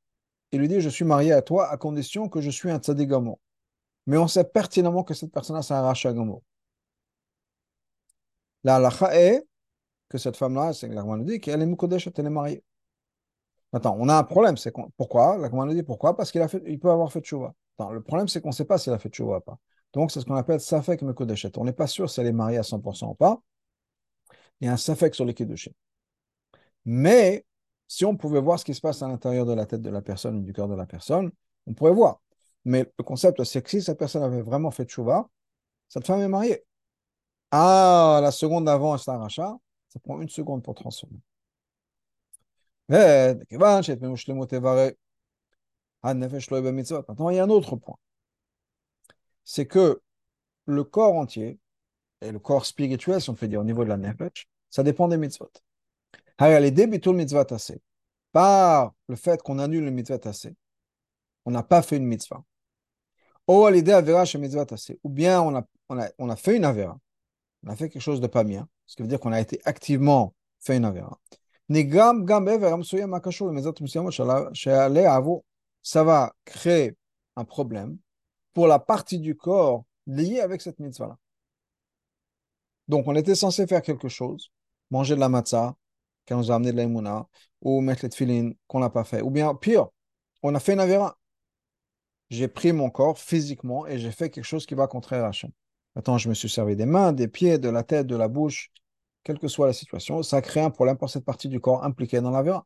il 0.52 0.60
lui 0.60 0.68
dit 0.68 0.80
Je 0.80 0.88
suis 0.88 1.04
marié 1.04 1.32
à 1.32 1.42
toi 1.42 1.68
à 1.70 1.76
condition 1.76 2.28
que 2.28 2.40
je 2.40 2.50
suis 2.50 2.70
un 2.70 2.78
tzaddik. 2.78 3.10
Mais 4.06 4.16
on 4.18 4.28
sait 4.28 4.44
pertinemment 4.44 5.04
que 5.04 5.14
cette 5.14 5.32
personne-là, 5.32 5.62
c'est 5.62 5.74
un 5.74 5.82
rachat 5.82 6.12
gamour. 6.12 6.42
La 8.64 8.76
halakha 8.76 9.14
est 9.16 9.46
que 10.08 10.18
cette 10.18 10.36
femme-là, 10.36 10.72
c'est 10.72 10.88
nous 10.88 11.24
dit 11.24 11.40
qu'elle 11.40 11.62
est 11.62 11.66
mukodesh, 11.66 12.08
elle 12.16 12.26
est 12.26 12.30
mariée. 12.30 12.64
Maintenant, 13.72 13.96
on 13.98 14.08
a 14.08 14.16
un 14.18 14.24
problème. 14.24 14.56
C'est 14.56 14.72
pourquoi? 14.96 15.38
La 15.38 15.48
commande 15.48 15.72
dit 15.74 15.82
pourquoi? 15.82 16.16
Parce 16.16 16.30
qu'il 16.30 16.78
peut 16.78 16.90
avoir 16.90 17.10
fait 17.12 17.20
tchouva. 17.20 17.54
le 17.90 18.02
problème, 18.02 18.28
c'est 18.28 18.40
qu'on 18.40 18.50
ne 18.50 18.54
sait 18.54 18.66
pas 18.66 18.78
s'il 18.78 18.92
a 18.92 18.98
fait 18.98 19.08
tchouva 19.08 19.38
ou 19.38 19.40
pas. 19.40 19.58
Donc, 19.94 20.10
c'est 20.10 20.20
ce 20.20 20.26
qu'on 20.26 20.36
appelle 20.36 20.60
safek 20.60 21.02
mekodeshet. 21.02 21.58
On 21.58 21.64
n'est 21.64 21.72
pas 21.72 21.86
sûr 21.86 22.10
si 22.10 22.20
elle 22.20 22.26
est 22.26 22.32
mariée 22.32 22.58
à 22.58 22.62
100% 22.62 23.10
ou 23.10 23.14
pas. 23.14 23.40
Il 24.60 24.66
y 24.66 24.68
a 24.68 24.72
un 24.72 24.76
safek 24.76 25.14
sur 25.14 25.24
les 25.24 25.34
kiddushin. 25.34 25.72
Mais 26.84 27.44
si 27.92 28.06
on 28.06 28.16
pouvait 28.16 28.40
voir 28.40 28.58
ce 28.58 28.64
qui 28.64 28.72
se 28.72 28.80
passe 28.80 29.02
à 29.02 29.08
l'intérieur 29.08 29.44
de 29.44 29.52
la 29.52 29.66
tête 29.66 29.82
de 29.82 29.90
la 29.90 30.00
personne 30.00 30.38
ou 30.38 30.40
du 30.40 30.54
cœur 30.54 30.66
de 30.66 30.74
la 30.74 30.86
personne, 30.86 31.30
on 31.66 31.74
pourrait 31.74 31.92
voir. 31.92 32.22
Mais 32.64 32.90
le 32.98 33.04
concept, 33.04 33.44
c'est 33.44 33.60
que 33.60 33.68
si 33.68 33.82
cette 33.82 33.98
personne 33.98 34.22
avait 34.22 34.40
vraiment 34.40 34.70
fait 34.70 34.86
tchouva, 34.86 35.28
cette 35.90 36.06
femme 36.06 36.22
est 36.22 36.28
mariée. 36.28 36.64
Ah, 37.50 38.20
la 38.22 38.30
seconde 38.30 38.64
d'avant, 38.64 38.96
c'est 38.96 39.10
un 39.10 39.18
rachat, 39.18 39.58
ça 39.90 40.00
prend 40.00 40.22
une 40.22 40.30
seconde 40.30 40.62
pour 40.62 40.74
transformer. 40.74 41.18
Maintenant, 47.08 47.28
il 47.28 47.36
y 47.36 47.40
a 47.40 47.44
un 47.44 47.50
autre 47.50 47.76
point. 47.76 47.98
C'est 49.44 49.66
que 49.66 50.00
le 50.64 50.84
corps 50.84 51.14
entier, 51.14 51.58
et 52.22 52.32
le 52.32 52.38
corps 52.38 52.64
spirituel, 52.64 53.20
si 53.20 53.28
on 53.28 53.34
peut 53.34 53.48
dire 53.48 53.60
au 53.60 53.64
niveau 53.64 53.84
de 53.84 53.90
la 53.90 53.98
nefesh, 53.98 54.48
ça 54.70 54.82
dépend 54.82 55.08
des 55.08 55.18
mitzvot. 55.18 55.50
Par 58.32 58.94
le 59.08 59.16
fait 59.16 59.42
qu'on 59.42 59.58
annule 59.58 59.84
le 59.84 59.90
mitzvot 59.90 60.26
assez, 60.26 60.56
on 61.44 61.50
n'a 61.50 61.62
pas 61.62 61.82
fait 61.82 61.98
une 61.98 62.06
mitzvah. 62.06 62.42
Ou 63.46 63.68
bien 65.08 65.42
on 65.42 65.54
a, 65.54 65.64
on 65.88 66.00
a, 66.00 66.08
on 66.18 66.30
a 66.30 66.36
fait 66.36 66.56
une 66.56 66.64
avera, 66.64 66.98
on 67.64 67.70
a 67.70 67.76
fait 67.76 67.88
quelque 67.88 68.02
chose 68.02 68.20
de 68.20 68.26
pas 68.26 68.44
bien, 68.44 68.68
ce 68.86 68.96
qui 68.96 69.02
veut 69.02 69.08
dire 69.08 69.20
qu'on 69.20 69.32
a 69.32 69.40
été 69.40 69.60
activement 69.64 70.34
fait 70.60 70.76
une 70.76 70.84
avera. 70.84 71.18
Ça 75.82 76.04
va 76.04 76.32
créer 76.44 76.96
un 77.36 77.44
problème 77.44 77.98
pour 78.52 78.66
la 78.66 78.78
partie 78.78 79.18
du 79.18 79.36
corps 79.36 79.84
liée 80.06 80.40
avec 80.40 80.60
cette 80.60 80.80
mitzvah-là. 80.80 81.18
Donc, 82.88 83.06
on 83.06 83.14
était 83.14 83.34
censé 83.34 83.66
faire 83.66 83.82
quelque 83.82 84.08
chose, 84.08 84.50
manger 84.90 85.14
de 85.14 85.20
la 85.20 85.28
matzah, 85.28 85.76
qui 86.26 86.34
nous 86.34 86.50
a 86.50 86.54
amené 86.54 86.72
de 86.72 86.76
l'aïmouna, 86.76 87.26
ou 87.60 87.80
mettre 87.80 88.04
les 88.04 88.10
tefilines, 88.10 88.54
qu'on 88.66 88.80
n'a 88.80 88.90
pas 88.90 89.04
fait. 89.04 89.22
Ou 89.22 89.30
bien, 89.30 89.54
pire, 89.54 89.88
on 90.42 90.54
a 90.54 90.60
fait 90.60 90.74
une 90.74 90.80
avéra. 90.80 91.18
J'ai 92.30 92.48
pris 92.48 92.72
mon 92.72 92.90
corps 92.90 93.18
physiquement 93.18 93.86
et 93.86 93.98
j'ai 93.98 94.10
fait 94.10 94.30
quelque 94.30 94.44
chose 94.44 94.66
qui 94.66 94.74
va 94.74 94.86
contraire 94.86 95.24
à 95.24 95.28
Hachem. 95.28 95.50
Maintenant, 95.94 96.18
je 96.18 96.28
me 96.28 96.34
suis 96.34 96.48
servi 96.48 96.76
des 96.76 96.86
mains, 96.86 97.12
des 97.12 97.28
pieds, 97.28 97.58
de 97.58 97.68
la 97.68 97.82
tête, 97.82 98.06
de 98.06 98.16
la 98.16 98.28
bouche, 98.28 98.72
quelle 99.24 99.38
que 99.38 99.48
soit 99.48 99.66
la 99.66 99.72
situation, 99.72 100.22
ça 100.22 100.40
crée 100.40 100.60
un 100.60 100.70
problème 100.70 100.96
pour 100.96 101.10
cette 101.10 101.24
partie 101.24 101.48
du 101.48 101.60
corps 101.60 101.84
impliquée 101.84 102.20
dans 102.20 102.30
la 102.30 102.64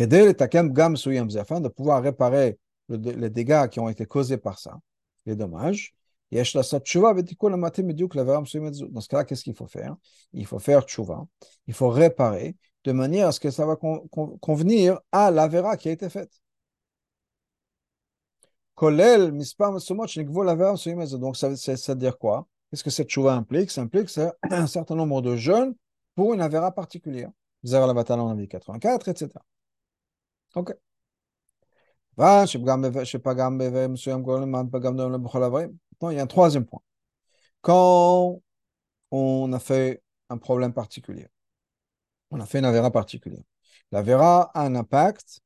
Afin 0.00 1.60
de 1.60 1.68
pouvoir 1.68 2.02
réparer 2.02 2.58
les 2.88 3.30
dégâts 3.30 3.68
qui 3.68 3.80
ont 3.80 3.88
été 3.88 4.06
causés 4.06 4.38
par 4.38 4.58
ça, 4.58 4.78
les 5.26 5.36
dommages, 5.36 5.94
dans 8.70 9.00
ce 9.00 9.08
cas-là, 9.08 9.24
qu'est-ce 9.24 9.44
qu'il 9.44 9.54
faut 9.54 9.66
faire 9.66 9.96
Il 10.32 10.46
faut 10.46 10.58
faire 10.58 10.82
tchouva, 10.82 11.26
il 11.66 11.74
faut 11.74 11.88
réparer 11.88 12.56
de 12.84 12.92
manière 12.92 13.28
à 13.28 13.32
ce 13.32 13.40
que 13.40 13.50
ça 13.50 13.66
va 13.66 13.76
convenir 13.76 15.00
à 15.12 15.30
l'avera 15.30 15.76
qui 15.76 15.88
a 15.88 15.92
été 15.92 16.08
faite. 16.08 16.40
Donc, 21.18 21.36
ça, 21.36 21.48
veut 21.48 21.94
dire 21.96 22.18
quoi 22.18 22.46
Qu'est-ce 22.70 22.84
que 22.84 22.90
cette 22.90 23.10
chouva 23.10 23.34
implique 23.34 23.70
Ça 23.70 23.80
implique 23.82 24.08
un 24.50 24.66
certain 24.66 24.94
nombre 24.94 25.20
de 25.22 25.36
jeunes 25.36 25.74
pour 26.14 26.34
une 26.34 26.40
avera 26.40 26.72
particulière. 26.72 27.30
Zera 27.64 27.86
la 27.86 27.92
en 27.92 28.36
84, 28.46 29.08
etc. 29.08 29.30
Ok. 30.54 30.74
Il 36.02 36.12
y 36.12 36.18
a 36.18 36.22
un 36.22 36.26
troisième 36.26 36.64
point. 36.64 36.82
Quand 37.60 38.40
on 39.10 39.52
a 39.52 39.58
fait 39.58 40.02
un 40.28 40.38
problème 40.38 40.72
particulier, 40.72 41.28
on 42.30 42.40
a 42.40 42.46
fait 42.46 42.58
une 42.58 42.64
avera 42.64 42.90
particulière. 42.90 43.42
L'avera 43.90 44.50
a 44.54 44.62
un 44.62 44.74
impact 44.74 45.40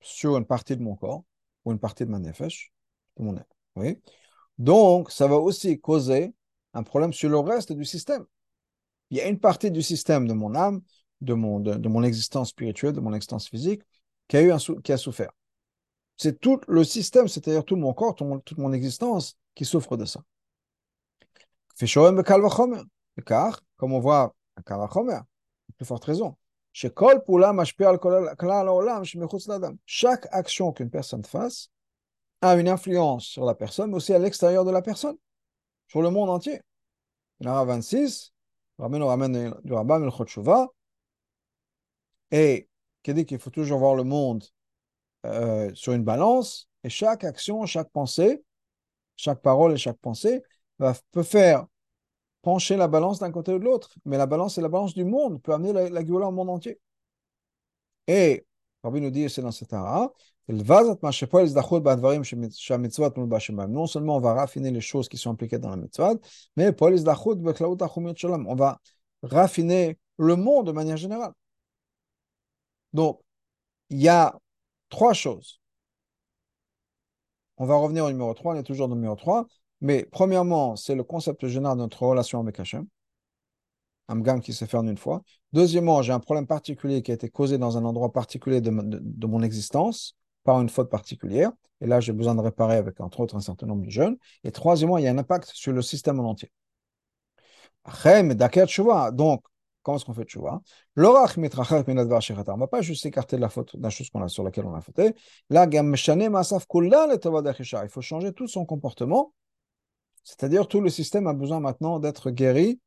sur 0.00 0.36
une 0.36 0.46
partie 0.46 0.76
de 0.76 0.82
mon 0.82 0.96
corps 0.96 1.24
ou 1.64 1.72
une 1.72 1.78
partie 1.78 2.04
de 2.04 2.10
ma 2.10 2.18
nefesh, 2.18 2.72
de 3.16 3.24
mon 3.24 3.36
être. 3.36 3.56
Oui. 3.76 3.98
Donc, 4.58 5.10
ça 5.10 5.26
va 5.26 5.36
aussi 5.36 5.80
causer 5.80 6.34
un 6.74 6.82
problème 6.82 7.12
sur 7.12 7.28
le 7.28 7.38
reste 7.38 7.72
du 7.72 7.84
système. 7.84 8.24
Il 9.10 9.18
y 9.18 9.20
a 9.20 9.28
une 9.28 9.38
partie 9.38 9.70
du 9.70 9.82
système 9.82 10.26
de 10.26 10.32
mon 10.32 10.54
âme, 10.54 10.82
de 11.20 11.34
mon, 11.34 11.60
de, 11.60 11.88
mon 11.88 12.02
existence 12.02 12.50
spirituelle, 12.50 12.92
de 12.92 13.00
mon 13.00 13.12
existence 13.12 13.48
physique, 13.48 13.82
qui 14.28 14.36
a, 14.36 14.42
eu 14.42 14.52
qui 14.82 14.92
a 14.92 14.96
souffert. 14.96 15.32
C'est 16.16 16.40
tout 16.40 16.60
le 16.68 16.84
système, 16.84 17.28
c'est-à-dire 17.28 17.64
tout 17.64 17.76
mon 17.76 17.92
corps, 17.92 18.14
toute 18.14 18.58
mon 18.58 18.72
existence 18.72 19.36
qui 19.54 19.64
souffre 19.64 19.96
de 19.96 20.04
ça. 20.04 20.20
Comme 23.76 23.92
on 23.92 24.00
voit 24.00 24.34
plus 25.76 25.86
forte 25.86 26.04
raison, 26.04 26.36
chaque 29.86 30.26
action 30.30 30.72
qu'une 30.72 30.90
personne 30.90 31.24
fasse 31.24 31.70
a 32.42 32.54
une 32.56 32.68
influence 32.68 33.26
sur 33.26 33.44
la 33.44 33.54
personne, 33.54 33.90
mais 33.90 33.96
aussi 33.96 34.12
à 34.12 34.18
l'extérieur 34.18 34.64
de 34.64 34.70
la 34.70 34.82
personne, 34.82 35.16
sur 35.88 36.02
le 36.02 36.10
monde 36.10 36.30
entier. 36.30 36.60
a 37.44 37.64
26, 37.64 38.32
Rabbi 38.78 38.98
nous 38.98 39.06
ramène 39.06 39.54
du 39.64 39.72
Rabbin 39.72 40.02
El 40.02 40.10
et 42.30 42.68
qui 43.02 43.14
dit 43.14 43.26
qu'il 43.26 43.38
faut 43.38 43.50
toujours 43.50 43.78
voir 43.78 43.94
le 43.94 44.02
monde 44.02 44.44
euh, 45.26 45.70
sur 45.74 45.92
une 45.92 46.04
balance, 46.04 46.68
et 46.82 46.88
chaque 46.88 47.24
action, 47.24 47.64
chaque 47.66 47.90
pensée, 47.90 48.42
chaque 49.16 49.42
parole 49.42 49.72
et 49.72 49.76
chaque 49.76 49.98
pensée 49.98 50.42
peut 51.12 51.22
faire 51.22 51.66
pencher 52.42 52.76
la 52.76 52.88
balance 52.88 53.18
d'un 53.20 53.32
côté 53.32 53.52
ou 53.54 53.58
de 53.58 53.64
l'autre. 53.64 53.94
Mais 54.04 54.18
la 54.18 54.26
balance, 54.26 54.54
c'est 54.54 54.60
la 54.62 54.68
balance 54.68 54.94
du 54.94 55.04
monde, 55.04 55.42
peut 55.42 55.52
amener 55.52 55.72
la, 55.72 55.88
la 55.90 56.00
au 56.02 56.30
monde 56.30 56.50
entier. 56.50 56.80
Et 58.06 58.46
Rabbi 58.82 59.00
nous 59.00 59.10
dit, 59.10 59.28
c'est 59.30 59.42
dans 59.42 59.50
ara, 59.72 60.12
non 63.66 63.86
seulement 63.86 64.16
on 64.16 64.20
va 64.20 64.34
raffiner 64.34 64.70
les 64.70 64.80
choses 64.82 65.08
qui 65.08 65.16
sont 65.16 65.30
impliquées 65.30 65.58
dans 65.58 65.70
la 65.70 65.76
mitzvah, 65.76 66.14
mais 66.56 66.74
on 66.78 68.54
va 68.54 68.80
raffiner 69.22 69.98
le 70.18 70.36
monde 70.36 70.66
de 70.66 70.72
manière 70.72 70.98
générale. 70.98 71.32
Donc, 72.92 73.20
il 73.90 74.00
y 74.00 74.08
a 74.08 74.38
trois 74.88 75.14
choses. 75.14 75.60
On 77.58 77.66
va 77.66 77.76
revenir 77.76 78.04
au 78.04 78.10
numéro 78.10 78.32
3, 78.34 78.54
on 78.54 78.56
est 78.56 78.62
toujours 78.62 78.90
au 78.90 78.94
numéro 78.94 79.14
3. 79.14 79.46
Mais 79.80 80.06
premièrement, 80.10 80.76
c'est 80.76 80.94
le 80.94 81.04
concept 81.04 81.46
général 81.46 81.76
de 81.76 81.82
notre 81.82 82.02
relation 82.02 82.40
avec 82.40 82.58
Hachem. 82.58 82.86
Un 84.08 84.20
gamme 84.20 84.40
qui 84.40 84.52
se 84.52 84.64
fait 84.64 84.76
en 84.76 84.86
une 84.86 84.98
fois. 84.98 85.22
Deuxièmement, 85.52 86.02
j'ai 86.02 86.12
un 86.12 86.20
problème 86.20 86.46
particulier 86.46 87.02
qui 87.02 87.10
a 87.10 87.14
été 87.14 87.28
causé 87.28 87.58
dans 87.58 87.78
un 87.78 87.84
endroit 87.84 88.12
particulier 88.12 88.60
de, 88.60 88.70
mon 88.70 89.42
existence 89.42 90.16
par 90.42 90.60
une 90.60 90.68
faute 90.68 90.90
particulière. 90.90 91.52
Et 91.80 91.86
là, 91.86 92.00
j'ai 92.00 92.12
besoin 92.12 92.34
de 92.34 92.40
réparer 92.40 92.76
avec, 92.76 93.00
entre 93.00 93.20
autres, 93.20 93.36
un 93.36 93.40
certain 93.40 93.66
nombre 93.66 93.84
de 93.84 93.90
jeunes. 93.90 94.16
Et 94.42 94.52
troisièmement, 94.52 94.98
il 94.98 95.04
y 95.04 95.06
a 95.06 95.10
un 95.10 95.18
impact 95.18 95.50
sur 95.54 95.72
le 95.72 95.82
système 95.82 96.20
en 96.20 96.30
entier. 96.30 96.50
Donc, 99.12 99.42
comment 99.84 99.96
est-ce 99.96 100.04
qu'on 100.04 100.14
fait 100.14 100.24
tchouva 100.24 100.60
On 100.96 101.02
ne 101.02 102.58
va 102.58 102.66
pas 102.66 102.82
juste 102.82 103.04
s'écarter 103.04 103.36
de 103.36 103.40
la 103.40 103.48
faute, 103.48 103.76
d'un 103.76 103.90
chose 103.90 104.10
sur 104.26 104.42
laquelle 104.42 104.64
on 104.64 104.74
a 104.74 104.80
fauté. 104.80 105.14
Là, 105.50 105.68
il 105.70 107.88
faut 107.88 108.00
changer 108.00 108.32
tout 108.32 108.48
son 108.48 108.64
comportement 108.64 109.32
c'est-à-dire 110.24 110.66
tout 110.66 110.80
le 110.80 110.88
système 110.88 111.26
a 111.26 111.34
besoin 111.34 111.60
maintenant 111.60 112.00
d'être 112.00 112.30
guéri, 112.30 112.80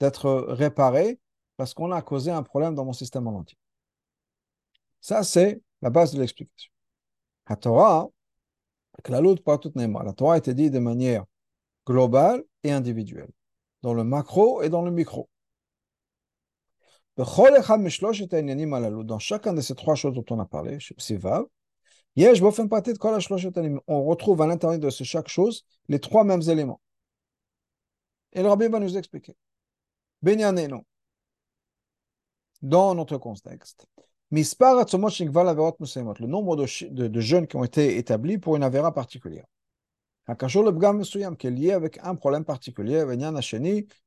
d'être 0.00 0.30
réparé, 0.48 1.18
parce 1.56 1.72
qu'on 1.72 1.90
a 1.90 2.02
causé 2.02 2.30
un 2.30 2.42
problème 2.42 2.74
dans 2.74 2.84
mon 2.84 2.92
système 2.92 3.26
en 3.26 3.38
entier. 3.38 3.56
Ça, 5.00 5.22
c'est 5.22 5.62
la 5.82 5.90
base 5.90 6.12
de 6.12 6.20
l'explication. 6.20 6.70
La 7.48 7.56
Torah, 7.56 8.08
la 9.08 10.12
Torah 10.12 10.34
a 10.34 10.38
été 10.38 10.54
dit 10.54 10.70
de 10.70 10.78
manière 10.78 11.24
globale 11.86 12.42
et 12.62 12.70
individuelle, 12.70 13.30
dans 13.82 13.94
le 13.94 14.04
macro 14.04 14.62
et 14.62 14.68
dans 14.68 14.82
le 14.82 14.90
micro. 14.90 15.28
Dans 17.16 17.26
chacun 19.20 19.52
de 19.52 19.60
ces 19.60 19.74
trois 19.74 19.94
choses 19.94 20.14
dont 20.14 20.24
on 20.30 20.40
a 20.40 20.46
parlé, 20.46 20.78
on 23.86 24.04
retrouve 24.04 24.42
à 24.42 24.46
l'intérieur 24.46 24.80
de 24.80 24.90
chaque 24.90 25.28
chose 25.28 25.64
les 25.88 26.00
trois 26.00 26.24
mêmes 26.24 26.42
éléments. 26.42 26.80
Et 28.32 28.42
le 28.42 28.48
rabbi 28.48 28.66
va 28.66 28.80
nous 28.80 28.96
expliquer. 28.96 29.36
Dans 32.62 32.94
notre 32.94 33.18
contexte, 33.18 33.86
le 34.30 36.26
nombre 36.26 36.56
de, 36.56 37.20
jeunes 37.20 37.46
qui 37.46 37.56
ont 37.56 37.64
été 37.64 37.96
établis 37.98 38.38
pour 38.38 38.56
une 38.56 38.64
avéra 38.64 38.92
particulière. 38.92 39.46
qui 40.26 41.46
est 41.46 41.50
lié 41.50 41.72
avec 41.72 41.98
un 42.02 42.16
problème 42.16 42.44
particulier, 42.44 43.04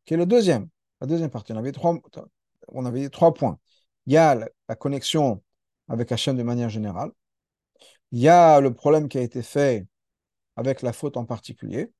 qui 0.06 0.14
est 0.14 0.18
le 0.18 0.26
deuxième. 0.26 0.68
La 1.00 1.08
deuxième 1.08 1.30
partie, 1.30 1.54
on 1.54 1.58
avait 1.58 1.72
trois, 1.72 1.96
on 2.70 2.86
avait 2.86 3.10
trois 3.10 3.34
points. 3.34 3.60
il 4.06 4.14
y 4.14 4.18
a 4.18 4.36
la, 4.36 4.76
connexion 4.76 5.44
avec 5.88 6.12
Hachem 6.12 6.38
de 6.38 6.44
manière 6.44 6.70
générale. 6.70 7.12
Il 8.12 8.20
y 8.20 8.30
a 8.30 8.60
le 8.62 8.74
problème 8.74 9.10
qui 9.10 9.18
a 9.18 9.22
été 9.22 9.42
fait 9.44 9.88
avec 10.56 10.82
la 10.82 10.94
faute 10.94 11.18
en 11.18 11.26
particulier. 11.26 11.92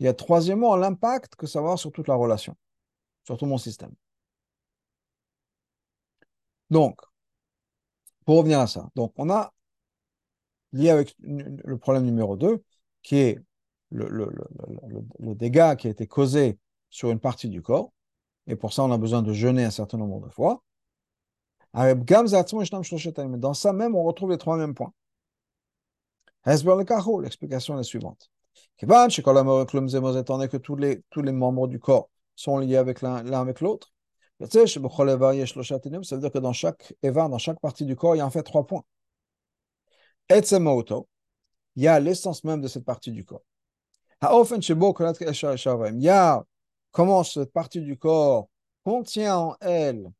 Il 0.00 0.06
y 0.06 0.08
a 0.08 0.14
troisièmement 0.14 0.76
l'impact 0.76 1.36
que 1.36 1.46
ça 1.46 1.60
va 1.60 1.66
avoir 1.66 1.78
sur 1.78 1.92
toute 1.92 2.08
la 2.08 2.14
relation, 2.14 2.56
sur 3.24 3.36
tout 3.38 3.46
mon 3.46 3.58
système. 3.58 3.94
Donc, 6.70 7.00
pour 8.24 8.36
revenir 8.38 8.60
à 8.60 8.66
ça, 8.66 8.88
on 8.96 9.30
a 9.30 9.52
lié 10.72 10.90
avec 10.90 11.14
le 11.20 11.78
problème 11.78 12.04
numéro 12.04 12.36
2, 12.36 12.62
qui 13.02 13.16
est 13.16 13.38
le, 13.90 14.30
dégât 15.34 15.76
qui 15.76 15.86
a 15.86 15.90
été 15.90 16.06
causé 16.06 16.58
sur 16.90 17.10
une 17.10 17.20
partie 17.20 17.48
du 17.48 17.62
corps, 17.62 17.92
et 18.48 18.56
pour 18.56 18.72
ça 18.72 18.82
on 18.82 18.90
a 18.90 18.98
besoin 18.98 19.22
de 19.22 19.32
jeûner 19.32 19.64
un 19.64 19.70
certain 19.70 19.98
nombre 19.98 20.20
de 20.20 20.28
fois. 20.30 20.62
Dans 21.74 23.54
ça 23.54 23.72
même, 23.72 23.94
on 23.94 24.02
retrouve 24.02 24.30
les 24.30 24.38
trois 24.38 24.56
mêmes 24.56 24.74
points. 24.74 24.92
L'explication 26.46 27.74
est 27.74 27.76
la 27.78 27.82
suivante. 27.82 28.30
Étant 28.80 30.36
donné 30.36 30.48
que 30.48 30.56
tous 30.56 30.76
les, 30.76 31.02
tous 31.10 31.22
les 31.22 31.32
membres 31.32 31.68
du 31.68 31.78
corps 31.78 32.10
sont 32.34 32.58
liés 32.58 32.76
avec 32.76 33.02
l'un 33.02 33.24
avec 33.32 33.60
l'autre, 33.60 33.92
ça 34.40 34.46
veut 34.46 36.20
dire 36.20 36.30
que 36.32 36.38
dans 36.38 36.52
chaque 36.52 36.94
Eva, 37.02 37.28
dans 37.28 37.38
chaque 37.38 37.60
partie 37.60 37.84
du 37.84 37.96
corps, 37.96 38.14
il 38.14 38.18
y 38.18 38.20
a 38.20 38.26
en 38.26 38.30
fait 38.30 38.42
trois 38.42 38.66
points. 38.66 38.84
Il 40.30 41.82
y 41.82 41.88
a 41.88 42.00
l'essence 42.00 42.44
même 42.44 42.60
de 42.60 42.68
cette 42.68 42.84
partie 42.84 43.10
du 43.12 43.24
corps. 43.24 43.42
Il 44.22 44.26
y 46.02 46.08
a 46.08 46.44
comment 46.98 47.22
cette 47.22 47.52
partie 47.52 47.80
du 47.80 47.96
corps 47.96 48.48
contient 48.82 49.36
en 49.36 49.56
elle 49.60 50.10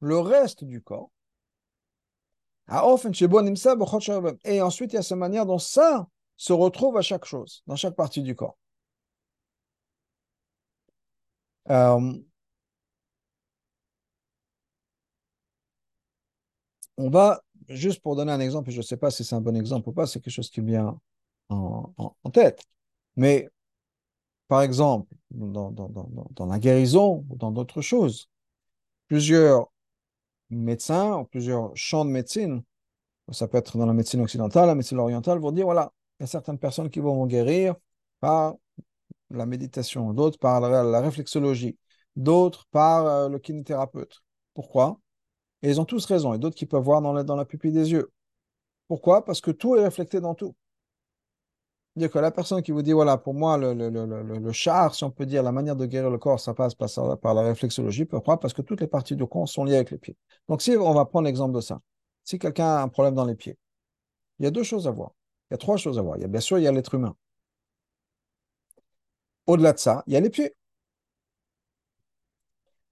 le 0.00 0.18
reste 0.18 0.64
du 0.64 0.80
corps. 0.80 1.10
Et 2.66 2.72
ensuite, 4.62 4.92
il 4.92 4.96
y 4.96 4.98
a 4.98 5.02
cette 5.02 5.18
manière 5.18 5.44
dont 5.44 5.58
ça 5.58 6.08
se 6.38 6.54
retrouve 6.54 6.96
à 6.96 7.02
chaque 7.02 7.26
chose, 7.26 7.62
dans 7.66 7.76
chaque 7.76 7.94
partie 7.94 8.22
du 8.22 8.34
corps. 8.34 8.56
Euh, 11.68 12.14
on 16.96 17.10
va, 17.10 17.42
juste 17.68 18.00
pour 18.00 18.16
donner 18.16 18.32
un 18.32 18.40
exemple, 18.40 18.70
je 18.70 18.78
ne 18.78 18.82
sais 18.82 18.96
pas 18.96 19.10
si 19.10 19.24
c'est 19.24 19.34
un 19.34 19.42
bon 19.42 19.54
exemple 19.56 19.90
ou 19.90 19.92
pas, 19.92 20.06
c'est 20.06 20.20
quelque 20.20 20.32
chose 20.32 20.48
qui 20.48 20.62
vient 20.62 20.98
en, 21.50 22.14
tête. 22.32 22.62
Mais, 23.16 23.50
par 24.48 24.62
exemple, 24.62 25.14
dans, 25.34 25.70
dans 25.70 26.46
la 26.46 26.58
guérison 26.58 27.24
ou 27.30 27.36
dans 27.36 27.50
d'autres 27.50 27.80
choses, 27.80 28.28
plusieurs 29.08 29.72
médecins 30.52 31.24
plusieurs 31.30 31.74
champs 31.74 32.04
de 32.04 32.10
médecine, 32.10 32.62
ça 33.30 33.48
peut 33.48 33.58
être 33.58 33.78
dans 33.78 33.86
la 33.86 33.92
médecine 33.92 34.20
occidentale, 34.20 34.66
la 34.66 34.74
médecine 34.74 34.98
orientale, 34.98 35.38
vont 35.38 35.52
dire, 35.52 35.64
voilà, 35.64 35.92
il 36.18 36.22
y 36.22 36.24
a 36.24 36.26
certaines 36.26 36.58
personnes 36.58 36.90
qui 36.90 37.00
vont 37.00 37.26
guérir 37.26 37.74
par 38.20 38.54
la 39.30 39.46
méditation, 39.46 40.12
d'autres 40.12 40.38
par 40.38 40.60
la, 40.60 41.00
réflexologie, 41.00 41.78
d'autres 42.16 42.66
par 42.70 43.06
euh, 43.06 43.28
le 43.28 43.38
kinésithérapeute. 43.38 44.22
Pourquoi? 44.54 45.00
Et 45.62 45.70
ils 45.70 45.80
ont 45.80 45.84
tous 45.84 46.04
raison, 46.06 46.34
et 46.34 46.38
d'autres 46.38 46.56
qui 46.56 46.66
peuvent 46.66 46.82
voir 46.82 47.00
dans 47.02 47.12
la, 47.12 47.22
dans 47.24 47.36
la 47.36 47.44
pupille 47.44 47.72
des 47.72 47.92
yeux. 47.92 48.10
Pourquoi? 48.88 49.24
Parce 49.24 49.40
que 49.40 49.50
tout 49.50 49.76
est 49.76 49.84
reflété 49.84 50.20
dans 50.20 50.34
tout. 50.34 50.54
La 51.94 52.30
personne 52.30 52.62
qui 52.62 52.72
vous 52.72 52.80
dit, 52.80 52.92
voilà, 52.92 53.18
pour 53.18 53.34
moi, 53.34 53.58
le, 53.58 54.52
char, 54.52 54.94
si 54.94 55.04
on 55.04 55.10
peut 55.10 55.26
dire, 55.26 55.42
la 55.42 55.52
manière 55.52 55.76
de 55.76 55.84
guérir 55.84 56.10
le 56.10 56.16
corps, 56.18 56.40
ça 56.40 56.54
passe 56.54 56.74
par, 56.74 56.88
par 57.20 57.34
la 57.34 57.42
réflexologie. 57.42 58.06
Pourquoi 58.06 58.40
Parce 58.40 58.54
que 58.54 58.62
toutes 58.62 58.80
les 58.80 58.86
parties 58.86 59.14
du 59.14 59.26
corps 59.26 59.48
sont 59.48 59.64
liées 59.64 59.76
avec 59.76 59.90
les 59.90 59.98
pieds. 59.98 60.16
Donc, 60.48 60.62
si 60.62 60.70
on 60.70 60.94
va 60.94 61.04
prendre 61.04 61.26
l'exemple 61.26 61.54
de 61.54 61.60
ça, 61.60 61.80
si 62.24 62.38
quelqu'un 62.38 62.64
a 62.66 62.82
un 62.82 62.88
problème 62.88 63.14
dans 63.14 63.26
les 63.26 63.34
pieds, 63.34 63.58
il 64.38 64.44
y 64.44 64.46
a 64.46 64.50
deux 64.50 64.62
choses 64.62 64.86
à 64.88 64.90
voir. 64.90 65.12
Il 65.50 65.54
y 65.54 65.56
a 65.56 65.58
trois 65.58 65.76
choses 65.76 65.98
à 65.98 66.02
voir. 66.02 66.16
Il 66.16 66.22
y 66.22 66.24
a 66.24 66.28
bien 66.28 66.40
sûr, 66.40 66.58
il 66.58 66.64
y 66.64 66.66
a 66.66 66.72
l'être 66.72 66.94
humain. 66.94 67.14
Au-delà 69.46 69.72
de 69.72 69.78
ça, 69.78 70.02
il 70.06 70.14
y 70.14 70.16
a 70.16 70.20
les 70.20 70.30
pieds. 70.30 70.54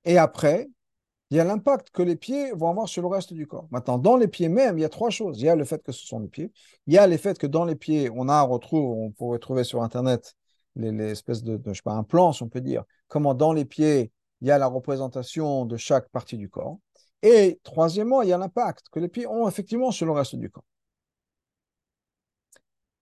Et 0.05 0.19
après, 0.19 0.69
il 1.31 1.37
y 1.37 1.41
a 1.41 1.45
l'impact 1.45 1.91
que 1.91 2.03
les 2.03 2.17
pieds 2.17 2.51
vont 2.53 2.71
avoir 2.71 2.89
sur 2.89 3.03
le 3.03 3.09
reste 3.09 3.33
du 3.33 3.47
corps. 3.47 3.69
Maintenant, 3.71 3.99
dans 3.99 4.17
les 4.17 4.27
pieds 4.27 4.49
même, 4.49 4.79
il 4.79 4.83
y 4.83 4.85
a 4.85 4.89
trois 4.89 5.11
choses. 5.11 5.41
Il 5.41 5.45
y 5.45 5.49
a 5.49 5.55
le 5.55 5.65
fait 5.65 5.81
que 5.83 5.93
ce 5.93 6.05
sont 6.05 6.19
les 6.19 6.29
pieds. 6.29 6.53
Il 6.89 6.95
y 6.95 6.99
a 6.99 7.07
le 7.07 7.17
fait 7.17 7.39
que 7.39 7.47
dans 7.47 7.65
les 7.65 7.77
pieds, 7.77 8.11
on 8.13 8.29
a, 8.29 8.45
on 8.45 8.49
retrouve, 8.49 8.99
on 8.99 9.13
pourrait 9.13 9.39
trouver 9.39 9.63
sur 9.63 9.83
Internet 9.83 10.35
les, 10.75 10.93
espèces 11.11 11.45
de, 11.45 11.61
je 11.67 11.73
sais 11.73 11.83
pas, 11.83 11.93
un 11.93 12.03
plan, 12.03 12.33
si 12.33 12.43
on 12.43 12.49
peut 12.49 12.61
dire, 12.61 12.85
comment 13.07 13.35
dans 13.35 13.53
les 13.53 13.65
pieds, 13.65 14.13
il 14.41 14.49
y 14.49 14.51
a 14.51 14.59
la 14.59 14.67
représentation 14.67 15.67
de 15.67 15.77
chaque 15.77 16.09
partie 16.09 16.37
du 16.37 16.49
corps. 16.49 16.79
Et 17.23 17.61
troisièmement, 17.63 18.23
il 18.23 18.29
y 18.31 18.33
a 18.33 18.39
l'impact 18.39 18.89
que 18.91 18.99
les 18.99 19.09
pieds 19.09 19.27
ont 19.27 19.47
effectivement 19.49 19.93
sur 19.93 20.07
le 20.07 20.13
reste 20.13 20.35
du 20.35 20.51
corps. 20.51 20.65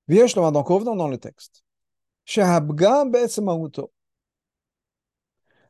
Donc, 0.09 0.69
revenons 0.69 0.97
dans 0.97 1.09
le 1.09 1.19
texte. 1.19 1.65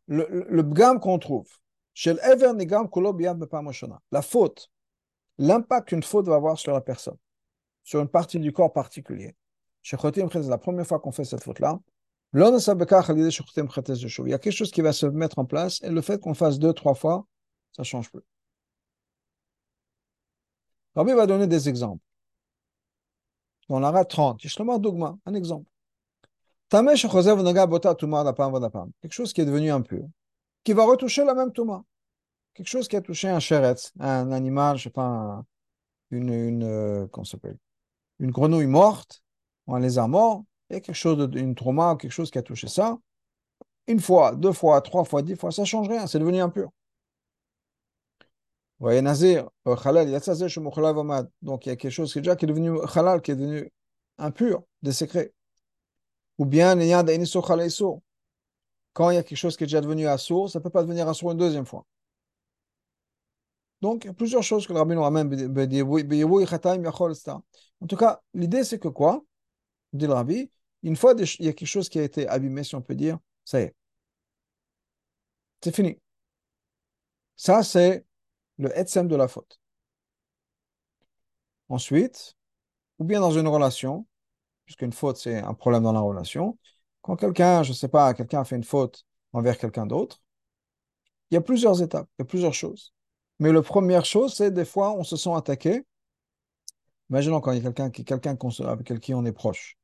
Le, 0.06 0.46
le 0.48 0.62
bgam 0.62 0.98
qu'on 0.98 1.18
trouve, 1.18 1.48
la 4.12 4.22
faute, 4.22 4.70
l'impact 5.38 5.88
qu'une 5.88 6.04
faute 6.04 6.26
va 6.26 6.36
avoir 6.36 6.56
sur 6.56 6.72
la 6.72 6.80
personne, 6.80 7.16
sur 7.82 8.00
une 8.00 8.08
partie 8.08 8.38
du 8.38 8.52
corps 8.52 8.72
particulier. 8.72 9.34
La 9.90 10.58
première 10.58 10.86
fois 10.86 11.00
qu'on 11.00 11.10
fait 11.10 11.24
cette 11.24 11.42
faute-là. 11.42 11.80
Il 12.34 12.40
y 12.40 12.44
a 12.44 14.38
quelque 14.38 14.50
chose 14.50 14.70
qui 14.70 14.80
va 14.80 14.92
se 14.92 15.06
mettre 15.06 15.40
en 15.40 15.44
place 15.44 15.82
et 15.82 15.90
le 15.90 16.00
fait 16.00 16.20
qu'on 16.20 16.34
fasse 16.34 16.60
deux, 16.60 16.72
trois 16.72 16.94
fois, 16.94 17.26
ça 17.72 17.82
ne 17.82 17.84
change 17.84 18.12
plus. 18.12 18.22
Rabbi 20.94 21.14
va 21.14 21.26
donner 21.26 21.48
des 21.48 21.68
exemples. 21.68 22.04
On 23.68 23.82
aura 23.82 24.04
30. 24.04 24.40
Un 25.26 25.34
exemple. 25.34 25.68
Quelque 26.70 26.96
chose 29.10 29.32
qui 29.32 29.40
est 29.40 29.46
devenu 29.46 29.70
impur 29.70 30.08
qui 30.68 30.74
va 30.74 30.84
retoucher 30.84 31.24
la 31.24 31.32
même 31.32 31.50
Touma. 31.50 31.82
Quelque 32.58 32.66
chose 32.66 32.88
qui 32.88 32.96
a 32.96 33.00
touché 33.00 33.28
un 33.28 33.38
chéretz, 33.38 33.92
un 34.00 34.32
animal, 34.32 34.76
je 34.78 34.82
sais 34.82 34.90
pas, 34.90 35.44
une, 36.10 36.32
une, 36.32 36.64
euh, 36.64 37.06
s'appelle? 37.22 37.56
Une 38.18 38.32
grenouille 38.32 38.66
morte, 38.66 39.22
ou 39.68 39.76
un 39.76 39.78
lézard 39.78 40.08
mort, 40.08 40.42
et 40.68 40.80
quelque 40.80 40.96
chose, 40.96 41.30
une 41.36 41.54
trauma, 41.54 41.94
quelque 41.94 42.10
chose 42.10 42.32
qui 42.32 42.38
a 42.38 42.42
touché 42.42 42.66
ça. 42.66 42.98
Une 43.86 44.00
fois, 44.00 44.34
deux 44.34 44.50
fois, 44.50 44.80
trois 44.80 45.04
fois, 45.04 45.22
dix 45.22 45.36
fois, 45.36 45.52
ça 45.52 45.62
ne 45.62 45.66
change 45.66 45.88
rien, 45.88 46.08
c'est 46.08 46.18
devenu 46.18 46.40
impur. 46.40 46.70
Voyez, 48.80 49.02
Nazir, 49.02 49.48
euh, 49.68 49.76
donc 51.40 51.64
il 51.64 51.68
y 51.68 51.72
a 51.72 51.76
quelque 51.76 51.90
chose 51.90 52.12
qui 52.12 52.18
est 52.18 52.22
déjà 52.22 52.34
qui 52.34 52.44
est 52.44 52.48
devenu 52.48 52.76
halal, 52.92 53.22
qui 53.22 53.30
est 53.30 53.36
devenu 53.36 53.70
impur, 54.18 54.64
des 54.82 54.90
secrets. 54.90 55.32
Ou 56.38 56.44
bien, 56.44 56.76
il 56.80 56.88
y 56.88 56.92
a 56.92 57.04
quand 58.94 59.10
il 59.10 59.14
y 59.14 59.18
a 59.18 59.22
quelque 59.22 59.38
chose 59.38 59.56
qui 59.56 59.62
est 59.62 59.68
déjà 59.68 59.80
devenu 59.80 60.08
assourd, 60.08 60.50
ça 60.50 60.58
ne 60.58 60.64
peut 60.64 60.70
pas 60.70 60.82
devenir 60.82 61.08
assourd 61.08 61.30
une 61.30 61.38
deuxième 61.38 61.64
fois. 61.64 61.86
Donc, 63.80 64.04
il 64.04 64.08
y 64.08 64.10
a 64.10 64.14
plusieurs 64.14 64.42
choses 64.42 64.66
que 64.66 64.72
le 64.72 64.78
rabbin 64.78 65.00
ramène. 65.00 65.32
En 67.80 67.86
tout 67.86 67.96
cas, 67.96 68.20
l'idée, 68.34 68.64
c'est 68.64 68.78
que 68.78 68.88
quoi? 68.88 69.24
Dit 69.92 70.06
le 70.06 70.12
rabbi, 70.12 70.50
une 70.82 70.96
fois 70.96 71.14
il 71.18 71.46
y 71.46 71.48
a 71.48 71.52
quelque 71.52 71.66
chose 71.68 71.88
qui 71.88 71.98
a 71.98 72.02
été 72.02 72.28
abîmé, 72.28 72.64
si 72.64 72.74
on 72.74 72.82
peut 72.82 72.94
dire, 72.94 73.18
ça 73.44 73.60
y 73.60 73.64
est. 73.64 73.74
C'est 75.62 75.74
fini. 75.74 75.98
Ça, 77.36 77.62
c'est 77.62 78.04
le 78.58 78.76
etsem 78.78 79.08
de 79.08 79.16
la 79.16 79.28
faute. 79.28 79.60
Ensuite, 81.68 82.36
ou 82.98 83.04
bien 83.04 83.20
dans 83.20 83.32
une 83.32 83.48
relation, 83.48 84.06
puisqu'une 84.66 84.92
faute, 84.92 85.18
c'est 85.18 85.38
un 85.38 85.54
problème 85.54 85.84
dans 85.84 85.92
la 85.92 86.00
relation, 86.00 86.58
quand 87.02 87.16
quelqu'un, 87.16 87.62
je 87.62 87.70
ne 87.70 87.76
sais 87.76 87.88
pas, 87.88 88.14
quelqu'un 88.14 88.40
a 88.40 88.44
fait 88.44 88.56
une 88.56 88.64
faute 88.64 89.06
envers 89.32 89.58
quelqu'un 89.58 89.86
d'autre, 89.86 90.20
il 91.30 91.34
y 91.34 91.38
a 91.38 91.40
plusieurs 91.40 91.82
étapes, 91.82 92.08
il 92.18 92.22
y 92.22 92.24
a 92.24 92.26
plusieurs 92.26 92.54
choses. 92.54 92.92
Mais 93.38 93.52
la 93.52 93.62
première 93.62 94.04
chose, 94.04 94.34
c'est 94.34 94.50
des 94.50 94.64
fois, 94.64 94.92
on 94.92 95.04
se 95.04 95.16
sent 95.16 95.32
attaqué. 95.34 95.84
Imaginons 97.10 97.40
quand 97.40 97.52
il 97.52 97.58
y 97.58 97.60
a 97.60 97.62
quelqu'un 97.62 97.90
qui, 97.90 98.04
quelqu'un 98.04 98.36
avec 98.66 99.00
qui 99.00 99.14
on 99.14 99.24
est 99.24 99.32
proche. 99.32 99.76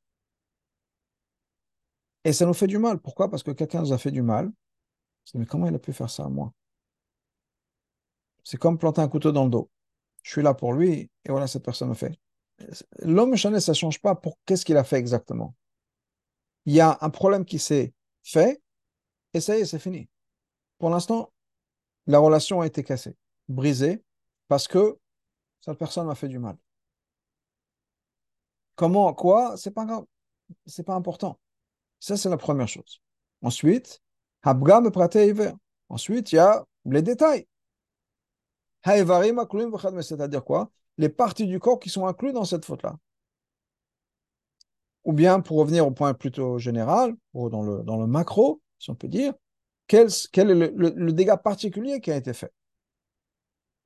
Et 2.24 2.32
ça 2.32 2.46
nous 2.46 2.54
fait 2.54 2.66
du 2.66 2.78
mal. 2.78 2.98
Pourquoi? 2.98 3.30
Parce 3.30 3.42
que 3.42 3.50
quelqu'un 3.50 3.80
nous 3.80 3.92
a 3.92 3.98
fait 3.98 4.10
du 4.10 4.22
mal. 4.22 4.50
Mais 5.34 5.46
comment 5.46 5.66
il 5.66 5.74
a 5.74 5.78
pu 5.78 5.92
faire 5.92 6.10
ça 6.10 6.24
à 6.24 6.28
moi? 6.28 6.52
C'est 8.42 8.58
comme 8.58 8.78
planter 8.78 9.00
un 9.00 9.08
couteau 9.08 9.32
dans 9.32 9.44
le 9.44 9.50
dos. 9.50 9.70
Je 10.22 10.32
suis 10.32 10.42
là 10.42 10.54
pour 10.54 10.72
lui, 10.72 11.10
et 11.24 11.30
voilà, 11.30 11.46
cette 11.46 11.64
personne 11.64 11.88
me 11.88 11.94
fait. 11.94 12.18
L'homme 13.00 13.36
chané, 13.36 13.60
ça 13.60 13.72
ne 13.72 13.76
change 13.76 14.00
pas 14.00 14.14
pour 14.14 14.38
qu'est-ce 14.44 14.64
qu'il 14.64 14.76
a 14.76 14.84
fait 14.84 14.96
exactement 14.96 15.54
il 16.66 16.74
y 16.74 16.80
a 16.80 16.98
un 17.00 17.10
problème 17.10 17.44
qui 17.44 17.58
s'est 17.58 17.92
fait, 18.22 18.62
et 19.32 19.40
ça 19.40 19.56
y 19.56 19.60
est, 19.60 19.66
c'est 19.66 19.78
fini. 19.78 20.08
Pour 20.78 20.90
l'instant, 20.90 21.32
la 22.06 22.18
relation 22.18 22.60
a 22.60 22.66
été 22.66 22.82
cassée, 22.82 23.16
brisée, 23.48 24.02
parce 24.48 24.68
que 24.68 24.98
cette 25.60 25.78
personne 25.78 26.06
m'a 26.06 26.14
fait 26.14 26.28
du 26.28 26.38
mal. 26.38 26.56
Comment, 28.76 29.12
quoi, 29.14 29.56
c'est 29.56 29.70
pas 29.70 29.84
grave, 29.84 30.04
c'est 30.66 30.82
pas 30.82 30.94
important. 30.94 31.38
Ça, 32.00 32.16
c'est 32.16 32.28
la 32.28 32.36
première 32.36 32.68
chose. 32.68 33.00
Ensuite, 33.42 34.02
Ensuite, 35.88 36.32
il 36.32 36.36
y 36.36 36.38
a 36.38 36.64
les 36.84 37.02
détails. 37.02 37.46
C'est-à-dire 40.02 40.44
quoi? 40.44 40.70
Les 40.98 41.08
parties 41.08 41.46
du 41.46 41.58
corps 41.58 41.80
qui 41.80 41.88
sont 41.88 42.06
incluses 42.06 42.34
dans 42.34 42.44
cette 42.44 42.64
faute-là. 42.64 42.96
Ou 45.04 45.12
bien, 45.12 45.40
pour 45.40 45.58
revenir 45.58 45.86
au 45.86 45.90
point 45.90 46.14
plutôt 46.14 46.58
général, 46.58 47.14
ou 47.32 47.48
dans 47.48 47.62
le, 47.62 47.82
dans 47.82 47.96
le 47.96 48.06
macro, 48.06 48.60
si 48.78 48.90
on 48.90 48.94
peut 48.94 49.08
dire, 49.08 49.34
quel, 49.86 50.08
quel 50.32 50.50
est 50.50 50.72
le, 50.74 51.12
dégât 51.12 51.36
particulier 51.36 52.00
qui 52.00 52.10
a 52.10 52.16
été 52.16 52.32
fait? 52.32 52.52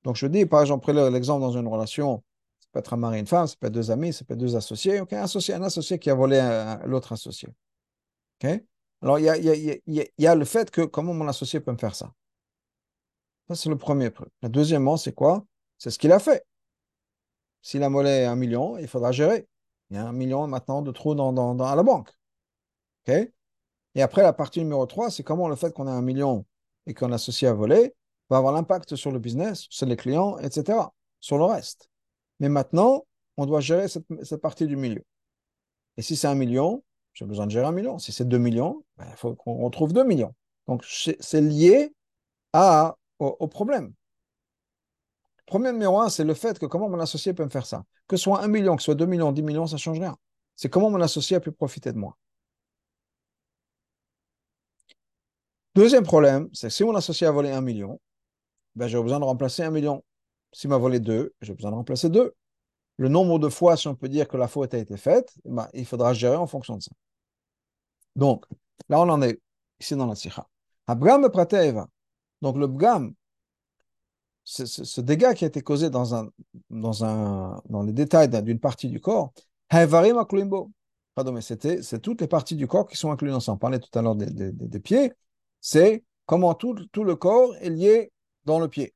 Donc, 0.05 0.17
je 0.17 0.27
dis, 0.27 0.47
par 0.47 0.61
exemple, 0.61 0.93
l'exemple 0.93 1.41
dans 1.41 1.53
une 1.53 1.67
relation, 1.67 2.23
ça 2.61 2.69
peut 2.73 2.79
être 2.79 2.95
un 2.95 2.97
mari 2.97 3.17
et 3.17 3.21
une 3.21 3.27
femme, 3.27 3.47
ça 3.47 3.57
peut 3.59 3.67
être 3.67 3.73
deux 3.73 3.91
amis, 3.91 4.13
ça 4.13 4.25
peut 4.25 4.35
être 4.35 4.41
deux 4.41 4.57
associés, 4.57 4.99
un, 4.99 5.07
associé, 5.23 5.55
associé 5.55 5.99
qui 5.99 6.11
a 6.11 6.15
volé 6.15 6.41
l'autre 6.85 7.13
associé. 7.13 7.49
Alors, 9.03 9.19
il 9.19 9.25
y 9.25 9.29
a, 9.29 10.29
a, 10.29 10.33
a, 10.33 10.35
le 10.35 10.45
fait 10.45 10.71
que 10.71 10.83
comment 10.83 11.15
mon 11.15 11.29
associé 11.29 11.61
peut 11.61 11.73
me 11.73 11.79
faire 11.79 11.95
ça? 11.95 12.13
Ça, 13.49 13.55
c'est 13.55 13.69
le 13.69 13.79
premier 13.79 14.11
truc. 14.11 14.29
Le 14.43 14.49
deuxièmement, 14.49 14.97
c'est 14.97 15.15
quoi? 15.15 15.45
C'est 15.79 15.91
ce 15.91 15.99
qu'il 15.99 16.13
a 16.13 16.19
fait. 16.19 16.45
S'il 17.63 17.83
a 17.83 17.89
volé 17.89 18.25
un 18.25 18.37
million, 18.37 18.77
il 18.79 18.89
faudra 18.89 19.13
gérer. 19.13 19.49
Il 19.91 19.97
y 19.97 19.99
a 19.99 20.07
un 20.07 20.13
million 20.13 20.47
maintenant 20.47 20.83
de 20.83 20.93
trous 20.93 21.15
dans, 21.15 21.59
à 21.61 21.75
la 21.75 21.83
banque. 21.83 22.11
OK? 23.07 23.15
Et 23.95 24.03
après, 24.03 24.23
la 24.23 24.33
partie 24.33 24.61
numéro 24.61 24.85
3, 24.87 25.11
c'est 25.11 25.23
comment 25.23 25.49
le 25.49 25.57
fait 25.57 25.73
qu'on 25.73 25.89
ait 25.89 25.91
un 25.91 26.03
million 26.03 26.45
et 26.87 26.95
qu'on 26.95 27.11
associe 27.13 27.51
à 27.51 27.55
voler 27.55 27.95
va 28.31 28.39
avoir 28.39 28.53
l'impact 28.53 28.97
sur 28.97 29.11
le 29.11 29.19
business, 29.19 29.67
sur 29.71 29.87
les 29.87 29.97
clients, 29.97 30.39
etc., 30.39 30.79
sur 31.21 31.39
le 31.39 31.45
reste. 31.45 31.89
Mais 32.41 32.49
maintenant, 32.49 33.07
on 33.37 33.47
doit 33.47 33.61
gérer 33.61 33.89
cette, 33.89 34.41
partie 34.41 34.67
du 34.67 34.77
milieu. 34.77 35.03
Et 35.97 36.03
si 36.03 36.17
c'est 36.17 36.27
un 36.27 36.35
million, 36.35 36.83
j'ai 37.15 37.25
besoin 37.25 37.47
de 37.47 37.51
gérer 37.51 37.67
un 37.67 37.73
million. 37.73 37.99
Si 37.99 38.13
c'est 38.13 38.27
2 38.27 38.39
millions, 38.39 38.85
ben, 38.97 39.07
il 39.11 39.17
faut 39.17 39.35
qu'on 39.35 39.57
retrouve 39.59 39.93
2 39.93 40.05
millions. 40.05 40.35
Donc, 40.67 40.85
c'est 40.85 41.41
lié 41.41 41.95
à, 42.53 42.97
au, 43.19 43.49
problème. 43.49 43.95
Problème 45.47 45.75
numéro 45.75 46.01
un, 46.01 46.09
c'est 46.09 46.25
le 46.25 46.35
fait 46.35 46.59
que 46.59 46.67
comment 46.67 46.89
mon 46.89 47.01
associé 47.01 47.33
peut 47.33 47.45
me 47.45 47.49
faire 47.49 47.67
ça. 47.67 47.85
Que 48.07 48.17
ce 48.17 48.25
soit 48.25 48.43
un 48.43 48.49
million, 48.49 48.77
que 48.77 48.83
ce 48.83 48.87
soit 48.87 48.95
2 48.95 49.07
millions, 49.07 49.33
10 49.33 49.43
millions, 49.43 49.67
ça 49.67 49.77
ne 49.77 49.81
change 49.81 49.99
rien. 49.99 50.17
C'est 50.57 50.69
comment 50.69 50.91
mon 50.91 51.01
associé 51.01 51.37
a 51.37 51.41
pu 51.41 51.53
profiter 51.53 51.93
de 51.93 51.99
moi. 51.99 52.17
Deuxième 55.75 56.05
problème, 56.05 56.49
c'est 56.53 56.71
si 56.71 56.83
mon 56.85 56.95
associé 56.97 57.27
a 57.27 57.31
volé 57.31 57.51
un 57.51 57.61
million, 57.61 58.01
ben, 58.79 58.87
j'ai 58.87 59.03
besoin 59.03 59.19
de 59.19 59.25
remplacer 59.25 59.65
un 59.65 59.71
million. 59.71 60.05
S'il 60.53 60.71
m'a 60.71 60.79
volé 60.79 61.01
deux, 61.01 61.35
j'ai 61.43 61.53
besoin 61.53 61.73
de 61.73 61.77
remplacer 61.77 62.09
deux. 62.09 62.35
Le 62.97 63.09
nombre 63.09 63.39
de 63.41 63.49
fois, 63.49 63.77
si 63.77 63.89
on 63.89 63.97
peut 63.97 64.09
dire 64.09 64.29
que 64.29 64.37
la 64.37 64.47
faute 64.47 64.73
a 64.73 64.79
été 64.79 64.97
faite, 64.97 65.35
ben, 65.45 65.69
il 65.75 65.85
faudra 65.85 66.15
gérer 66.15 66.37
en 66.37 66.47
fonction 66.47 66.77
de 66.77 66.83
ça. 66.83 66.93
Donc, 68.15 68.47
là, 68.89 69.01
on 69.01 69.09
en 69.09 69.21
est 69.23 69.41
ici 69.81 69.97
dans 69.97 70.07
la 70.07 70.15
sikha. 70.15 70.47
Donc, 70.87 72.57
le 72.57 72.67
bgam, 72.69 73.15
ce, 74.45 75.01
dégât 75.01 75.35
qui 75.35 75.45
a 75.45 75.49
été 75.49 75.61
causé 75.61 75.91
dans, 75.91 76.15
un, 76.15 76.31
dans, 76.71 77.05
un, 77.05 77.61
dans 77.69 77.83
les 77.83 77.93
détails 77.93 78.29
d'une 78.29 78.61
partie 78.61 78.89
du 78.89 79.01
corps, 79.01 79.33
c'était, 81.41 81.83
c'est 81.83 82.01
toutes 82.01 82.21
les 82.21 82.29
parties 82.29 82.55
du 82.55 82.69
corps 82.69 82.87
qui 82.87 82.97
sont 82.97 83.11
incluses 83.11 83.35
ensemble. 83.35 83.57
On 83.57 83.59
parlait 83.59 83.81
tout 83.81 83.99
à 83.99 84.03
l'heure 84.03 84.15
des, 84.15 84.53
des, 84.53 84.81
pieds. 84.81 85.13
C'est 85.61 86.05
comment 86.27 86.55
tout, 86.55 86.75
tout, 86.93 87.05
le 87.05 87.17
corps 87.17 87.55
est 87.57 87.71
lié 87.71 88.13
dans 88.49 88.59
le 88.59 88.69
pied. 88.69 88.95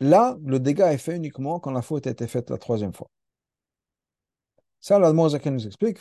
Là, 0.00 0.36
le 0.44 0.58
dégât 0.58 0.92
est 0.92 0.98
fait 0.98 1.16
uniquement 1.16 1.60
quand 1.60 1.70
la 1.70 1.80
faute 1.80 2.06
a 2.06 2.10
été 2.10 2.26
faite 2.26 2.50
la 2.50 2.58
troisième 2.58 2.92
fois. 2.92 3.08
Ça, 4.80 4.98
l'Almozaken 4.98 5.54
nous 5.54 5.66
explique. 5.66 5.98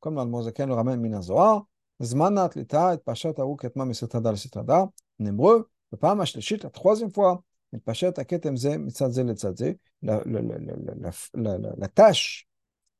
Comme 0.00 0.16
l'Almozaken 0.16 0.68
le 0.68 0.74
ramène 0.74 1.00
Minazoa, 1.00 1.66
Zmanat 2.02 2.50
l'État, 2.56 2.94
et 2.94 2.98
Pachat 2.98 3.34
Aouk 3.38 3.64
et 3.64 3.70
Mam 3.74 3.90
et 3.90 3.94
Setada 3.94 4.30
le 4.30 4.36
Setada, 4.36 4.90
en 5.20 5.24
hébreu, 5.24 5.70
le 5.90 5.98
Pam 5.98 6.20
Ashleshit, 6.20 6.62
la 6.62 6.70
troisième 6.70 7.12
fois, 7.12 7.42
et 7.72 7.78
Pachat 7.78 8.12
Aketem 8.16 8.56
Ze, 8.56 8.76
Mitzadze 8.78 9.20
le 9.20 9.34
Tzadze, 9.34 9.76
la 10.02 11.88
tâche 11.88 12.48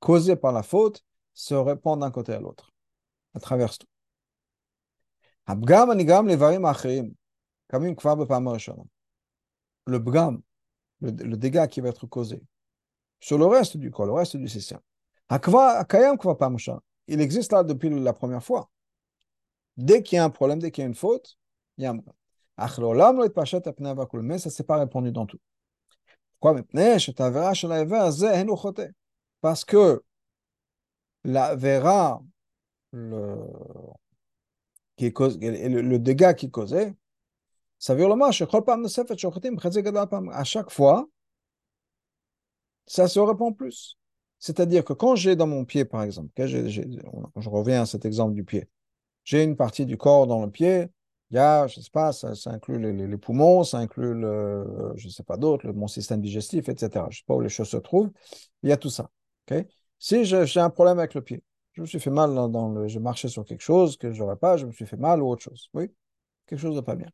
causée 0.01 0.37
par 0.37 0.53
la 0.53 0.63
faute 0.63 1.05
se 1.35 1.55
répand 1.55 2.01
d'un 2.01 2.11
côté 2.11 2.33
à 2.33 2.41
l'autre. 2.41 2.73
à 3.34 3.40
travers 3.40 3.78
tout. 3.78 3.88
הפגם 5.48 5.92
הנגרם 5.92 6.28
לאיברים 6.28 6.66
האחרים, 6.66 7.12
קמים 7.68 7.96
כבר 7.96 8.16
בפעם 8.16 8.48
הראשונה. 8.48 8.84
Le 9.90 10.00
bgam, 10.00 10.40
le, 11.02 11.12
le 11.12 11.36
dégât 11.36 11.68
qui 11.68 11.82
va 11.82 11.90
être 11.90 12.08
causé 12.08 12.42
sur 13.20 13.38
le 13.38 13.46
reste 13.46 13.78
du 13.78 13.92
corps, 13.92 14.06
le 14.06 14.14
reste 14.14 14.38
du 14.38 14.48
système. 14.48 14.80
הקיים 15.30 16.18
כבר 16.18 16.34
פעם 16.40 16.54
ראשונה. 16.54 16.80
Il 17.08 17.20
existe 17.20 17.52
là 17.52 17.64
depuis 17.64 17.90
la 17.90 18.14
première 18.14 18.44
fois. 18.44 18.70
Dès 19.78 20.04
qu'il 20.04 20.16
y 20.18 20.20
a 20.20 20.24
un 20.24 20.30
problème, 20.30 20.60
dès 20.60 20.72
qu'il 20.72 20.84
y 20.84 20.86
a 20.86 20.88
une 20.88 20.96
faute, 20.96 21.38
il 21.78 21.84
y 21.84 21.88
a 21.88 21.92
un 21.92 21.98
problème. 21.98 22.16
Mais 24.22 24.38
ça 24.38 24.50
ne 24.50 24.54
s'est 24.54 24.64
pas 24.64 24.78
répondu 24.78 25.12
dans 25.12 25.26
tout. 25.26 25.40
Pourquoi 26.40 26.62
Parce 29.42 29.66
que 29.66 30.04
la 31.24 31.56
vera, 31.56 32.22
le, 32.93 33.37
qui 34.97 35.13
cause, 35.13 35.39
le, 35.41 35.99
dégât 35.99 36.35
qui 36.35 36.51
causait, 36.51 36.95
ça 37.79 37.95
veut 37.95 38.05
dire 38.05 38.17
à 38.23 38.33
chaque 40.45 40.71
fois, 40.71 41.09
ça 42.87 43.09
se 43.09 43.21
répond 43.21 43.53
plus. 43.53 43.97
C'est-à-dire 44.41 44.85
que 44.85 44.93
quand 44.93 45.17
j'ai 45.17 45.37
dans 45.37 45.47
mon 45.47 45.65
pied, 45.65 45.85
par 45.85 46.03
exemple, 46.03 46.31
je 46.37 47.49
reviens 47.49 47.83
à 47.83 47.87
cet 47.87 48.05
exemple 48.05 48.35
du 48.35 48.45
pied, 48.45 48.69
j'ai 49.25 49.43
une 49.45 49.57
partie 49.57 49.87
du 49.87 49.97
corps 49.97 50.27
dans 50.27 50.45
le 50.45 50.51
pied, 50.51 50.89
il 51.31 51.35
y 51.35 51.39
a, 51.39 51.67
je 51.67 51.81
sais 51.81 51.91
pas, 51.91 52.13
ça, 52.13 52.33
inclut 52.47 52.79
les, 52.79 53.17
poumons, 53.19 53.63
ça 53.63 53.79
inclut 53.79 54.15
le, 54.15 54.93
je 54.97 55.07
ne 55.07 55.13
sais 55.13 55.23
pas 55.23 55.37
d'autres, 55.37 55.71
mon 55.73 55.89
système 55.89 56.21
digestif, 56.21 56.69
etc. 56.69 56.89
Je 57.11 57.17
ne 57.17 57.19
sais 57.19 57.25
pas 57.27 57.35
où 57.35 57.41
les 57.41 57.49
choses 57.51 57.69
se 57.69 57.77
trouvent, 57.77 58.11
il 58.63 58.71
y 58.71 58.73
a 58.73 58.77
tout 58.77 58.91
ça. 58.91 59.11
si 59.99 60.25
j'ai 60.25 60.61
un 60.61 60.71
problème 60.71 60.99
avec 60.99 61.15
le 61.15 61.21
pied, 61.23 61.43
je 61.79 61.83
me 61.83 61.87
suis 61.87 62.01
fait 62.01 62.11
mal 62.11 62.35
dans, 62.35 62.73
le, 62.73 62.89
je 62.89 62.99
marchais 62.99 63.29
sur 63.29 63.45
quelque 63.45 63.61
chose 63.61 63.97
que 63.97 64.11
je 64.11 64.21
n'aurais 64.21 64.37
pas, 64.37 64.57
je 64.57 64.67
me 64.67 64.73
suis 64.73 64.85
fait 64.85 64.97
mal 64.97 65.23
ou 65.23 65.29
autre 65.29 65.43
chose. 65.43 65.71
Oui, 65.75 65.93
quelque 66.47 66.59
chose 66.59 66.75
de 66.75 66.81
pas 66.81 66.97
bien. 66.97 67.09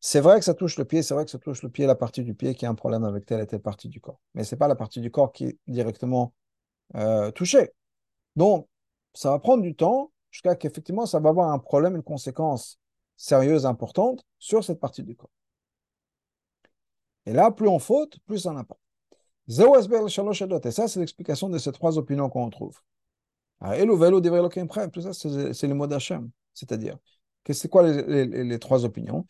C'est 0.00 0.20
vrai 0.20 0.38
que 0.38 0.46
ça 0.46 0.54
touche 0.54 0.78
le 0.78 0.86
pied, 0.86 1.02
c'est 1.02 1.12
vrai 1.12 1.26
que 1.26 1.30
ça 1.30 1.38
touche 1.38 1.62
le 1.62 1.68
pied, 1.68 1.84
la 1.84 1.94
partie 1.94 2.22
du 2.24 2.34
pied 2.34 2.54
qui 2.54 2.64
a 2.64 2.70
un 2.70 2.74
problème 2.74 3.04
avec 3.04 3.26
telle 3.26 3.40
et 3.40 3.46
telle 3.46 3.60
partie 3.60 3.90
du 3.90 4.00
corps. 4.00 4.18
Mais 4.32 4.44
ce 4.44 4.54
n'est 4.54 4.58
pas 4.58 4.66
la 4.66 4.76
partie 4.76 5.02
du 5.02 5.10
corps 5.10 5.30
qui 5.30 5.44
est 5.44 5.58
directement 5.66 6.32
euh, 6.94 7.30
touchée. 7.32 7.70
Donc, 8.34 8.66
ça 9.12 9.28
va 9.28 9.38
prendre 9.38 9.62
du 9.62 9.76
temps 9.76 10.10
jusqu'à 10.30 10.54
qu'effectivement, 10.54 11.04
ça 11.04 11.20
va 11.20 11.28
avoir 11.28 11.50
un 11.50 11.58
problème, 11.58 11.96
une 11.96 12.02
conséquence 12.02 12.78
sérieuse, 13.18 13.66
importante 13.66 14.24
sur 14.38 14.64
cette 14.64 14.80
partie 14.80 15.02
du 15.02 15.14
corps. 15.16 15.28
Et 17.26 17.34
là, 17.34 17.50
plus 17.50 17.68
on 17.68 17.78
faute, 17.78 18.18
plus 18.26 18.38
ça 18.38 18.52
n'a 18.52 18.64
pas. 18.64 18.78
Et 19.48 20.70
ça, 20.70 20.88
c'est 20.88 21.00
l'explication 21.00 21.50
de 21.50 21.58
ces 21.58 21.72
trois 21.72 21.98
opinions 21.98 22.30
qu'on 22.30 22.48
trouve. 22.48 22.80
Ah, 23.60 23.76
tout 24.92 25.02
ça, 25.02 25.12
c'est 25.12 25.66
le 25.66 25.74
mot 25.74 25.86
d'Hachem. 25.86 26.30
C'est-à-dire, 26.54 26.96
c'est 27.50 27.68
quoi 27.68 27.82
les, 27.82 28.26
les, 28.26 28.44
les, 28.44 28.58
trois 28.58 28.84
opinions? 28.84 29.26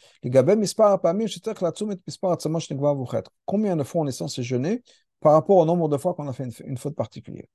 Combien 3.44 3.76
de 3.76 3.84
fois 3.84 4.02
on 4.02 4.06
est 4.06 4.12
censé 4.12 4.42
jeûner 4.42 4.82
par 5.20 5.32
rapport 5.32 5.56
au 5.56 5.64
nombre 5.64 5.88
de 5.88 5.96
fois 5.96 6.14
qu'on 6.14 6.28
a 6.28 6.32
fait 6.32 6.44
une, 6.44 6.52
une 6.66 6.76
faute 6.78 6.94
particulière? 6.94 7.46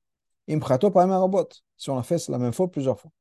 Si 1.78 1.90
on 1.90 1.98
a 1.98 2.04
fait 2.04 2.28
la 2.30 2.38
même 2.38 2.54
faute 2.54 2.72
plusieurs 2.72 3.00
fois. 3.00 3.12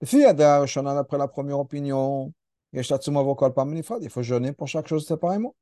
Après 0.00 1.18
la 1.18 1.28
première 1.28 1.58
opinion, 1.58 2.32
il 2.72 4.10
faut 4.10 4.22
jeûner 4.22 4.52
pour 4.52 4.68
chaque 4.68 4.88
chose 4.88 5.06
séparément. 5.06 5.54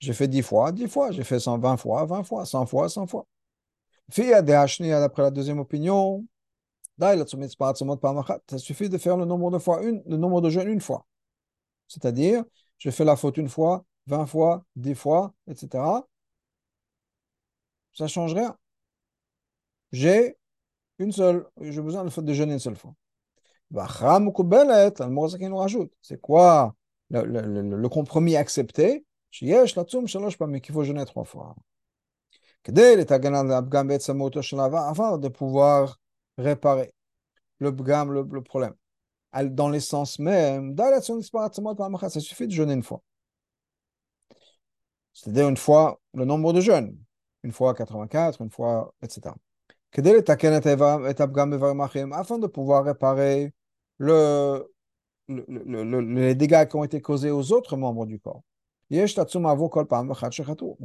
J'ai 0.00 0.12
fait 0.12 0.28
10 0.28 0.42
fois, 0.42 0.72
10 0.72 0.88
fois. 0.88 1.10
J'ai 1.10 1.24
fait 1.24 1.40
120 1.40 1.76
fois, 1.76 2.04
20 2.04 2.22
fois, 2.22 2.44
100 2.46 2.66
fois, 2.66 2.88
100 2.88 3.06
fois. 3.06 3.26
Après 4.10 5.22
la 5.22 5.30
deuxième 5.30 5.58
opinion, 5.58 6.24
ça 6.98 8.58
suffit 8.58 8.88
de 8.88 8.98
faire 8.98 9.16
le 9.16 9.24
nombre 9.24 9.50
de 9.50 9.58
fois, 9.58 9.82
une, 9.82 10.02
le 10.06 10.16
nombre 10.16 10.40
de 10.40 10.50
jeûnes 10.50 10.68
une 10.68 10.80
fois. 10.80 11.06
C'est-à-dire, 11.88 12.44
je 12.78 12.90
fais 12.90 13.04
la 13.04 13.16
faute 13.16 13.36
une 13.36 13.48
fois, 13.48 13.84
20 14.06 14.26
fois, 14.26 14.64
10 14.76 14.94
fois, 14.94 15.34
etc. 15.48 16.08
Ça 17.92 18.04
ne 18.04 18.08
change 18.08 18.34
rien. 18.34 18.56
J'ai 19.92 20.36
une 20.98 21.12
seule, 21.12 21.46
j'ai 21.60 21.80
besoin 21.82 22.04
de, 22.04 22.20
de 22.20 22.32
jeûner 22.32 22.54
une 22.54 22.58
seule 22.58 22.76
fois. 22.76 22.94
nous 25.48 25.56
rajoute. 25.56 25.92
C'est 26.02 26.20
quoi 26.20 26.74
le, 27.10 27.22
le, 27.24 27.76
le, 27.76 27.88
compromis 27.88 28.36
accepté? 28.36 29.04
Qu'il 29.30 30.74
faut 30.74 30.84
jeûner 30.84 31.04
trois 31.04 31.24
fois. 31.24 31.54
Avant 32.66 32.96
de 35.18 35.28
pouvoir 35.28 35.98
réparer 36.36 36.92
le 37.58 37.70
bgam, 37.70 38.12
le, 38.12 38.26
le 38.30 38.42
problème. 38.42 38.74
Dans 39.50 39.68
l'essence 39.68 40.18
même, 40.18 40.76
ça 40.76 42.20
suffit 42.20 42.46
de 42.46 42.52
jeûner 42.52 42.74
une 42.74 42.82
fois. 42.82 43.02
C'est-à-dire 45.12 45.48
une 45.48 45.56
fois 45.56 46.00
le 46.14 46.24
nombre 46.24 46.52
de 46.52 46.60
jeûnes, 46.60 46.96
une 47.42 47.52
fois 47.52 47.74
84, 47.74 48.40
une 48.42 48.50
fois, 48.50 48.94
etc. 49.02 49.34
Afin 52.12 52.38
de 52.38 52.46
pouvoir 52.46 52.84
réparer 52.84 53.52
le, 53.98 54.70
le, 55.28 56.00
les 56.00 56.34
dégâts 56.34 56.66
qui 56.68 56.76
ont 56.76 56.84
été 56.84 57.00
causés 57.00 57.30
aux 57.30 57.52
autres 57.52 57.76
membres 57.76 58.06
du 58.06 58.18
corps. 58.20 58.42
On 58.90 58.96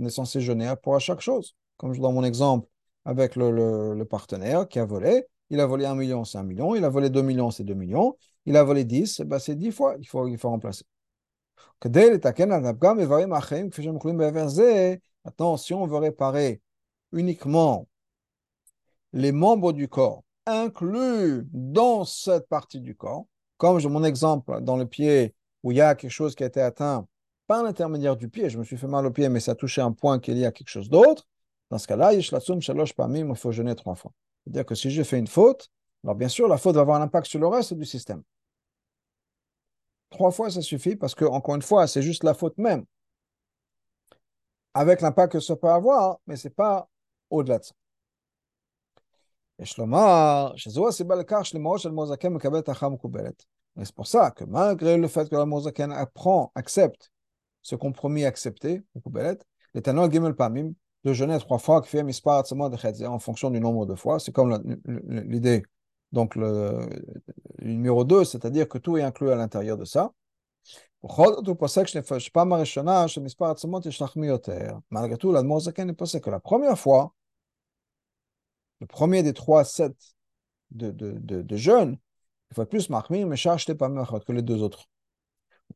est 0.06 0.10
censé 0.10 0.41
jeûner 0.41 0.74
pour 0.82 0.99
chaque 0.99 1.22
chose. 1.22 1.56
Comme 1.78 1.97
dans 1.97 2.12
mon 2.12 2.24
exemple 2.24 2.68
avec 3.06 3.36
le, 3.36 4.04
partenaire 4.04 4.68
qui 4.68 4.80
a 4.80 4.86
volé, 4.86 5.26
il 5.49 5.60
a 5.60 5.66
volé 5.66 5.86
un 5.86 5.95
million, 5.95 6.24
c'est 6.26 6.38
un 6.38 6.43
million, 6.43 6.76
il 6.76 6.84
a 6.84 6.89
volé 6.89 7.10
2 7.10 7.22
millions, 7.22 7.51
c'est 7.51 7.64
2 7.64 7.74
millions, 7.74 8.18
il 8.45 8.58
a 8.58 8.64
volé 8.64 8.84
10, 8.84 9.22
ben 9.22 9.39
c'est 9.39 9.56
10 9.56 9.72
fois, 9.72 9.95
il 9.99 10.08
faut, 10.08 10.28
il 10.28 10.38
faut 10.38 10.49
remplacer. 10.49 10.86
Maintenant, 15.26 15.58
si 15.58 15.74
on 15.74 15.86
veut 15.86 15.97
réparer 15.97 16.62
uniquement 17.12 17.88
les 19.14 19.32
membres 19.32 19.74
du 19.74 19.88
corps 19.88 20.24
inclus 20.45 21.47
dans 21.54 22.04
cette 22.06 22.47
partie 22.47 22.80
du 22.82 22.95
corps, 22.95 23.26
comme 23.58 23.82
mon 23.88 24.04
exemple 24.04 24.62
dans 24.62 24.76
le 24.78 24.86
pied 24.86 25.36
où 25.62 25.72
il 25.72 25.78
y 25.78 25.82
a 25.82 25.95
quelque 25.95 26.12
chose 26.12 26.36
qui 26.36 26.43
a 26.43 26.47
été 26.47 26.62
atteint 26.62 27.08
par 27.47 27.63
l'intermédiaire 27.63 28.15
du 28.15 28.29
pied, 28.29 28.49
je 28.49 28.57
me 28.57 28.63
suis 28.63 28.77
fait 28.77 28.87
mal 28.87 29.05
au 29.05 29.11
pied, 29.11 29.29
mais 29.29 29.39
ça 29.39 29.51
a 29.51 29.55
touché 29.55 29.81
un 29.81 29.91
point 29.91 30.19
qui 30.19 30.31
est 30.31 30.33
lié 30.33 30.45
à 30.45 30.51
quelque 30.51 30.69
chose 30.69 30.89
d'autre, 30.89 31.27
dans 31.69 31.77
ce 31.77 31.87
cas-là, 31.87 32.13
il 32.13 33.35
faut 33.35 33.51
jeûner 33.51 33.75
trois 33.75 33.95
fois. 33.95 34.11
C'est-à-dire 34.43 34.65
que 34.65 34.75
si 34.75 34.91
j'ai 34.91 35.03
fait 35.03 35.17
une 35.17 35.27
faute, 35.27 35.69
alors 36.03 36.15
bien 36.15 36.27
sûr, 36.27 36.47
la 36.47 36.57
faute 36.57 36.75
va 36.75 36.81
avoir 36.81 37.01
un 37.01 37.03
impact 37.03 37.27
sur 37.27 37.39
le 37.39 37.47
reste 37.47 37.73
du 37.73 37.85
système. 37.85 38.21
Trois 40.09 40.31
fois, 40.31 40.51
ça 40.51 40.61
suffit 40.61 40.95
parce 40.95 41.15
que, 41.15 41.25
encore 41.25 41.55
une 41.55 41.61
fois, 41.61 41.87
c'est 41.87 42.03
juste 42.03 42.23
la 42.23 42.33
faute 42.35 42.57
même. 42.57 42.85
Avec 44.75 45.01
l'impact 45.01 45.33
que 45.33 45.39
ça 45.39 45.55
peut 45.55 45.69
avoir, 45.69 46.19
mais 46.27 46.35
ce 46.35 46.47
n'est 46.47 46.53
pas 46.53 46.87
au-delà 47.29 47.59
de 47.59 47.63
ça. 47.63 47.73
Et 49.59 49.65
c'est 53.85 53.95
pour 53.95 54.07
ça 54.07 54.31
que 54.31 54.43
malgré 54.43 54.97
le 54.97 55.07
fait 55.07 55.29
que 55.29 55.35
la 55.35 55.45
Mozaken 55.45 55.91
apprend, 55.91 56.51
accepte 56.55 57.12
ce 57.64 57.76
compromis 57.76 58.26
accepté, 58.26 58.84
l'éternel 59.74 60.11
Gimel 60.11 60.36
Pamim, 60.36 60.74
de 61.03 61.14
jeûner 61.14 61.38
trois 61.39 61.57
fois, 61.57 61.82
qui 61.82 61.89
fait 61.89 62.03
de 62.70 63.05
en 63.05 63.20
fonction 63.20 63.49
du 63.49 63.59
nombre 63.59 63.86
de 63.86 63.95
fois. 63.95 64.20
C'est 64.20 64.32
comme 64.32 64.80
l'idée. 65.07 65.64
Donc, 66.11 66.36
le, 66.36 66.88
numéro 67.61 68.03
2, 68.03 68.24
c'est-à-dire 68.24 68.68
que 68.70 68.78
tout 68.78 68.97
est 68.97 69.01
inclus 69.01 69.32
à 69.32 69.36
l'intérieur 69.36 69.78
de 69.78 69.86
ça. 69.86 70.14
Malgré 74.89 75.18
tout, 75.18 75.32
l'Admor 75.32 75.59
Zaken 75.61 75.89
est 75.89 75.93
que 76.22 76.30
la 76.30 76.39
première 76.39 76.80
fois, 76.80 77.14
le 78.80 78.88
premier 78.88 79.24
des 79.24 79.34
trois 79.34 79.64
sets 79.66 79.89
de, 80.72 80.91
de, 80.91 81.11
de, 81.14 81.41
de 81.41 81.57
jeûne, 81.57 81.97
il 82.51 82.55
faut 82.55 82.66
plus 82.66 82.89
marmir, 82.89 83.28
mais 83.28 83.36
charge 83.36 83.66
pas 83.74 83.89
que 84.26 84.32
les 84.32 84.41
deux 84.41 84.61
autres. 84.61 84.88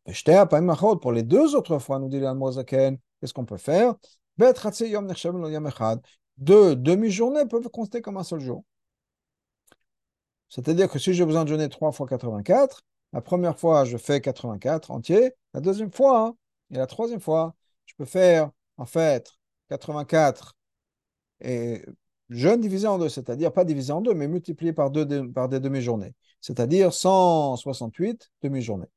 Pour 0.05 1.11
les 1.11 1.23
deux 1.23 1.55
autres 1.55 1.79
fois, 1.79 1.99
nous 1.99 2.09
dit 2.09 2.21
Zaken, 2.51 2.97
qu'est-ce 3.19 3.33
qu'on 3.33 3.45
peut 3.45 3.57
faire? 3.57 3.95
Deux 6.37 6.75
demi-journées 6.75 7.45
peuvent 7.45 7.69
compter 7.69 8.01
comme 8.01 8.17
un 8.17 8.23
seul 8.23 8.39
jour. 8.39 8.63
C'est-à-dire 10.49 10.89
que 10.89 10.99
si 10.99 11.13
j'ai 11.13 11.25
besoin 11.25 11.43
de 11.43 11.49
jeûner 11.49 11.69
3 11.69 11.91
fois 11.91 12.07
84, 12.07 12.81
la 13.13 13.21
première 13.21 13.57
fois, 13.59 13.85
je 13.85 13.97
fais 13.97 14.21
84 14.21 14.91
entier. 14.91 15.31
La 15.53 15.61
deuxième 15.61 15.91
fois, 15.91 16.35
et 16.71 16.77
la 16.77 16.87
troisième 16.87 17.19
fois, 17.19 17.55
je 17.85 17.93
peux 17.97 18.05
faire, 18.05 18.51
en 18.77 18.85
fait, 18.85 19.31
84 19.69 20.55
et 21.41 21.83
jeûne 22.29 22.61
divisé 22.61 22.87
en 22.87 22.97
deux, 22.99 23.09
c'est-à-dire 23.09 23.53
pas 23.53 23.63
divisé 23.65 23.91
en 23.93 24.01
deux, 24.01 24.13
mais 24.13 24.27
multiplié 24.27 24.73
par, 24.73 24.91
deux, 24.91 25.31
par 25.31 25.49
des 25.49 25.59
demi-journées. 25.59 26.13
C'est-à-dire 26.41 26.93
168 26.93 28.29
demi-journées. 28.41 28.87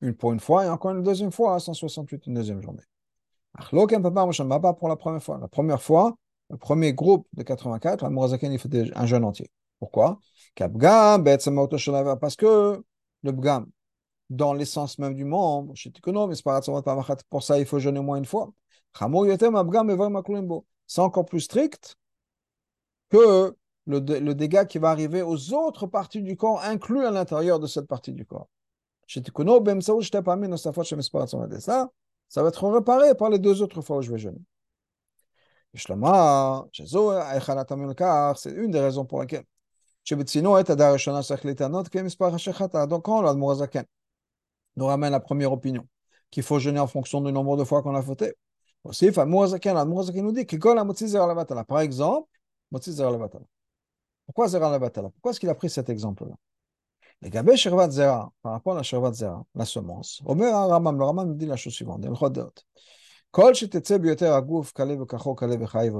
Une 0.00 0.14
pour 0.14 0.32
une 0.32 0.40
fois 0.40 0.64
et 0.64 0.68
encore 0.68 0.92
une 0.92 1.02
deuxième 1.02 1.32
fois, 1.32 1.58
168 1.60 2.26
une 2.26 2.34
deuxième 2.34 2.62
journée 2.62 2.82
pour 3.58 4.88
la 4.88 4.96
première 4.96 5.22
fois. 5.22 5.38
La 5.38 5.48
première 5.48 5.82
fois, 5.82 6.16
le 6.50 6.56
premier 6.56 6.92
groupe 6.92 7.26
de 7.34 7.42
84, 7.42 8.10
il 8.42 8.58
fait 8.58 8.96
un 8.96 9.06
jeûne 9.06 9.24
entier. 9.24 9.50
Pourquoi? 9.78 10.18
Parce 10.56 12.36
que 12.36 12.82
le 13.22 13.32
bgam, 13.32 13.66
dans 14.30 14.52
l'essence 14.52 14.98
même 14.98 15.14
du 15.14 15.24
membre, 15.24 15.74
pour 17.28 17.42
ça, 17.42 17.58
il 17.58 17.66
faut 17.66 17.78
jeûner 17.78 17.98
au 17.98 18.02
moins 18.02 18.18
une 18.18 18.24
fois. 18.24 18.52
C'est 20.86 21.00
encore 21.00 21.24
plus 21.24 21.40
strict 21.40 21.96
que 23.08 23.56
le, 23.86 23.98
le, 23.98 24.34
dégât 24.34 24.64
qui 24.66 24.78
va 24.78 24.90
arriver 24.90 25.22
aux 25.22 25.52
autres 25.52 25.86
parties 25.86 26.22
du 26.22 26.36
corps, 26.36 26.62
inclus 26.62 27.04
à 27.04 27.10
l'intérieur 27.10 27.58
de 27.58 27.66
cette 27.66 27.86
partie 27.86 28.12
du 28.12 28.24
corps 28.24 28.48
ça 32.28 32.42
va 32.42 32.48
être 32.48 32.68
réparé 32.68 33.14
par 33.16 33.28
les 33.28 33.40
deux 33.40 33.60
autres 33.60 33.80
fois 33.80 33.96
où 33.96 34.02
je 34.02 34.12
vais 34.12 34.18
jeûner. 34.18 34.38
C'est 35.74 35.88
une 38.52 38.70
des 38.70 38.80
raisons 38.80 39.04
pour 39.04 39.18
laquelle. 39.18 39.44
Donc, 40.08 40.28
nous 44.76 44.86
ramène 44.86 45.12
la 45.12 45.20
première 45.20 45.52
opinion, 45.52 45.86
qu'il 46.30 46.42
faut 46.42 46.58
jeûner 46.58 46.80
en 46.80 46.86
fonction 46.86 47.20
du 47.20 47.32
nombre 47.32 47.56
de 47.56 47.64
fois 47.64 47.82
qu'on 47.82 47.94
a 47.94 48.02
fauté. 48.02 48.34
Aussi, 48.84 49.10
nous 49.10 50.32
dit 50.32 50.46
par 51.66 51.80
exemple, 51.80 52.28
pourquoi 54.26 54.48
Pourquoi 54.48 55.30
est-ce 55.30 55.40
qu'il 55.40 55.48
a 55.48 55.54
pris 55.54 55.68
cet 55.68 55.88
exemple-là? 55.88 56.34
Les 57.22 57.28
gabés 57.28 57.56
Shervat 57.56 57.90
Zera, 57.90 58.32
par 58.42 58.52
rapport 58.52 58.72
à 58.72 58.76
la 58.76 58.82
Shervat 58.82 59.12
Zera, 59.12 59.44
la 59.54 59.66
semence, 59.66 60.22
Omer 60.24 60.52
Ramam, 60.52 60.98
le 60.98 61.04
Ramam 61.04 61.36
dit 61.36 61.46
la 61.46 61.56
chose 61.56 61.74
suivante, 61.74 62.00
il 62.02 62.10
redote. 62.10 62.64
Kol 63.30 63.52
kale 63.52 64.96
v'kacho 64.96 65.34
kale 65.34 65.56
v'chayiv. 65.58 65.94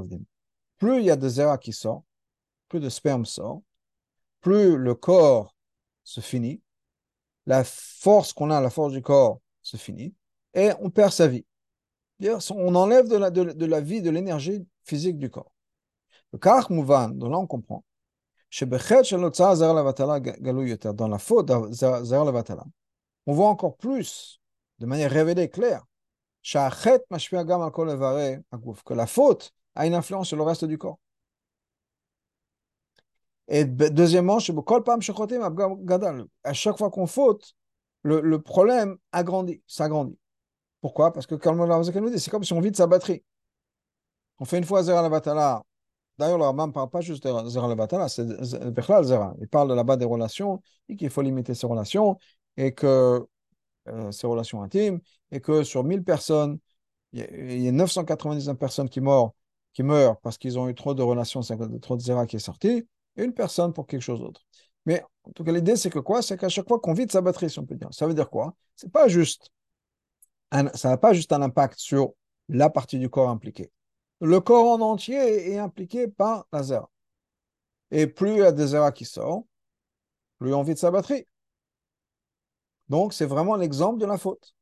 Plus 0.79 1.01
il 1.01 1.05
y 1.05 1.11
a 1.11 1.17
de 1.17 1.29
Zera 1.29 1.59
qui 1.59 1.73
sort, 1.73 2.05
plus 2.69 2.81
de 2.81 2.89
sperme 2.89 3.27
sort, 3.27 3.61
plus 4.41 4.79
le 4.79 4.95
corps 4.95 5.55
se 6.05 6.21
finit, 6.21 6.63
la 7.47 7.65
force 7.65 8.33
qu'on 8.33 8.51
a, 8.51 8.61
la 8.61 8.71
force 8.71 8.93
du 8.93 9.03
corps 9.03 9.41
se 9.61 9.77
finit, 9.77 10.15
et 10.55 10.71
on 10.81 10.89
perd 10.89 11.13
sa 11.13 11.29
vie. 11.29 11.45
On 12.51 12.75
enlève 12.75 13.09
de 13.09 13.17
la, 13.67 13.81
vie, 13.81 14.03
de 14.03 14.11
l'énergie 14.11 14.67
physique 14.85 15.19
du 15.19 15.31
corps. 15.31 15.53
Le 16.33 16.39
kach 16.39 16.71
mouvan, 16.71 17.11
donc 17.11 17.31
là 17.31 17.39
on 17.39 17.47
comprend 17.47 17.85
dans 20.93 21.09
la 21.09 21.19
faute 21.19 21.51
on 23.27 23.33
voit 23.33 23.49
encore 23.49 23.77
plus, 23.77 24.41
de 24.79 24.87
manière 24.87 25.11
révélée, 25.11 25.49
claire, 25.49 25.85
que 28.85 28.95
la 28.95 29.07
faute 29.07 29.53
a 29.75 29.87
une 29.87 29.95
influence 29.95 30.29
sur 30.29 30.37
le 30.37 30.43
reste 30.43 30.65
du 30.65 30.79
corps. 30.79 30.99
Et 33.49 33.65
deuxièmement, 33.65 34.39
à 34.39 36.53
chaque 36.53 36.79
fois 36.79 36.91
qu'on 36.91 37.07
faute, 37.07 37.55
le, 38.03 38.39
problème 38.39 38.97
agrandit, 39.13 39.63
s'agrandit. 39.67 40.19
Pourquoi? 40.81 41.13
Parce 41.13 41.27
que 41.27 41.35
comme 41.35 41.61
c'est 42.17 42.31
comme 42.31 42.45
si 42.45 42.53
on 42.53 42.61
vide 42.61 42.77
sa 42.77 42.87
batterie. 42.87 43.23
On 44.39 44.47
fait 44.47 44.59
une 44.59 44.65
fois 44.65 44.83
zéro 44.83 45.03
la 45.03 45.11
batala, 45.11 45.63
D'ailleurs, 46.21 46.39
le 46.39 46.45
Rambam 46.45 46.69
ne 46.69 46.75
parle 46.75 46.91
pas 46.91 47.01
juste 47.01 47.27
de 47.27 47.49
Zera 47.49 47.67
Levatala, 47.67 48.09
c'est 48.11 48.27
Bechlal 48.71 49.05
Zera. 49.05 49.35
Il 49.41 49.49
parle 49.49 49.73
là-bas 49.73 49.97
des 49.97 50.05
relations 50.05 50.63
et 50.91 50.95
qu'il 50.97 51.09
faut 51.09 51.23
limiter 51.23 51.55
ces 51.55 51.67
relations 51.67 52.19
et 52.59 52.75
que 52.75 53.27
euh, 53.89 54.13
ces 54.13 54.27
relations 54.27 54.63
intimes 54.63 55.01
et 55.31 55.41
que 55.41 55.63
sur 55.63 55.83
1000 55.83 56.05
personnes, 56.05 56.59
il 57.13 57.63
y, 57.63 57.69
a 57.69 57.73
999 57.73 58.59
personnes 58.59 58.91
qui 58.91 59.01
meurent, 59.01 59.33
parce 60.21 60.37
qu'ils 60.37 60.59
ont 60.59 60.69
eu 60.69 60.75
trop 60.75 60.95
de 60.95 61.03
relations, 61.03 61.41
trop 61.81 61.97
de 61.97 62.03
Zera 62.03 62.27
qui 62.27 62.37
est 62.37 62.39
sorti, 62.39 62.87
et 63.17 63.25
une 63.25 63.33
personne 63.33 63.73
pour 63.73 63.87
quelque 63.87 64.03
chose 64.03 64.21
d'autre. 64.21 64.43
Mais 64.87 65.03
en 65.25 65.33
tout 65.33 65.43
cas, 65.43 65.53
l'idée, 65.53 65.77
c'est 65.77 65.91
que 65.91 65.99
quoi? 65.99 66.23
C'est 66.23 66.37
qu'à 66.37 66.51
chaque 66.51 66.69
fois 66.69 66.79
qu'on 66.81 66.93
vide 66.93 67.11
sa 67.11 67.23
batterie, 67.23 67.49
si 67.51 67.59
on 67.59 67.65
peut 67.67 67.75
dire. 67.75 67.89
Ça 67.93 68.07
veut 68.07 68.15
dire 68.15 68.29
quoi? 68.29 68.55
C'est 68.77 68.93
pas 68.93 69.09
juste 69.09 69.51
ça 70.75 70.89
n'a 70.91 70.97
pas 70.97 71.13
juste 71.13 71.33
un 71.33 71.43
impact 71.43 71.79
sur 71.79 72.13
la 72.49 72.71
partie 72.71 72.99
du 72.99 73.09
corps 73.09 73.31
impliquée 73.31 73.71
le 74.21 74.41
corps 74.41 74.73
en 74.73 74.81
entier 74.81 75.53
est 75.53 75.59
impliqué 75.59 76.09
par 76.09 76.47
la 76.53 76.63
zera. 76.63 76.91
Et 77.91 78.07
plus 78.07 78.31
il 78.31 78.39
y 78.39 78.43
a 78.43 78.53
des 78.53 78.69
zera 78.69 78.93
qui 78.93 79.05
sortent, 79.05 79.47
plus 80.39 80.55
on 80.55 80.63
vide 80.63 80.79
sa 80.79 80.91
batterie. 80.91 81.27
Donc, 82.89 83.15
c'est 83.15 83.27
vraiment 83.27 83.57
l'exemple 83.57 84.01
de 84.01 84.07
la 84.07 84.19
faute. 84.19 84.55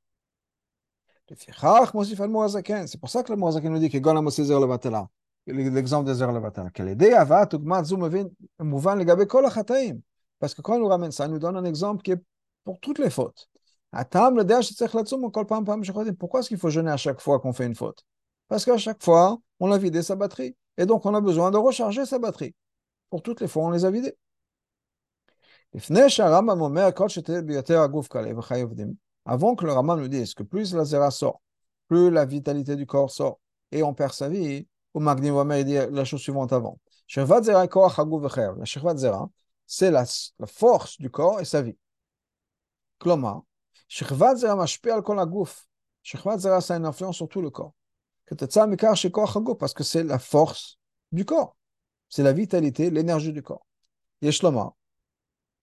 C'est 1.28 3.00
pour 3.00 3.10
ça 3.10 3.22
que 3.22 3.32
le 3.32 3.36
Moazaken 3.36 3.72
nous 3.72 3.78
dit 3.78 3.90
que 3.90 3.98
Golam 3.98 4.26
aussi 4.26 4.42
le 4.42 4.66
batala. 4.66 5.08
L'exemple 5.46 6.06
des 6.06 6.14
zera 6.14 6.32
le 6.32 6.40
batala. 6.40 6.70
Parce 10.38 10.54
que 10.54 10.62
quand 10.62 10.76
on 10.76 10.78
nous 10.78 10.88
ramène 10.88 11.10
ça, 11.10 11.26
il 11.26 11.32
nous 11.32 11.38
donne 11.38 11.56
un 11.56 11.64
exemple 11.64 12.02
qui 12.02 12.12
est 12.12 12.22
pour 12.64 12.80
toutes 12.80 12.98
les 12.98 13.10
fautes. 13.10 13.48
Pourquoi 13.90 14.30
est-ce 16.40 16.48
qu'il 16.48 16.58
faut 16.58 16.70
jeûner 16.70 16.90
à 16.90 16.96
chaque 16.96 17.20
fois 17.20 17.40
qu'on 17.40 17.52
fait 17.52 17.66
une 17.66 17.74
faute? 17.74 18.04
Parce 18.48 18.64
qu'à 18.64 18.78
chaque 18.78 19.02
fois, 19.02 19.38
on 19.60 19.72
a 19.72 19.78
vidé 19.78 20.02
sa 20.02 20.16
batterie. 20.16 20.56
Et 20.76 20.86
donc, 20.86 21.06
on 21.06 21.14
a 21.14 21.20
besoin 21.20 21.50
de 21.50 21.56
recharger 21.56 22.06
sa 22.06 22.18
batterie. 22.18 22.54
Pour 23.10 23.22
toutes 23.22 23.40
les 23.40 23.48
fois, 23.48 23.64
on 23.64 23.70
les 23.70 23.84
a 23.84 23.90
vidées. 23.90 24.16
Avant 29.24 29.54
que 29.54 29.66
le 29.66 29.72
Ramam 29.72 30.00
nous 30.00 30.08
dise 30.08 30.34
que 30.34 30.42
plus 30.42 30.74
la 30.74 30.84
zéra 30.84 31.10
sort, 31.10 31.42
plus 31.88 32.10
la 32.10 32.24
vitalité 32.24 32.76
du 32.76 32.86
corps 32.86 33.10
sort, 33.10 33.38
et 33.70 33.82
on 33.82 33.92
perd 33.92 34.12
sa 34.12 34.28
vie, 34.28 34.66
au 34.94 35.00
Magni 35.00 35.28
il 35.28 35.64
dit 35.64 35.74
la 35.74 36.04
chose 36.04 36.20
suivante 36.20 36.52
avant. 36.52 36.78
La 37.14 38.96
zéra, 38.96 39.30
c'est 39.66 39.90
la, 39.90 40.04
force 40.46 40.98
du 40.98 41.10
corps 41.10 41.40
et 41.40 41.44
sa 41.44 41.62
vie. 41.62 41.76
Kloma, 42.98 43.42
zéra 43.96 44.66
c'est 44.66 46.74
une 46.74 46.86
influence 46.86 47.16
sur 47.16 47.28
tout 47.28 47.42
le 47.42 47.50
corps. 47.50 47.74
Parce 48.36 49.74
que 49.74 49.84
c'est 49.84 50.04
la 50.04 50.18
force 50.18 50.78
du 51.12 51.24
corps. 51.24 51.56
C'est 52.08 52.22
la 52.22 52.32
vitalité, 52.32 52.90
l'énergie 52.90 53.32
du 53.32 53.42
corps. 53.42 53.66
Yeshlama, 54.22 54.74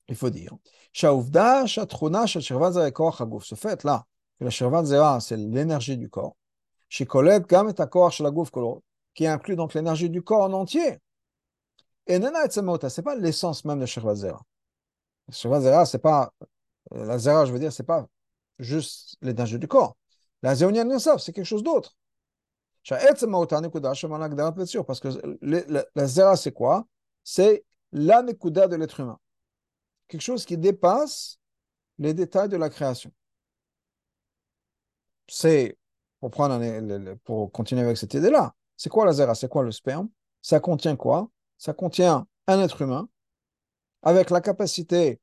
il 0.08 0.16
faut 0.16 0.30
dire. 0.30 0.56
Ce 0.94 1.08
fait-là, 3.56 4.06
la 4.40 4.50
Shirvat 4.50 4.86
Zera, 4.86 5.20
c'est 5.20 5.38
l'énergie 5.38 5.98
du 5.98 6.10
corps. 6.10 6.36
Qui 9.14 9.28
inclut 9.28 9.56
donc 9.56 9.74
l'énergie 9.74 10.10
du 10.10 10.22
corps 10.22 10.44
en 10.44 10.54
entier. 10.54 11.00
Et 12.08 12.20
Nana 12.20 12.46
et 12.46 12.50
ce 12.50 12.62
n'est 12.62 13.04
pas 13.04 13.16
l'essence 13.16 13.66
même 13.66 13.80
de 13.80 13.86
Shirvat 13.86 14.16
Zera. 14.16 14.46
C'est 15.32 16.00
pas. 16.00 16.32
Euh, 16.94 17.06
la 17.06 17.18
Zera, 17.18 17.46
je 17.46 17.52
veux 17.52 17.60
dire, 17.60 17.74
c'est 17.74 17.84
pas 17.84 18.08
juste 18.60 19.18
l'énergie 19.22 19.58
du 19.58 19.68
corps. 19.68 19.98
La 20.44 20.56
Zéonienne 20.56 20.98
c'est 21.00 21.34
quelque 21.34 21.44
chose 21.44 21.64
d'autre. 21.64 21.96
Parce 24.86 25.00
que 25.00 25.10
la, 25.42 26.08
zera, 26.08 26.36
c'est 26.36 26.52
quoi 26.52 26.86
C'est 27.24 27.64
la 27.92 28.22
nekuda 28.22 28.68
de 28.68 28.76
l'être 28.76 29.00
humain. 29.00 29.20
Quelque 30.08 30.22
chose 30.22 30.46
qui 30.46 30.58
dépasse 30.58 31.40
les 31.98 32.14
détails 32.14 32.50
de 32.50 32.58
la 32.58 32.70
création. 32.70 33.12
C'est, 35.28 35.78
pour, 36.20 36.30
prendre 36.30 36.60
pour 37.24 37.52
continuer 37.52 37.82
avec 37.82 37.98
cette 37.98 38.14
idée-là, 38.14 38.54
c'est 38.78 38.90
quoi 38.90 39.06
la 39.06 39.14
zera 39.14 39.34
C'est 39.34 39.50
quoi 39.50 39.64
le 39.64 39.72
sperme 39.72 40.10
Ça 40.42 40.60
contient 40.60 40.96
quoi 40.96 41.30
Ça 41.58 41.74
contient 41.74 42.28
un 42.48 42.60
être 42.62 42.82
humain 42.82 43.10
avec 44.04 44.30
la 44.30 44.42
capacité 44.42 45.20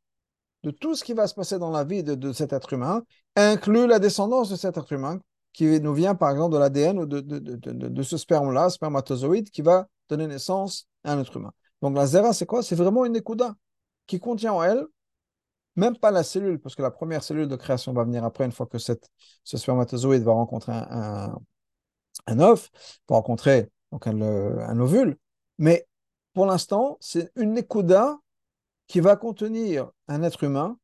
de 0.62 0.70
tout 0.70 0.94
ce 0.94 1.04
qui 1.04 1.12
va 1.12 1.26
se 1.26 1.34
passer 1.34 1.58
dans 1.58 1.70
la 1.70 1.84
vie 1.84 2.02
de, 2.02 2.32
cet 2.32 2.52
être 2.52 2.72
humain, 2.72 3.02
inclut 3.36 3.86
la 3.86 3.98
descendance 3.98 4.50
de 4.50 4.56
cet 4.56 4.76
être 4.76 4.92
humain, 4.92 5.20
qui 5.52 5.80
nous 5.80 5.94
vient 5.94 6.14
par 6.14 6.30
exemple 6.30 6.54
de 6.54 6.58
l'ADN 6.58 6.98
ou 6.98 7.06
de, 7.06 8.02
ce 8.02 8.16
sperme-là, 8.16 8.70
spermatozoïde, 8.70 9.50
qui 9.50 9.62
va 9.62 9.86
donner 10.08 10.26
naissance 10.26 10.88
à 11.04 11.12
un 11.12 11.20
être 11.20 11.36
humain. 11.36 11.52
Donc 11.80 11.94
la 11.96 12.06
zera, 12.06 12.32
c'est 12.32 12.46
quoi? 12.46 12.62
C'est 12.62 12.76
vraiment 12.76 13.04
une 13.04 13.16
écouda 13.16 13.54
qui 14.06 14.20
contient 14.20 14.52
en 14.54 14.62
elle, 14.62 14.86
même 15.76 15.96
pas 15.96 16.10
la 16.10 16.22
cellule, 16.22 16.60
parce 16.60 16.74
que 16.74 16.82
la 16.82 16.90
première 16.90 17.22
cellule 17.22 17.48
de 17.48 17.56
création 17.56 17.92
va 17.92 18.04
venir 18.04 18.24
après, 18.24 18.44
une 18.44 18.52
fois 18.52 18.66
que 18.66 18.78
ce 18.78 18.96
spermatozoïde 19.44 20.22
va 20.22 20.32
rencontrer 20.32 20.72
un, 20.72 21.38
un, 22.26 22.40
œuf, 22.40 22.70
va 23.08 23.16
rencontrer 23.16 23.70
un 23.90 24.80
ovule. 24.80 25.16
Mais 25.58 25.86
pour 26.34 26.46
l'instant, 26.46 26.96
c'est 27.00 27.30
une 27.36 27.58
écouda 27.58 28.18
qui 28.86 29.00
va 29.00 29.16
contenir 29.16 29.90
un 30.08 30.22
être 30.22 30.44
humain, 30.44 30.76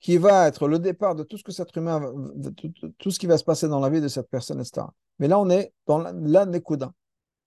qui 0.00 0.16
va 0.16 0.48
être 0.48 0.66
le 0.66 0.78
départ 0.78 1.14
de 1.14 1.22
tout 1.22 1.36
ce 1.36 1.44
que 1.44 1.52
cet 1.52 1.76
humain, 1.76 2.00
tout, 2.98 3.10
ce 3.10 3.18
qui 3.18 3.26
va 3.26 3.36
se 3.36 3.44
passer 3.44 3.68
dans 3.68 3.80
la 3.80 3.90
vie 3.90 4.00
de 4.00 4.08
cette 4.08 4.28
personne, 4.30 4.60
etc. 4.60 4.86
Mais 5.18 5.28
là, 5.28 5.38
on 5.38 5.50
est 5.50 5.72
dans 5.86 5.98
l'anekuda, 5.98 6.92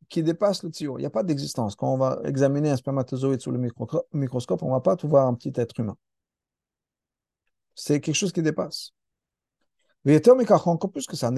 qui 0.10 0.22
dépasse 0.22 0.64
le 0.64 0.70
tio. 0.70 0.98
Il 0.98 1.02
n'y 1.02 1.08
a 1.08 1.10
pas 1.10 1.24
d'existence. 1.24 1.76
Quand 1.76 1.92
on 1.92 1.98
va 1.98 2.20
examiner 2.24 2.70
un 2.70 2.78
spermatozoïde 2.78 3.42
sous 3.42 3.52
le 3.52 3.72
microscope, 4.14 4.62
on 4.62 4.68
ne 4.68 4.72
va 4.72 4.82
pas 4.82 4.96
tout 4.96 5.08
voir 5.08 5.28
un 5.28 5.34
petit 5.34 5.52
être 5.56 5.80
humain. 5.80 5.98
C'est 7.74 8.00
quelque 8.00 8.16
chose 8.16 8.32
qui 8.32 8.44
dépasse. 8.44 8.92
encore 10.70 10.92
plus 10.92 11.08
que 11.08 11.16
ça, 11.16 11.32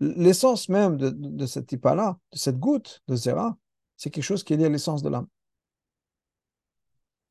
l'essence 0.00 0.68
même 0.68 0.96
de, 0.98 1.10
de 1.10 1.46
cette 1.46 1.66
type-là, 1.66 2.18
de 2.32 2.38
cette 2.38 2.58
goutte 2.58 3.00
de 3.08 3.16
zera, 3.16 3.56
c'est 3.96 4.10
quelque 4.10 4.24
chose 4.24 4.44
qui 4.44 4.52
est 4.52 4.56
lié 4.58 4.66
à 4.66 4.68
l'essence 4.68 5.02
de 5.02 5.08
l'âme. 5.08 5.28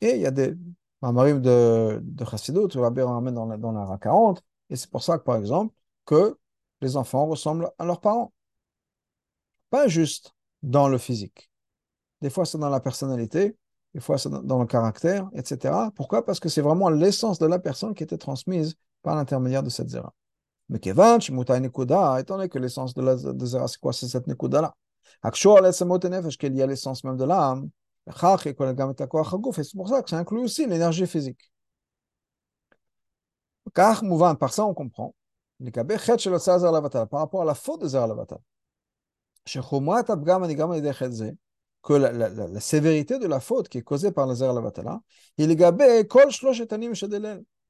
Et 0.01 0.15
il 0.15 0.21
y 0.21 0.25
a 0.25 0.31
des 0.31 0.55
mamarim 1.01 1.41
de, 1.41 1.99
de 2.03 2.25
Chassidut, 2.25 2.67
la 2.75 3.05
ramène 3.05 3.35
dans 3.35 3.45
la, 3.45 3.57
dans 3.57 3.71
la 3.71 3.97
40, 3.97 4.43
et 4.69 4.75
c'est 4.75 4.89
pour 4.89 5.03
ça 5.03 5.17
que, 5.17 5.23
par 5.23 5.37
exemple, 5.37 5.73
que 6.05 6.37
les 6.81 6.95
enfants 6.97 7.25
ressemblent 7.25 7.69
à 7.77 7.85
leurs 7.85 8.01
parents. 8.01 8.33
Pas 9.69 9.87
juste 9.87 10.33
dans 10.61 10.87
le 10.87 10.97
physique. 10.97 11.49
Des 12.21 12.29
fois, 12.29 12.45
c'est 12.45 12.57
dans 12.57 12.69
la 12.69 12.79
personnalité, 12.79 13.57
des 13.93 13.99
fois, 13.99 14.17
c'est 14.17 14.29
dans 14.29 14.59
le 14.59 14.65
caractère, 14.65 15.29
etc. 15.33 15.73
Pourquoi? 15.95 16.25
Parce 16.25 16.39
que 16.39 16.49
c'est 16.49 16.61
vraiment 16.61 16.89
l'essence 16.89 17.39
de 17.39 17.45
la 17.45 17.59
personne 17.59 17.93
qui 17.93 18.03
était 18.03 18.17
transmise 18.17 18.75
par 19.01 19.15
l'intermédiaire 19.15 19.63
de 19.63 19.69
cette 19.69 19.89
zera. 19.89 20.13
Mais 20.69 20.79
Kevan, 20.79 21.19
Nekuda, 21.19 22.19
étant 22.21 22.37
donné 22.37 22.47
que 22.47 22.59
l'essence 22.59 22.93
de 22.93 23.01
la 23.01 23.15
de 23.15 23.45
zera, 23.45 23.67
c'est 23.67 23.79
quoi? 23.79 23.91
C'est 23.91 24.07
cette 24.07 24.27
Nekuda-là. 24.27 24.75
Akshor, 25.23 25.59
qu'il 26.39 26.55
y 26.55 26.61
a 26.61 26.67
l'essence 26.67 27.03
même 27.03 27.17
de 27.17 27.25
l'âme, 27.25 27.69
et 28.07 29.63
c'est 29.63 29.77
pour 29.77 29.89
ça 29.89 30.01
que 30.01 30.09
ça 30.09 30.17
inclut 30.17 30.39
aussi 30.39 30.65
l'énergie 30.65 31.07
physique. 31.07 31.51
Par 33.73 34.53
ça, 34.53 34.65
on 34.65 34.73
comprend. 34.73 35.15
Par 35.59 37.19
rapport 37.19 37.41
à 37.41 37.45
la 37.45 37.53
faute 37.55 37.81
de 37.81 37.87
Zer 37.87 38.07
que 41.83 41.93
la, 41.93 42.11
la, 42.11 42.29
la, 42.29 42.59
sévérité 42.59 43.17
de 43.17 43.27
la 43.27 43.39
faute 43.39 43.69
qui 43.69 43.79
est 43.79 43.83
causée 43.83 44.11
par 44.11 44.27
le 44.27 44.35
Zer 44.35 44.53
Lavatala, 44.53 45.01
il 45.37 45.49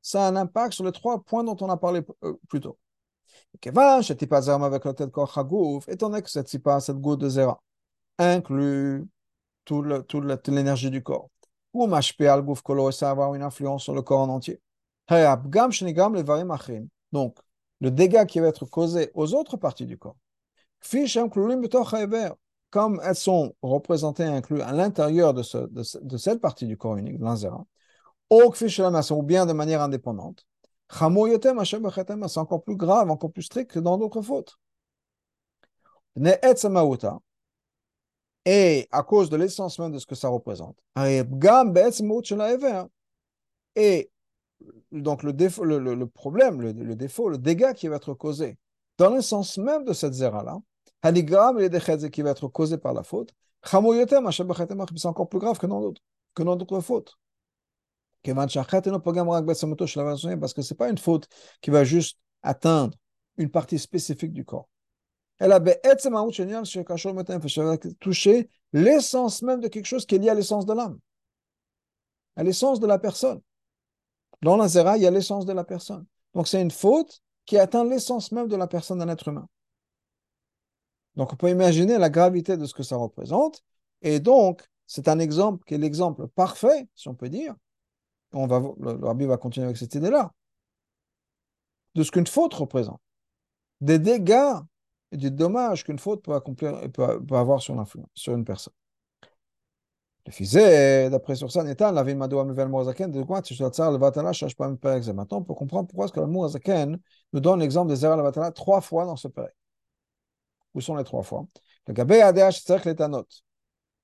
ça 0.02 0.26
a 0.26 0.30
un 0.30 0.36
impact 0.36 0.74
sur 0.74 0.84
les 0.84 0.92
trois 0.92 1.24
points 1.24 1.44
dont 1.44 1.58
on 1.62 1.70
a 1.70 1.78
parlé 1.78 2.02
euh, 2.24 2.34
plus 2.50 2.60
tôt. 2.60 2.78
Étant 5.88 6.10
donné 6.10 6.22
que 6.22 6.30
cette 6.30 6.50
cette 6.82 6.98
goutte 6.98 7.20
de 7.20 7.30
Zera, 7.30 7.62
inclut 8.18 9.08
toute 9.66 10.48
l'énergie 10.48 10.90
du 10.90 11.04
corps. 11.04 11.30
Ou 11.74 11.88
al 11.94 12.42
gouf 12.42 12.62
kolo, 12.62 12.92
ça 12.92 13.06
va 13.08 13.12
avoir 13.12 13.36
une 13.36 13.44
influence 13.44 13.84
sur 13.84 13.94
le 13.94 14.02
corps 14.02 14.20
en 14.20 14.30
entier. 14.30 14.60
Donc, 17.12 17.38
le 17.80 17.92
dégât 17.92 18.26
qui 18.26 18.40
va 18.40 18.48
être 18.48 18.66
causé 18.66 19.12
aux 19.14 19.34
autres 19.34 19.58
parties 19.58 19.86
du 19.86 19.98
corps. 19.98 20.16
Comme 22.70 23.02
elles 23.04 23.16
sont 23.16 23.54
représentées 23.62 24.24
et 24.24 24.28
incluses 24.28 24.62
à 24.62 24.72
l'intérieur 24.72 25.34
de, 25.34 25.44
ce, 25.44 25.58
de, 25.58 25.84
de, 26.02 26.18
cette 26.18 26.40
partie 26.40 26.66
du 26.66 26.78
corps 26.78 26.96
unique, 26.96 27.20
l'anzera, 27.20 27.66
ou 28.30 29.24
bien 29.24 29.46
de 29.46 29.54
manière 29.54 29.82
indépendante, 29.82 30.46
c'est 30.90 32.38
encore 32.38 32.64
plus 32.64 32.76
grave, 32.78 33.12
encore 33.12 33.32
plus 33.32 33.44
strict 33.44 33.72
que 33.72 33.80
dans 33.80 33.98
d'autres 33.98 34.22
fautes. 34.22 34.58
Et 38.46 38.88
à 38.92 39.04
cause 39.04 39.30
de 39.30 39.38
l'essence 39.38 39.78
même 39.80 39.92
de 39.92 40.00
ce 40.00 40.06
que 40.06 40.16
ça 40.16 40.30
représente. 40.30 40.78
Et 43.76 44.10
donc 44.92 45.24
le, 45.24 45.34
défaut, 45.34 45.64
le, 45.64 46.08
problème, 46.08 46.62
le, 46.62 46.72
le, 46.72 46.96
défaut, 46.96 47.30
le 47.30 47.38
dégât 47.38 47.74
qui 47.74 47.88
va 47.88 47.98
être 47.98 48.14
causé 48.14 48.58
dans 48.98 49.16
l'essence 49.16 49.58
même 49.58 49.84
de 49.84 49.94
cette 49.94 50.14
zéra-là, 50.14 50.60
qui 52.12 52.22
va 52.22 52.32
être 52.32 52.48
causé 52.48 52.78
par 52.78 52.94
la 52.94 53.04
faute, 53.04 53.34
c'est 53.64 55.06
encore 55.06 55.30
plus 55.30 55.40
grave 55.40 55.58
que 55.58 56.44
dans 56.44 56.56
d'autres 56.56 56.82
fautes. 56.82 57.18
Parce 58.24 58.54
que 60.54 60.62
ce 60.62 60.74
n'est 60.74 60.78
pas 60.78 60.90
une 60.90 60.98
faute 60.98 61.28
qui 61.62 61.72
va 61.72 61.84
juste 61.84 62.20
atteindre 62.44 62.96
une 63.38 63.50
partie 63.50 63.80
spécifique 63.80 64.34
du 64.34 64.46
corps. 64.46 64.70
Elle 65.42 65.54
a 65.54 65.60
touché 68.00 68.50
l'essence 68.74 69.42
même 69.42 69.60
de 69.60 69.68
quelque 69.70 69.86
chose 69.88 70.06
qui 70.06 70.14
est 70.14 70.20
lié 70.20 70.30
à 70.30 70.36
l'essence 70.36 70.68
de 70.68 70.74
l'âme, 70.74 71.00
à 72.36 72.44
l'essence 72.44 72.80
de 72.80 72.86
la 72.86 73.00
personne. 73.00 73.42
Dans 74.44 74.56
la 74.56 74.68
zera, 74.68 74.98
il 74.98 75.04
y 75.04 75.08
a 75.08 75.10
l'essence 75.10 75.48
de 75.48 75.54
la 75.54 75.64
personne. 75.64 76.06
Donc 76.36 76.48
c'est 76.48 76.62
une 76.62 76.70
faute 76.70 77.24
qui 77.48 77.58
atteint 77.58 77.84
l'essence 77.84 78.32
même 78.32 78.48
de 78.50 78.56
la 78.56 78.68
personne 78.68 79.00
d'un 79.00 79.10
être 79.10 79.30
humain. 79.30 79.48
Donc 81.16 81.34
on 81.34 81.36
peut 81.36 81.50
imaginer 81.50 81.98
la 81.98 82.12
gravité 82.12 82.56
de 82.56 82.68
ce 82.68 82.76
que 82.76 82.84
ça 82.84 82.98
représente. 82.98 83.64
Et 84.04 84.20
donc, 84.20 84.64
c'est 84.86 85.08
un 85.08 85.18
exemple 85.18 85.64
qui 85.66 85.74
est 85.74 85.80
l'exemple 85.80 86.28
parfait, 86.28 86.88
si 86.94 87.08
on 87.08 87.16
peut 87.16 87.30
dire. 87.30 87.56
On 88.32 88.46
va, 88.46 88.60
le 88.60 89.04
rabbi 89.04 89.26
va 89.26 89.38
continuer 89.38 89.66
avec 89.66 89.78
cette 89.78 89.96
idée-là. 89.96 90.32
De 91.96 92.04
ce 92.04 92.12
qu'une 92.12 92.28
faute 92.28 92.54
représente. 92.54 93.02
Des 93.82 93.98
dégâts 93.98 94.62
et 95.12 95.18
du 95.18 95.32
dommage 95.32 95.84
qu'une 95.84 96.00
faute 96.00 96.24
peut, 96.24 96.34
accomplir, 96.34 96.80
peut, 96.92 97.24
peut 97.26 97.36
avoir 97.36 97.62
sur, 97.62 97.76
une 98.28 98.46
personne. 98.46 98.74
Le 100.26 100.32
fils, 100.32 100.54
d'après 100.54 101.36
sur 101.36 101.52
ça, 101.52 101.64
Netan, 101.64 101.92
la 101.92 102.04
vie 102.04 102.16
Madoua 102.16 102.46
Mivel 102.46 102.68
Moazaken, 102.68 103.12
de 103.12 103.24
quoi 103.24 103.42
tu 103.42 103.56
dois 103.56 103.70
tsar 103.70 103.92
le 103.92 103.98
Vatala, 103.98 104.34
cherche 104.34 104.56
pas 104.56 104.68
un 104.68 104.76
père 104.76 105.00
Maintenant, 105.14 105.40
on 105.40 105.44
peut 105.44 105.56
comprendre 105.56 105.88
pourquoi 105.88 106.06
est-ce 106.06 106.14
que 106.14 106.20
le 106.20 106.28
Moazaken 106.28 107.00
nous 107.34 107.40
donne 107.40 107.60
l'exemple 107.60 107.90
des 107.90 107.98
Zera 107.98 108.16
le 108.16 108.22
Vatala 108.22 108.52
trois 108.52 108.82
fois 108.82 109.06
dans 109.06 109.16
ce 109.16 109.28
père. 109.28 109.50
Où 110.74 110.82
sont 110.82 110.96
les 110.96 111.04
trois 111.04 111.24
fois? 111.24 111.46
Le 111.88 111.94
Gabé 111.94 112.22
ADH 112.22 112.62
Tzerk 112.64 112.86
Letanot. 112.86 113.26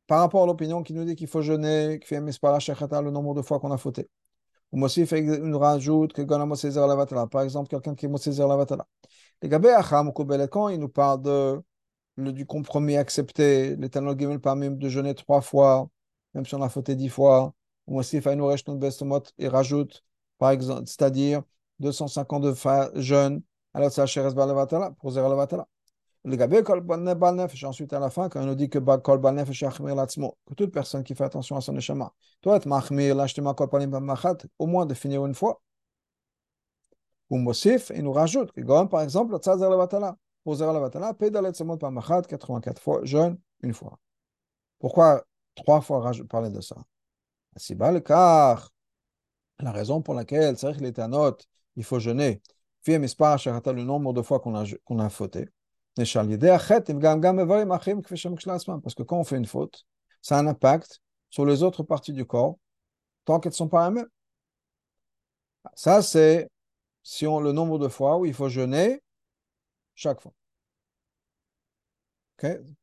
par 0.08 0.20
rapport 0.22 0.43
à 0.43 0.45
l'opinion 0.47 0.84
qui 0.84 0.93
nous 0.93 1.05
dit 1.05 1.16
qu'il 1.16 1.28
faut 1.28 1.41
jeûner, 1.41 1.99
qui 1.99 2.08
fait 2.08 2.20
le 2.20 3.12
nombre 3.12 3.36
de 3.36 3.41
fois 3.41 3.60
qu'on 3.60 3.72
a 3.72 3.78
fauté. 3.78 4.10
Ou 4.72 4.78
Mossif 4.78 5.12
nous 5.14 5.60
rajoute 5.60 6.14
que 6.14 6.22
Par 7.28 7.41
exemple, 7.41 7.70
quelqu'un 7.70 7.95
qui 7.95 8.05
est 8.05 8.10
Mosezer 8.10 8.47
la 8.47 8.55
Vatala. 8.58 8.88
Les 9.42 9.50
Gabé 9.50 9.76
quand 10.50 10.70
il 10.70 10.80
nous 10.80 10.90
parle 10.90 11.22
de, 11.22 11.62
du 12.18 12.46
compromis 12.46 12.98
accepté, 12.98 13.76
l'éternel 13.76 14.18
Gimel 14.18 14.40
permet 14.40 14.70
de 14.70 14.90
jeûner 14.90 15.14
trois 15.16 15.42
fois, 15.42 15.90
même 16.34 16.46
si 16.46 16.56
on 16.56 16.62
a 16.62 16.70
fauté 16.70 16.96
dix 16.96 17.10
fois. 17.10 17.54
Ou 17.88 17.96
Mossif 17.96 18.28
il 19.38 19.48
rajoute, 19.48 20.04
par 20.38 20.52
exemple, 20.52 20.84
c'est-à-dire 20.88 21.44
252 21.80 22.54
jeûnes, 22.96 23.42
alors 23.74 23.92
c'est 23.92 24.02
pour 25.00 25.12
Zer 25.12 25.30
la 25.30 25.36
Vatala. 25.36 25.68
Ensuite, 26.26 27.94
à 27.94 28.00
la 28.00 28.10
fin, 28.10 28.28
quand 28.28 28.42
on 28.42 28.46
nous 28.46 28.56
dit 28.56 28.70
que 28.70 28.80
que 28.80 30.54
toute 30.56 30.72
personne 30.72 31.04
qui 31.04 31.16
fait 31.16 31.24
attention 31.24 31.56
à 31.56 31.62
son 31.62 31.74
neshama 31.74 32.12
doit 32.42 32.58
être 32.58 32.66
mahmir, 32.66 33.16
au 34.60 34.66
moins 34.66 34.86
de 34.86 34.94
finir 34.94 35.26
une 35.26 35.34
fois. 35.36 35.62
Ou 37.30 37.38
Mosif, 37.38 37.92
il 37.96 38.04
nous 38.04 38.14
rajoute 38.14 38.52
par 38.90 39.02
exemple, 39.02 39.34
le 39.34 39.40
tzazar 39.40 39.70
levatala, 39.70 40.16
pour 40.44 40.56
zer 40.56 40.72
levatala, 40.72 41.14
pédalet 41.14 41.54
samot 41.54 41.78
par 41.78 41.92
machat, 41.92 42.22
84 42.22 42.82
fois, 42.82 43.02
jeûne 43.04 43.38
une 43.62 43.74
fois. 43.74 44.00
Pourquoi 44.80 45.24
trois 45.56 45.82
fois 45.82 46.12
parler 46.30 46.50
de 46.50 46.62
ça? 46.62 46.78
C'est 47.56 47.78
car 48.06 48.72
la 49.60 49.72
raison 49.72 50.02
pour 50.02 50.14
laquelle, 50.14 50.56
il 51.76 51.84
faut 51.84 52.00
jeûner, 52.00 52.42
le 52.86 53.84
nombre 53.84 54.14
de 54.14 54.22
fois 54.22 54.40
qu'on 54.40 54.56
a, 54.56 55.10
fauté. 55.10 55.50
Parce 55.96 56.14
que 58.96 59.04
quand 59.04 59.18
on 59.18 59.24
fait 59.24 59.38
une 59.38 59.46
faute, 59.46 59.86
ça 60.22 60.38
a 60.38 60.40
un 60.40 60.48
impact 60.48 61.02
sur 61.30 61.46
les 61.46 61.64
autres 61.64 61.84
parties 61.84 62.14
du 62.14 62.26
corps 62.26 62.58
tant 63.26 63.40
qu'elles 63.40 63.52
ne 63.52 63.56
sont 63.56 63.68
pas 63.68 63.88
elles-mêmes. 63.88 64.08
Ça, 65.74 66.02
c'est 66.02 66.50
si 67.08 67.26
on, 67.26 67.39
le 67.39 67.53
nombre 67.53 67.80
de 67.80 67.88
fois 67.88 68.18
où 68.18 68.26
il 68.26 68.34
faut 68.34 68.49
jeûner 68.49 69.01
chaque 69.95 70.20
fois. 70.20 70.34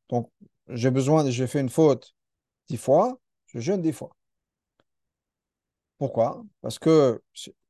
Donc, 0.09 0.31
j'ai 0.68 0.91
besoin, 0.91 1.29
j'ai 1.29 1.47
fait 1.47 1.61
une 1.61 1.68
faute 1.68 2.14
dix 2.66 2.79
fois, 2.79 3.18
je 3.49 3.61
jeûne 3.61 3.83
dix 3.83 3.93
fois. 3.93 4.16
Pourquoi? 5.99 6.43
Parce 6.62 6.79
que 6.79 7.22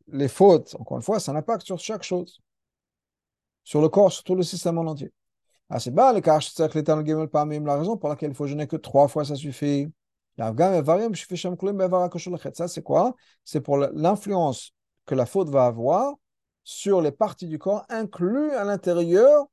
les 0.07 0.28
fautes, 0.28 0.76
encore 0.78 0.96
une 0.96 1.02
fois, 1.02 1.18
ça 1.18 1.32
a 1.32 1.34
un 1.34 1.38
impact 1.38 1.66
sur 1.66 1.80
chaque 1.80 2.05
chose, 2.05 2.40
sur 3.64 3.80
le 3.80 3.88
corps, 3.88 4.12
sur 4.12 4.22
tout 4.22 4.36
le 4.36 4.44
système 4.44 4.78
en 4.78 4.82
entier. 4.82 5.12
Ah, 5.68 5.80
c'est 5.80 5.90
bas, 5.90 6.12
la 6.12 6.20
raison 7.76 7.96
pour 7.96 8.09
laquelle 8.09 8.30
il 8.30 8.36
faut 8.36 8.46
jeûner 8.46 8.68
que 8.68 8.76
trois 8.76 9.09
fois, 9.09 9.24
ça 9.24 9.34
suffit. 9.34 9.92
Ça, 10.38 10.59
c'est 12.68 12.82
quoi? 12.82 13.16
C'est 13.44 13.61
pour 13.61 13.76
l'influence 13.78 14.72
que 15.05 15.16
la 15.16 15.26
faute 15.26 15.48
va 15.48 15.66
avoir 15.66 16.14
sur 16.64 17.00
les 17.00 17.12
parties 17.12 17.46
du 17.46 17.58
corps 17.58 17.84
inclus 17.88 18.50
à 18.52 18.64
l'intérieur 18.64 19.46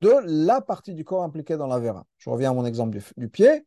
de 0.00 0.14
la 0.24 0.60
partie 0.60 0.94
du 0.94 1.04
corps 1.04 1.24
impliquée 1.24 1.56
dans 1.56 1.66
la. 1.66 2.04
Je 2.18 2.30
reviens 2.30 2.50
à 2.50 2.54
mon 2.54 2.64
exemple 2.64 2.96
du, 3.16 3.28
pied. 3.28 3.66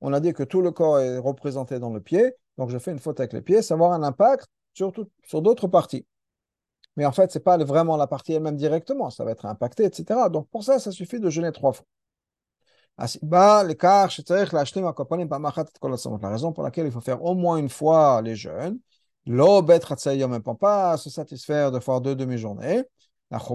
On 0.00 0.12
a 0.12 0.20
dit 0.20 0.34
que 0.34 0.42
tout 0.42 0.60
le 0.60 0.70
corps 0.72 0.98
est 0.98 1.18
représenté 1.18 1.78
dans 1.78 1.90
le 1.90 2.00
pied, 2.00 2.34
donc 2.58 2.70
je 2.70 2.78
fais 2.78 2.90
une 2.90 2.98
faute 2.98 3.18
avec 3.20 3.32
les 3.32 3.40
pieds, 3.40 3.62
ça 3.62 3.74
va 3.76 3.86
avoir 3.86 3.98
un 3.98 4.02
impact 4.02 4.46
sur, 4.74 4.92
sur 5.22 5.40
d'autres 5.40 5.68
parties. 5.68 6.04
Mais 6.96 7.06
en 7.06 7.12
fait, 7.12 7.32
ce 7.32 7.38
n'est 7.38 7.42
pas 7.42 7.56
vraiment 7.58 7.96
la 7.96 8.06
partie 8.06 8.34
elle-même 8.34 8.56
directement, 8.56 9.10
ça 9.10 9.24
va 9.24 9.30
être 9.30 9.46
impacté, 9.46 9.84
etc. 9.84 10.28
Donc 10.30 10.48
pour 10.50 10.62
ça, 10.64 10.78
ça 10.78 10.92
suffit 10.92 11.20
de 11.20 11.30
jeûner 11.30 11.52
trois 11.52 11.72
fois. 11.72 11.86
La 12.96 13.06
raison 16.28 16.52
pour 16.52 16.62
laquelle 16.62 16.86
il 16.86 16.92
faut 16.92 17.00
faire 17.00 17.24
au 17.24 17.34
moins 17.34 17.56
une 17.56 17.68
fois 17.68 18.22
les 18.22 18.36
jeûnes, 18.36 18.78
même 19.26 20.42
pas 20.42 20.96
se 20.96 21.10
satisfaire 21.10 21.72
de 21.72 21.80
faire 21.80 22.00
deux 22.00 22.14
demi-journées. 22.14 22.84
Parce 23.30 23.48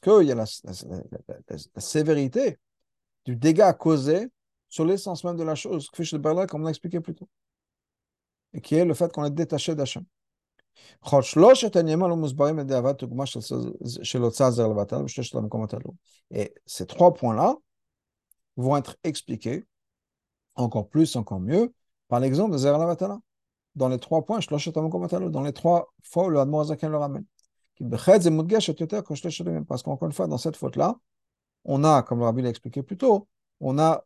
qu'il 0.00 0.26
y 0.26 0.32
a 0.32 0.34
la, 0.34 0.46
sévérité 1.78 2.58
du 3.24 3.36
dégât 3.36 3.72
causé 3.74 4.28
sur 4.68 4.84
l'essence 4.84 5.24
même 5.24 5.36
de 5.36 5.44
la 5.44 5.54
chose, 5.54 5.88
comme 5.90 6.62
on 6.62 6.64
l'a 6.64 6.70
expliqué 6.70 7.00
plus 7.00 7.14
tôt, 7.14 7.28
et 8.52 8.60
qui 8.60 8.74
est 8.74 8.84
le 8.84 8.94
fait 8.94 9.12
qu'on 9.12 9.24
est 9.24 9.30
détaché 9.30 9.74
d'Hachem. 9.74 10.04
Et 16.30 16.54
ces 16.66 16.86
trois 16.86 17.14
points-là 17.14 17.56
vont 18.56 18.76
être 18.76 18.96
expliqués 19.04 19.66
encore 20.54 20.88
plus, 20.88 21.16
encore 21.16 21.40
mieux, 21.40 21.72
par 22.08 22.20
l'exemple 22.20 22.52
de 22.52 22.58
Zer 22.58 22.78
Lavatala. 22.78 23.18
Dans 23.76 23.88
les 23.88 23.98
trois 23.98 24.24
points, 24.24 24.40
dans 24.40 25.42
les 25.42 25.52
trois 25.52 25.92
fois 26.02 26.26
où 26.26 26.30
le 26.30 26.40
Admorazaken 26.40 26.90
le 26.90 26.96
ramène. 26.96 27.24
Parce 29.68 29.82
qu'encore 29.82 30.06
une 30.06 30.12
fois, 30.12 30.26
dans 30.26 30.38
cette 30.38 30.56
faute-là, 30.56 30.96
on 31.64 31.84
a, 31.84 32.02
comme 32.02 32.20
le 32.20 32.24
Rabbi 32.24 32.42
l'a 32.42 32.48
expliqué 32.48 32.82
plus 32.82 32.96
tôt, 32.96 33.28
on 33.60 33.78
a 33.78 34.04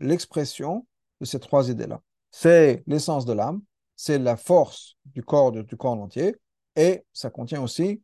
l'expression 0.00 0.86
de 1.20 1.24
ces 1.24 1.38
trois 1.38 1.70
idées-là. 1.70 2.02
C'est 2.30 2.82
l'essence 2.86 3.24
de 3.26 3.32
l'âme, 3.32 3.62
c'est 3.94 4.18
la 4.18 4.36
force 4.36 4.96
du 5.04 5.22
corps, 5.22 5.52
du 5.52 5.76
corps 5.76 6.00
entier, 6.00 6.36
et 6.74 7.04
ça 7.12 7.30
contient 7.30 7.62
aussi, 7.62 8.02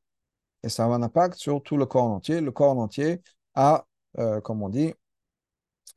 et 0.63 0.69
ça 0.69 0.85
a 0.85 0.89
un 0.89 1.03
impact 1.03 1.37
sur 1.37 1.63
tout 1.63 1.77
le 1.77 1.87
corps 1.87 2.05
entier. 2.05 2.41
Le 2.41 2.53
corps 2.53 2.79
entier 2.79 3.23
a, 3.55 3.87
euh, 4.19 4.41
comme 4.41 4.63
on 4.63 4.69
dit, 4.69 4.93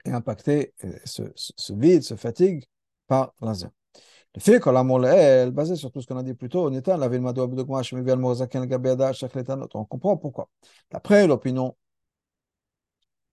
est 0.05 0.11
impacté, 0.11 0.73
se, 1.05 1.73
vide, 1.73 2.03
se 2.03 2.15
fatigue 2.15 2.65
par 3.07 3.33
laser. 3.41 3.69
Fait 4.39 4.59
que 4.59 4.69
l'amour 4.69 5.05
est 5.05 5.51
basé 5.51 5.75
sur 5.75 5.91
tout 5.91 6.01
ce 6.01 6.07
qu'on 6.07 6.17
a 6.17 6.23
dit 6.23 6.33
plus 6.33 6.49
tôt, 6.49 6.69
on 6.71 6.81
comprend 9.85 10.17
pourquoi. 10.17 10.49
D'après 10.91 11.27
l'opinion 11.27 11.75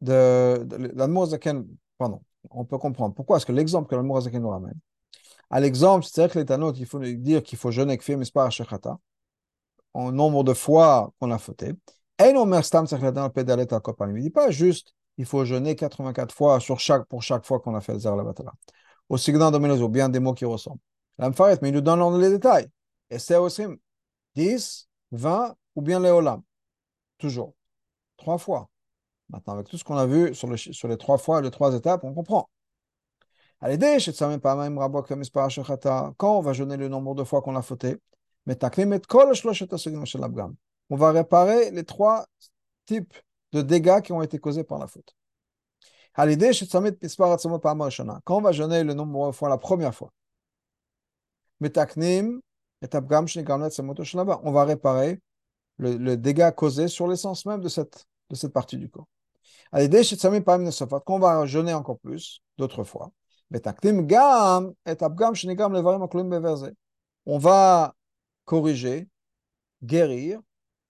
de, 0.01 0.65
de 0.65 0.93
l'amour 0.95 1.29
pardon, 1.99 2.21
on 2.51 2.65
peut 2.65 2.79
comprendre 2.79 3.15
pourquoi 3.15 3.39
est-ce 3.39 3.47
que 3.47 3.53
l'exemple 3.53 3.89
que 3.89 3.97
l'amour 3.97 4.21
nous 4.33 4.51
ramène, 4.51 4.79
à 5.51 5.61
l'exemple, 5.61 6.05
c'est 6.05 6.31
que 6.31 6.39
il 6.79 6.87
faut 6.87 6.99
dire 7.01 7.43
qu'il 7.43 7.59
faut 7.59 7.71
jeûner 7.71 7.97
kfir 7.99 8.19
mispar 8.19 8.51
shechata, 8.51 8.99
en 9.95 10.13
nombre 10.13 10.45
de 10.45 10.55
fois 10.55 11.13
qu'on 11.21 11.31
a 11.31 11.39
fauté. 11.39 11.73
Et 12.23 12.33
non, 12.33 12.47
merstam 12.47 12.87
c'est 12.87 12.97
Il 12.97 13.03
ne 13.03 14.21
dit 14.21 14.31
pas 14.31 14.51
juste 14.51 14.95
il 15.19 15.25
faut 15.25 15.45
jeûner 15.45 15.77
84 15.77 16.35
fois 16.35 16.61
sur 16.61 16.79
chaque, 16.81 17.07
pour 17.07 17.23
chaque 17.23 17.47
fois 17.47 17.61
qu'on 17.61 17.75
a 17.75 17.81
fait 17.81 17.95
le 17.95 18.17
la 18.17 18.25
batala. 18.25 18.53
Au 19.09 19.17
signal 19.17 19.53
de 19.53 19.59
Melozo, 19.59 19.89
bien 19.89 20.09
des 20.09 20.21
mots 20.21 20.35
qui 20.35 20.45
ressemblent. 20.45 20.81
L'amfaret, 21.19 21.59
mais 21.63 21.71
il 21.71 21.75
nous 21.75 21.81
donne 21.81 22.21
les 22.21 22.31
détails. 22.31 22.69
Et 23.11 23.19
c'est 23.19 23.37
aussi 23.37 23.65
10, 24.35 24.89
20 25.13 25.55
ou 25.75 25.83
bien 25.83 26.01
les 26.01 26.11
olam? 26.11 26.43
Toujours. 27.19 27.55
Trois 28.17 28.39
fois. 28.39 28.69
Maintenant, 29.29 29.55
avec 29.55 29.69
tout 29.69 29.79
ce 29.79 29.85
qu'on 29.85 29.97
a 29.97 30.07
vu 30.07 30.35
sur, 30.35 30.57
sur 30.59 30.89
les 30.89 30.97
trois 30.97 31.19
fois, 31.19 31.41
les 31.41 31.51
trois 31.51 31.75
étapes, 31.75 32.05
on 32.05 32.15
comprend. 32.15 32.49
Quand 36.19 36.39
on 36.39 36.41
va 36.41 36.53
jeûner 36.53 36.77
le 36.77 36.89
nombre 36.89 37.15
de 37.15 37.25
fois 37.25 37.43
qu'on 37.43 37.57
a 37.57 37.63
fauté, 37.63 37.97
on 40.89 40.97
va 40.97 41.11
réparer 41.11 41.71
les 41.71 41.85
trois 41.85 42.27
types 42.85 43.15
de 43.53 43.63
dégâts 43.63 44.01
qui 44.03 44.13
ont 44.13 44.23
été 44.23 44.39
causés 44.39 44.63
par 44.63 44.79
la 44.79 44.87
faute. 44.87 45.17
Quand 46.15 46.29
on 48.37 48.41
va 48.41 48.53
jeûner 48.53 48.85
le 48.85 48.95
nombre 48.95 49.27
de 49.27 49.33
fois 49.33 49.49
la 49.49 49.59
première 49.59 49.95
fois, 49.95 50.13
on 54.43 54.53
va 54.53 54.65
réparer 54.65 55.21
le, 55.79 56.17
dégât 56.17 56.53
causé 56.53 56.89
sur 56.89 57.09
l'essence 57.09 57.47
même 57.47 57.61
de 57.61 57.69
cette, 57.69 58.07
de 58.31 58.35
cette 58.35 58.53
partie 58.53 58.77
du 58.77 58.89
corps. 58.91 59.07
Quand 59.73 61.15
on 61.15 61.19
va 61.19 61.47
jeûner 61.47 61.75
encore 61.75 61.99
plus, 61.99 62.41
d'autres 62.59 62.85
fois, 62.85 63.11
on 67.27 67.39
va 67.39 67.95
corriger, 68.45 69.09
guérir 69.83 70.41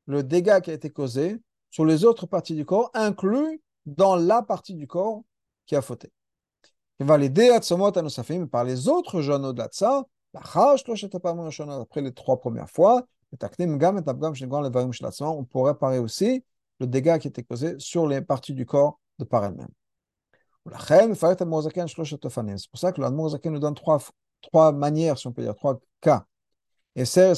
le 0.06 0.22
dégât 0.22 0.60
qui 0.60 0.70
a 0.70 0.74
été 0.74 0.90
causé 0.90 1.40
sur 1.70 1.84
les 1.84 2.04
autres 2.04 2.26
parties 2.26 2.54
du 2.54 2.64
corps, 2.64 2.90
inclus 2.94 3.60
dans 3.86 4.16
la 4.16 4.42
partie 4.42 4.74
du 4.74 4.86
corps 4.86 5.22
qui 5.66 5.76
a 5.76 5.82
fauté. 5.82 6.12
Il 7.00 7.06
va 7.06 7.18
l'aider 7.18 7.50
à 7.50 7.60
par 8.48 8.64
les 8.64 8.88
autres 8.88 9.20
jeunes 9.20 9.44
au-delà 9.44 9.68
de 9.68 9.74
ça, 9.74 10.04
après 10.36 12.00
les 12.00 12.12
trois 12.12 12.40
premières 12.40 12.70
fois, 12.70 13.06
on 13.32 13.36
pourrait 15.44 15.72
réparer 15.72 15.98
aussi 15.98 16.44
le 16.78 16.86
dégât 16.86 17.18
qui 17.18 17.28
été 17.28 17.42
causé 17.42 17.74
sur 17.78 18.06
les 18.06 18.20
parties 18.20 18.52
du 18.52 18.66
corps 18.66 19.00
de 19.18 19.24
par 19.24 19.44
elles-mêmes. 19.44 19.66
C'est 20.66 21.08
pour 22.70 22.78
ça 22.78 22.92
que 22.92 23.00
l'Admorazaken 23.00 23.52
nous 23.52 23.58
donne 23.58 23.74
trois, 23.74 24.00
trois 24.42 24.72
manières, 24.72 25.18
si 25.18 25.26
on 25.26 25.32
peut 25.32 25.42
dire, 25.42 25.54
trois 25.54 25.80
cas. 26.00 26.24
Et 26.94 27.04
c'est 27.04 27.34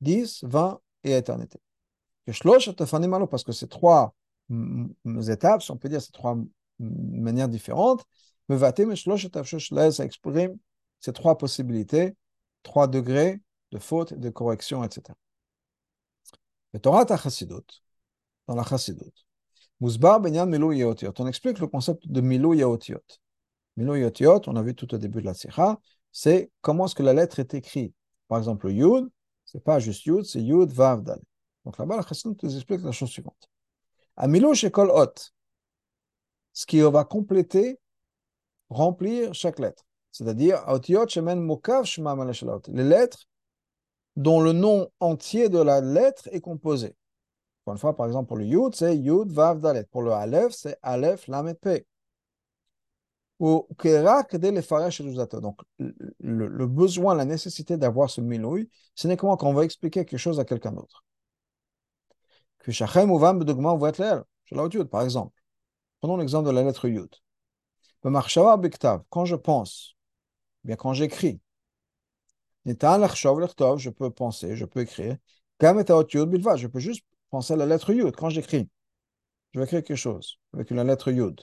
10, 0.00 0.44
20 0.44 0.80
et 1.04 1.16
éternité. 1.16 1.58
Parce 2.24 2.38
que 3.44 3.52
ces 3.52 3.68
trois 3.68 4.14
étapes, 5.28 5.62
si 5.62 5.70
on 5.70 5.76
peut 5.76 5.88
dire, 5.88 6.02
ces 6.02 6.12
trois 6.12 6.36
manière 6.78 7.48
différente. 7.48 8.04
Ça 8.48 10.04
exprime 10.04 10.56
ces 11.00 11.12
trois 11.12 11.38
possibilités, 11.38 12.16
trois 12.62 12.88
degrés 12.88 13.40
de 13.72 13.78
faute, 13.78 14.14
de 14.14 14.30
correction, 14.30 14.84
etc. 14.84 15.16
Le 16.72 16.80
Torah 16.80 17.06
Chassidut, 17.16 17.82
dans 18.46 18.54
la 18.54 18.64
Chassidut, 18.64 19.12
Benyan 19.80 20.50
on 21.18 21.26
explique 21.26 21.58
le 21.58 21.66
concept 21.66 22.06
de 22.06 22.20
Milou 22.20 22.54
Yaotiot. 22.54 23.02
Milou 23.76 23.96
Yaotiot, 23.96 24.42
on 24.46 24.56
a 24.56 24.62
vu 24.62 24.74
tout 24.74 24.94
au 24.94 24.98
début 24.98 25.20
de 25.20 25.26
la 25.26 25.34
Sikha, 25.34 25.78
c'est 26.12 26.50
comment 26.60 26.86
est-ce 26.86 26.94
que 26.94 27.02
la 27.02 27.12
lettre 27.12 27.40
est 27.40 27.54
écrite. 27.54 27.94
Par 28.28 28.38
exemple, 28.38 28.70
Yud, 28.70 29.08
c'est 29.44 29.62
pas 29.62 29.78
juste 29.78 30.04
Yud, 30.06 30.24
c'est 30.24 30.42
Yud 30.42 30.70
Vav 30.72 31.02
Dal. 31.02 31.20
Donc 31.64 31.78
là-bas, 31.78 31.96
la 31.96 32.02
Chassidut 32.02 32.36
nous 32.42 32.54
explique 32.54 32.82
la 32.82 32.92
chose 32.92 33.10
suivante. 33.10 33.48
À 34.16 34.28
Milou 34.28 34.54
Shekol 34.54 34.90
Ot, 34.90 35.14
ce 36.52 36.66
qui 36.66 36.80
va 36.80 37.04
compléter, 37.04 37.78
remplir 38.70 39.34
chaque 39.34 39.58
lettre. 39.58 39.85
C'est-à-dire, 40.16 40.64
les 42.68 42.84
lettres 42.84 43.26
dont 44.16 44.40
le 44.40 44.52
nom 44.52 44.88
entier 44.98 45.50
de 45.50 45.58
la 45.58 45.80
lettre 45.82 46.28
est 46.32 46.40
composé. 46.40 46.96
Pour 47.64 47.74
une 47.74 47.78
fois, 47.78 47.94
par 47.94 48.06
exemple, 48.06 48.28
pour 48.28 48.38
le 48.38 48.46
Yud, 48.46 48.74
c'est 48.74 48.96
Yud 48.96 49.30
Vav 49.30 49.60
Dalet. 49.60 49.84
Pour 49.90 50.00
le 50.00 50.12
Aleph, 50.12 50.52
c'est 50.52 50.78
Aleph 50.80 51.26
Lamet 51.26 51.54
P. 51.54 51.86
Ou 53.40 53.68
Donc, 53.78 55.60
le, 56.20 56.66
besoin, 56.66 57.14
la 57.14 57.26
nécessité 57.26 57.76
d'avoir 57.76 58.08
ce 58.08 58.22
milouï, 58.22 58.70
ce 58.94 59.08
n'est 59.08 59.18
comment 59.18 59.36
qu'on 59.36 59.52
va 59.52 59.64
expliquer 59.64 60.06
quelque 60.06 60.18
chose 60.18 60.40
à 60.40 60.46
quelqu'un 60.46 60.72
d'autre. 60.72 61.04
Par 64.90 65.02
exemple, 65.02 65.42
Prenons 66.00 66.16
l'exemple 66.16 66.46
de 66.46 66.54
la 66.54 66.62
lettre 66.62 66.88
Yud. 66.88 67.14
Quand 69.10 69.24
je 69.24 69.34
pense, 69.34 69.95
bien 70.66 70.76
quand 70.76 70.92
j'écris, 70.92 71.40
je 72.66 73.90
peux 73.90 74.10
penser, 74.10 74.56
je 74.56 74.64
peux 74.64 74.80
écrire. 74.80 75.16
Je 75.60 76.66
peux 76.66 76.80
juste 76.80 77.04
penser 77.30 77.52
à 77.54 77.56
la 77.56 77.66
lettre 77.66 77.92
Yud 77.92 78.14
quand 78.16 78.30
j'écris. 78.30 78.68
Je 79.52 79.60
vais 79.60 79.64
écrire 79.64 79.82
quelque 79.82 79.96
chose 79.96 80.38
avec 80.52 80.70
la 80.70 80.84
lettre 80.84 81.10
Yud. 81.12 81.40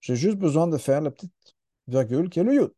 J'ai 0.00 0.16
juste 0.16 0.38
besoin 0.38 0.66
de 0.68 0.78
faire 0.78 1.00
la 1.00 1.10
petite 1.10 1.32
virgule 1.88 2.30
qui 2.30 2.40
est 2.40 2.44
le 2.44 2.54
Yud. 2.54 2.72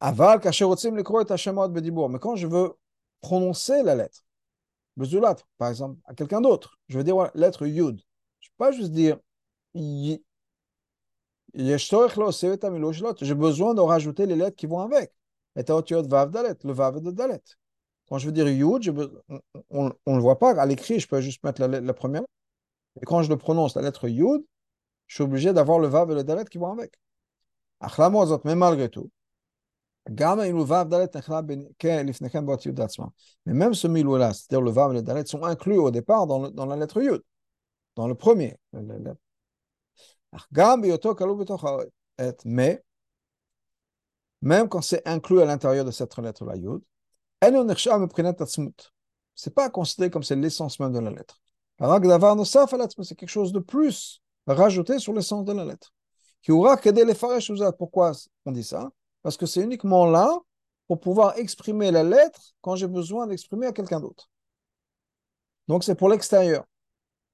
Mais 0.00 0.14
quand 2.18 2.36
je 2.36 2.46
veux 2.46 2.72
prononcer 3.20 3.82
la 3.82 3.94
lettre, 3.94 4.24
par 5.58 5.68
exemple, 5.68 6.00
à 6.04 6.14
quelqu'un 6.14 6.40
d'autre. 6.40 6.78
Je 6.88 6.98
veux 6.98 7.04
dire 7.04 7.14
voilà, 7.14 7.30
lettre 7.34 7.66
Yud. 7.66 8.00
Je 8.40 8.48
ne 8.48 8.50
peux 8.50 8.56
pas 8.58 8.72
juste 8.72 8.92
dire 8.92 9.18
J'ai 11.54 13.34
besoin 13.34 13.74
de 13.74 13.80
rajouter 13.80 14.26
les 14.26 14.36
lettres 14.36 14.56
qui 14.56 14.66
vont 14.66 14.80
avec. 14.80 15.12
Et 15.56 15.62
le 15.62 16.72
Vav 16.72 17.00
de 17.00 17.10
Dalet. 17.10 17.42
Quand 18.08 18.18
je 18.18 18.26
veux 18.26 18.32
dire 18.32 18.48
Yud, 18.48 18.94
on 19.70 19.84
ne 19.84 20.14
le 20.16 20.20
voit 20.20 20.38
pas 20.38 20.50
à 20.60 20.66
l'écrit, 20.66 20.98
je 21.00 21.08
peux 21.08 21.20
juste 21.20 21.44
mettre 21.44 21.64
la, 21.66 21.94
première. 21.94 22.22
Et 23.00 23.04
quand 23.04 23.22
je 23.22 23.28
le 23.28 23.36
prononce, 23.36 23.74
la 23.76 23.82
lettre 23.82 24.08
Yud, 24.08 24.42
je 25.06 25.14
suis 25.16 25.24
obligé 25.24 25.52
d'avoir 25.52 25.78
le 25.78 25.88
Vav 25.88 26.10
et 26.10 26.14
le 26.14 26.24
Dalet 26.24 26.44
qui 26.44 26.58
vont 26.58 26.72
avec. 26.72 26.94
Mais 28.44 28.54
malgré 28.54 28.88
tout, 28.88 29.10
mais 30.08 30.14
même 33.46 33.74
ce 33.74 33.86
milou-là, 33.86 34.32
c'est-à-dire 34.32 34.60
le 34.60 34.70
vav 34.70 34.90
et 34.90 34.94
le 34.94 35.02
dalet, 35.02 35.24
sont 35.26 35.44
inclus 35.44 35.78
au 35.78 35.90
départ 35.92 36.26
dans 36.26 36.66
la 36.66 36.76
lettre 36.76 37.00
yud, 37.00 37.22
dans 37.94 38.08
le 38.08 38.14
premier. 38.14 38.56
Mais, 42.44 42.84
même 44.40 44.68
quand 44.68 44.82
c'est 44.82 45.06
inclus 45.06 45.40
à 45.40 45.44
l'intérieur 45.44 45.84
de 45.84 45.90
cette 45.90 46.16
lettre-là, 46.16 46.56
yud, 46.56 46.82
c'est 49.34 49.54
pas 49.54 49.70
considéré 49.70 50.10
comme 50.10 50.22
c'est 50.22 50.36
l'essence 50.36 50.78
même 50.80 50.92
de 50.92 51.00
la 51.00 51.10
lettre. 51.10 51.40
C'est 53.02 53.14
quelque 53.16 53.28
chose 53.28 53.52
de 53.52 53.58
plus 53.58 54.22
rajouté 54.46 54.98
sur 54.98 55.12
l'essence 55.12 55.44
de 55.44 55.52
la 55.52 55.64
lettre. 55.64 55.92
Pourquoi 57.78 58.12
on 58.44 58.52
dit 58.52 58.64
ça 58.64 58.90
parce 59.22 59.36
que 59.36 59.46
c'est 59.46 59.62
uniquement 59.62 60.06
là 60.06 60.36
pour 60.88 61.00
pouvoir 61.00 61.38
exprimer 61.38 61.90
la 61.90 62.02
lettre 62.02 62.40
quand 62.60 62.76
j'ai 62.76 62.88
besoin 62.88 63.26
d'exprimer 63.26 63.66
à 63.66 63.72
quelqu'un 63.72 64.00
d'autre. 64.00 64.28
Donc 65.68 65.84
c'est 65.84 65.94
pour 65.94 66.08
l'extérieur. 66.08 66.64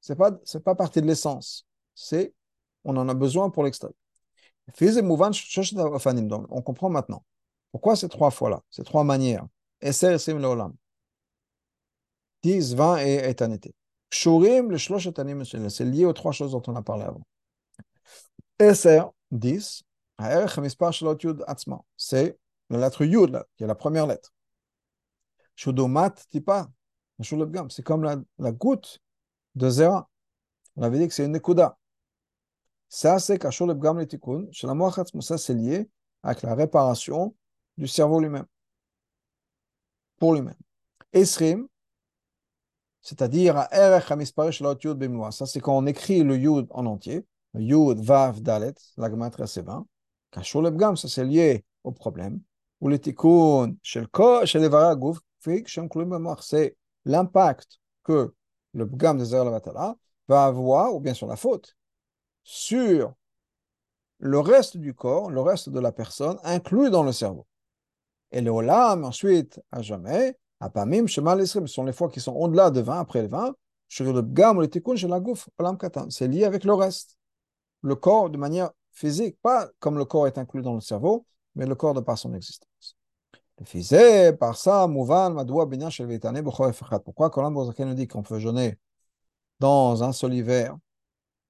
C'est 0.00 0.16
pas 0.16 0.32
c'est 0.44 0.62
pas 0.62 0.74
partie 0.74 1.00
de 1.00 1.06
l'essence. 1.06 1.66
C'est 1.94 2.34
on 2.88 2.96
en 2.96 3.08
a 3.08 3.14
besoin 3.14 3.50
pour 3.50 3.64
l'extérieur. 3.64 3.94
On 6.50 6.62
comprend 6.62 6.90
maintenant. 6.90 7.24
Pourquoi 7.70 7.96
ces 7.96 8.08
trois 8.08 8.30
fois-là, 8.30 8.62
ces 8.70 8.82
trois 8.82 9.04
manières 9.04 9.46
10, 12.42 12.74
20 12.74 12.98
et 12.98 13.28
éternité. 13.28 13.74
C'est 14.10 15.84
lié 15.84 16.04
aux 16.04 16.12
trois 16.12 16.32
choses 16.32 16.52
dont 16.52 16.62
on 16.66 16.76
a 16.76 16.82
parlé 16.82 17.04
avant. 17.04 17.22
Eser, 18.58 19.02
10, 19.30 19.82
c'est 21.96 22.38
la 22.70 22.78
lettre 22.78 23.04
Yud, 23.04 23.44
qui 23.56 23.64
est 23.64 23.66
la 23.66 23.74
première 23.74 24.06
lettre. 24.06 24.32
Shudomat 25.56 26.14
c'est 27.68 27.82
comme 27.82 28.02
la, 28.02 28.16
la, 28.38 28.52
goutte 28.52 29.00
de 29.54 29.68
Zera. 29.68 30.08
On 30.76 30.82
avait 30.82 30.98
dit 30.98 31.08
que 31.08 31.14
c'est 31.14 31.24
une 31.24 31.32
Nekuda. 31.32 31.77
Ça, 32.88 33.18
c'est 33.18 33.38
Kachur 33.38 33.66
le 33.66 33.74
bgam 33.74 33.98
le 33.98 34.06
Tikkun. 34.06 34.46
Chez 34.50 34.66
la 34.66 34.74
Moachat 34.74 35.04
ça, 35.20 35.38
c'est 35.38 35.54
lié 35.54 35.88
avec 36.22 36.42
la 36.42 36.54
réparation 36.54 37.34
du 37.76 37.86
cerveau 37.86 38.20
lui-même. 38.20 38.46
Pour 40.18 40.34
lui-même. 40.34 40.56
Esrim, 41.12 41.68
c'est-à-dire 43.02 43.56
à 43.56 43.68
Erech 43.72 44.10
Hamisparish 44.10 44.60
Lot 44.60 44.82
Yud 44.82 44.98
Bimloa. 44.98 45.30
Ça, 45.30 45.46
c'est 45.46 45.60
quand 45.60 45.76
on 45.76 45.86
écrit 45.86 46.22
le 46.22 46.36
Yud 46.36 46.66
en 46.70 46.86
entier. 46.86 47.24
Yud, 47.54 48.00
Vav, 48.00 48.40
Dalet, 48.40 48.74
la 48.96 49.10
Gematria, 49.10 49.46
c'est 49.46 49.62
20. 49.62 49.86
Le 50.36 50.70
Bgam, 50.70 50.96
ça, 50.96 51.08
c'est 51.08 51.24
lié 51.24 51.64
au 51.84 51.92
problème. 51.92 52.40
Ou 52.80 52.88
le 52.88 52.98
Tikkun, 52.98 53.74
chez 53.82 54.00
le 54.00 54.06
Ko, 54.06 54.44
chez 54.44 54.58
les 54.58 54.68
Vara 54.68 54.94
Gouf, 54.94 55.18
Fik, 55.40 55.68
Shem 55.68 55.88
C'est 56.40 56.76
l'impact 57.04 57.80
que 58.02 58.34
le 58.74 58.84
Bgam 58.84 59.18
des 59.18 59.26
Zerlavatala 59.26 59.96
va 60.28 60.44
avoir, 60.44 60.94
ou 60.94 61.00
bien 61.00 61.14
sur 61.14 61.26
la 61.26 61.36
faute 61.36 61.77
sur 62.50 63.12
le 64.20 64.40
reste 64.40 64.78
du 64.78 64.94
corps, 64.94 65.30
le 65.30 65.42
reste 65.42 65.68
de 65.68 65.78
la 65.80 65.92
personne, 65.92 66.38
inclus 66.44 66.88
dans 66.88 67.02
le 67.02 67.12
cerveau. 67.12 67.46
Et 68.32 68.40
le 68.40 68.50
olam, 68.50 69.04
ensuite, 69.04 69.60
à 69.70 69.82
jamais, 69.82 70.34
apamim, 70.58 71.06
shema 71.06 71.44
ce 71.44 71.66
sont 71.66 71.84
les 71.84 71.92
fois 71.92 72.08
qui 72.08 72.20
sont 72.20 72.32
au-delà 72.32 72.70
de 72.70 72.80
20, 72.80 73.00
après 73.00 73.20
le 73.20 73.28
20, 73.28 73.54
sur 73.86 74.10
le 74.10 74.22
pgam 74.22 74.56
ou 74.56 74.60
le 74.62 74.70
tikkun 74.70 74.96
shel 74.96 75.12
aguf, 75.12 75.50
olam 75.58 75.76
katan, 75.76 76.08
c'est 76.08 76.26
lié 76.26 76.44
avec 76.44 76.64
le 76.64 76.72
reste. 76.72 77.18
Le 77.82 77.94
corps 77.96 78.30
de 78.30 78.38
manière 78.38 78.70
physique, 78.92 79.36
pas 79.42 79.68
comme 79.78 79.98
le 79.98 80.06
corps 80.06 80.26
est 80.26 80.38
inclus 80.38 80.62
dans 80.62 80.74
le 80.74 80.80
cerveau, 80.80 81.26
mais 81.54 81.66
le 81.66 81.74
corps 81.74 81.92
de 81.92 82.00
par 82.00 82.16
son 82.16 82.32
existence. 82.32 82.96
Le 83.58 84.30
par 84.30 84.56
ça, 84.56 84.88
Pourquoi 87.04 87.28
Kolam 87.28 87.52
nous 87.52 87.94
dit 87.94 88.08
qu'on 88.08 88.22
peut 88.22 88.38
jeûner 88.38 88.78
dans 89.60 90.02
un 90.02 90.12
seul 90.12 90.32
hiver 90.32 90.78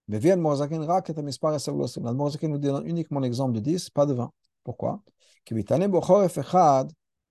Mais 0.09 0.19
vient 0.19 0.37
Mozaken 0.37 0.83
Rak 0.83 1.11
et 1.11 1.19
Amispar 1.19 1.55
et 1.55 1.59
Savlosim. 1.59 2.03
La 2.03 2.13
nous 2.13 2.59
donne 2.59 2.87
uniquement 2.87 3.21
l'exemple 3.21 3.53
de 3.53 3.61
10, 3.61 3.91
pas 3.91 4.07
de 4.07 4.15
20. 4.15 4.33
Pourquoi? 4.65 5.03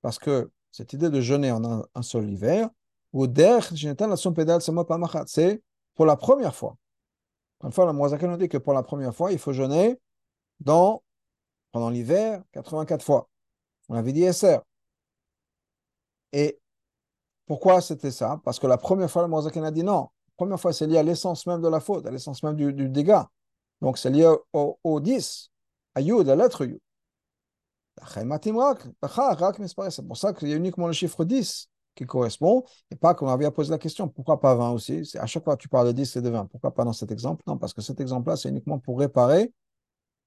Parce 0.01 0.19
que 0.19 0.51
cette 0.71 0.93
idée 0.93 1.09
de 1.09 1.21
jeûner 1.21 1.51
en 1.51 1.81
un, 1.93 2.01
seul 2.01 2.29
hiver, 2.29 2.69
ou 3.13 3.25
c'est 5.25 5.63
pour 5.95 6.05
la 6.05 6.15
première 6.15 6.55
fois. 6.55 6.77
Une 7.63 7.71
fois, 7.71 7.85
la 7.85 7.93
Mozaken 7.93 8.29
nous 8.29 8.37
dit 8.37 8.49
que 8.49 8.57
pour 8.59 8.73
la 8.73 8.83
première 8.83 9.15
fois, 9.15 9.31
il 9.31 9.39
faut 9.39 9.53
jeûner 9.53 9.99
dans, 10.59 11.01
pendant 11.71 11.89
l'hiver 11.89 12.43
84 12.51 13.03
fois. 13.03 13.27
On 13.89 13.95
avait 13.95 14.13
dit 14.13 14.31
SR. 14.31 14.61
Et 16.33 16.59
pourquoi 17.45 17.81
c'était 17.81 18.11
ça? 18.11 18.39
Parce 18.43 18.59
que 18.59 18.67
la 18.67 18.77
première 18.77 19.09
fois, 19.09 19.23
le 19.23 19.29
Mozakin 19.29 19.63
a 19.63 19.71
dit 19.71 19.83
non. 19.83 20.09
Première 20.37 20.59
fois, 20.59 20.73
c'est 20.73 20.87
lié 20.87 20.97
à 20.97 21.03
l'essence 21.03 21.45
même 21.47 21.61
de 21.61 21.67
la 21.67 21.79
faute, 21.79 22.05
à 22.05 22.11
l'essence 22.11 22.43
même 22.43 22.55
du, 22.55 22.89
dégât. 22.89 23.27
Donc, 23.81 23.97
c'est 23.97 24.09
lié 24.09 24.31
au, 24.53 24.99
10, 24.99 25.51
à 25.95 26.01
Yud, 26.01 26.29
à 26.29 26.35
l'être 26.35 26.65
Yud. 26.65 26.79
C'est 28.05 30.07
pour 30.07 30.17
ça 30.17 30.33
qu'il 30.33 30.49
y 30.49 30.53
a 30.53 30.55
uniquement 30.55 30.87
le 30.87 30.93
chiffre 30.93 31.25
10 31.25 31.69
qui 31.95 32.05
correspond, 32.05 32.63
et 32.91 32.95
pas 32.95 33.15
qu'on 33.15 33.27
avait 33.27 33.45
à 33.45 33.51
poser 33.51 33.71
la 33.71 33.79
question, 33.79 34.07
pourquoi 34.07 34.39
pas 34.39 34.53
20 34.53 34.69
aussi? 34.69 35.01
À 35.17 35.25
chaque 35.25 35.43
fois 35.43 35.57
que 35.57 35.63
tu 35.63 35.67
parles 35.67 35.87
de 35.87 35.93
10 35.93 36.17
et 36.17 36.21
de 36.21 36.29
20, 36.29 36.45
pourquoi 36.45 36.71
pas 36.71 36.83
dans 36.83 36.93
cet 36.93 37.11
exemple? 37.11 37.41
Non, 37.47 37.57
parce 37.57 37.73
que 37.73 37.81
cet 37.81 37.99
exemple-là, 37.99 38.35
c'est 38.35 38.49
uniquement 38.49 38.77
pour 38.77 38.99
réparer 38.99 39.51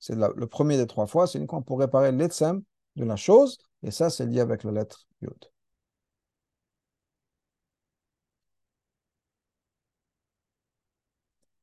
c'est 0.00 0.16
le 0.16 0.46
premier 0.46 0.78
des 0.78 0.86
trois 0.86 1.06
fois, 1.06 1.26
c'est 1.26 1.38
uniquement 1.38 1.62
pour 1.62 1.78
réparer 1.78 2.10
l'etsem 2.10 2.62
de 2.96 3.04
la 3.04 3.16
chose, 3.16 3.58
et 3.82 3.90
ça, 3.90 4.10
c'est 4.10 4.26
lié 4.26 4.40
avec 4.40 4.64
la 4.64 4.72
lettre 4.72 5.06
Yod. 5.20 5.38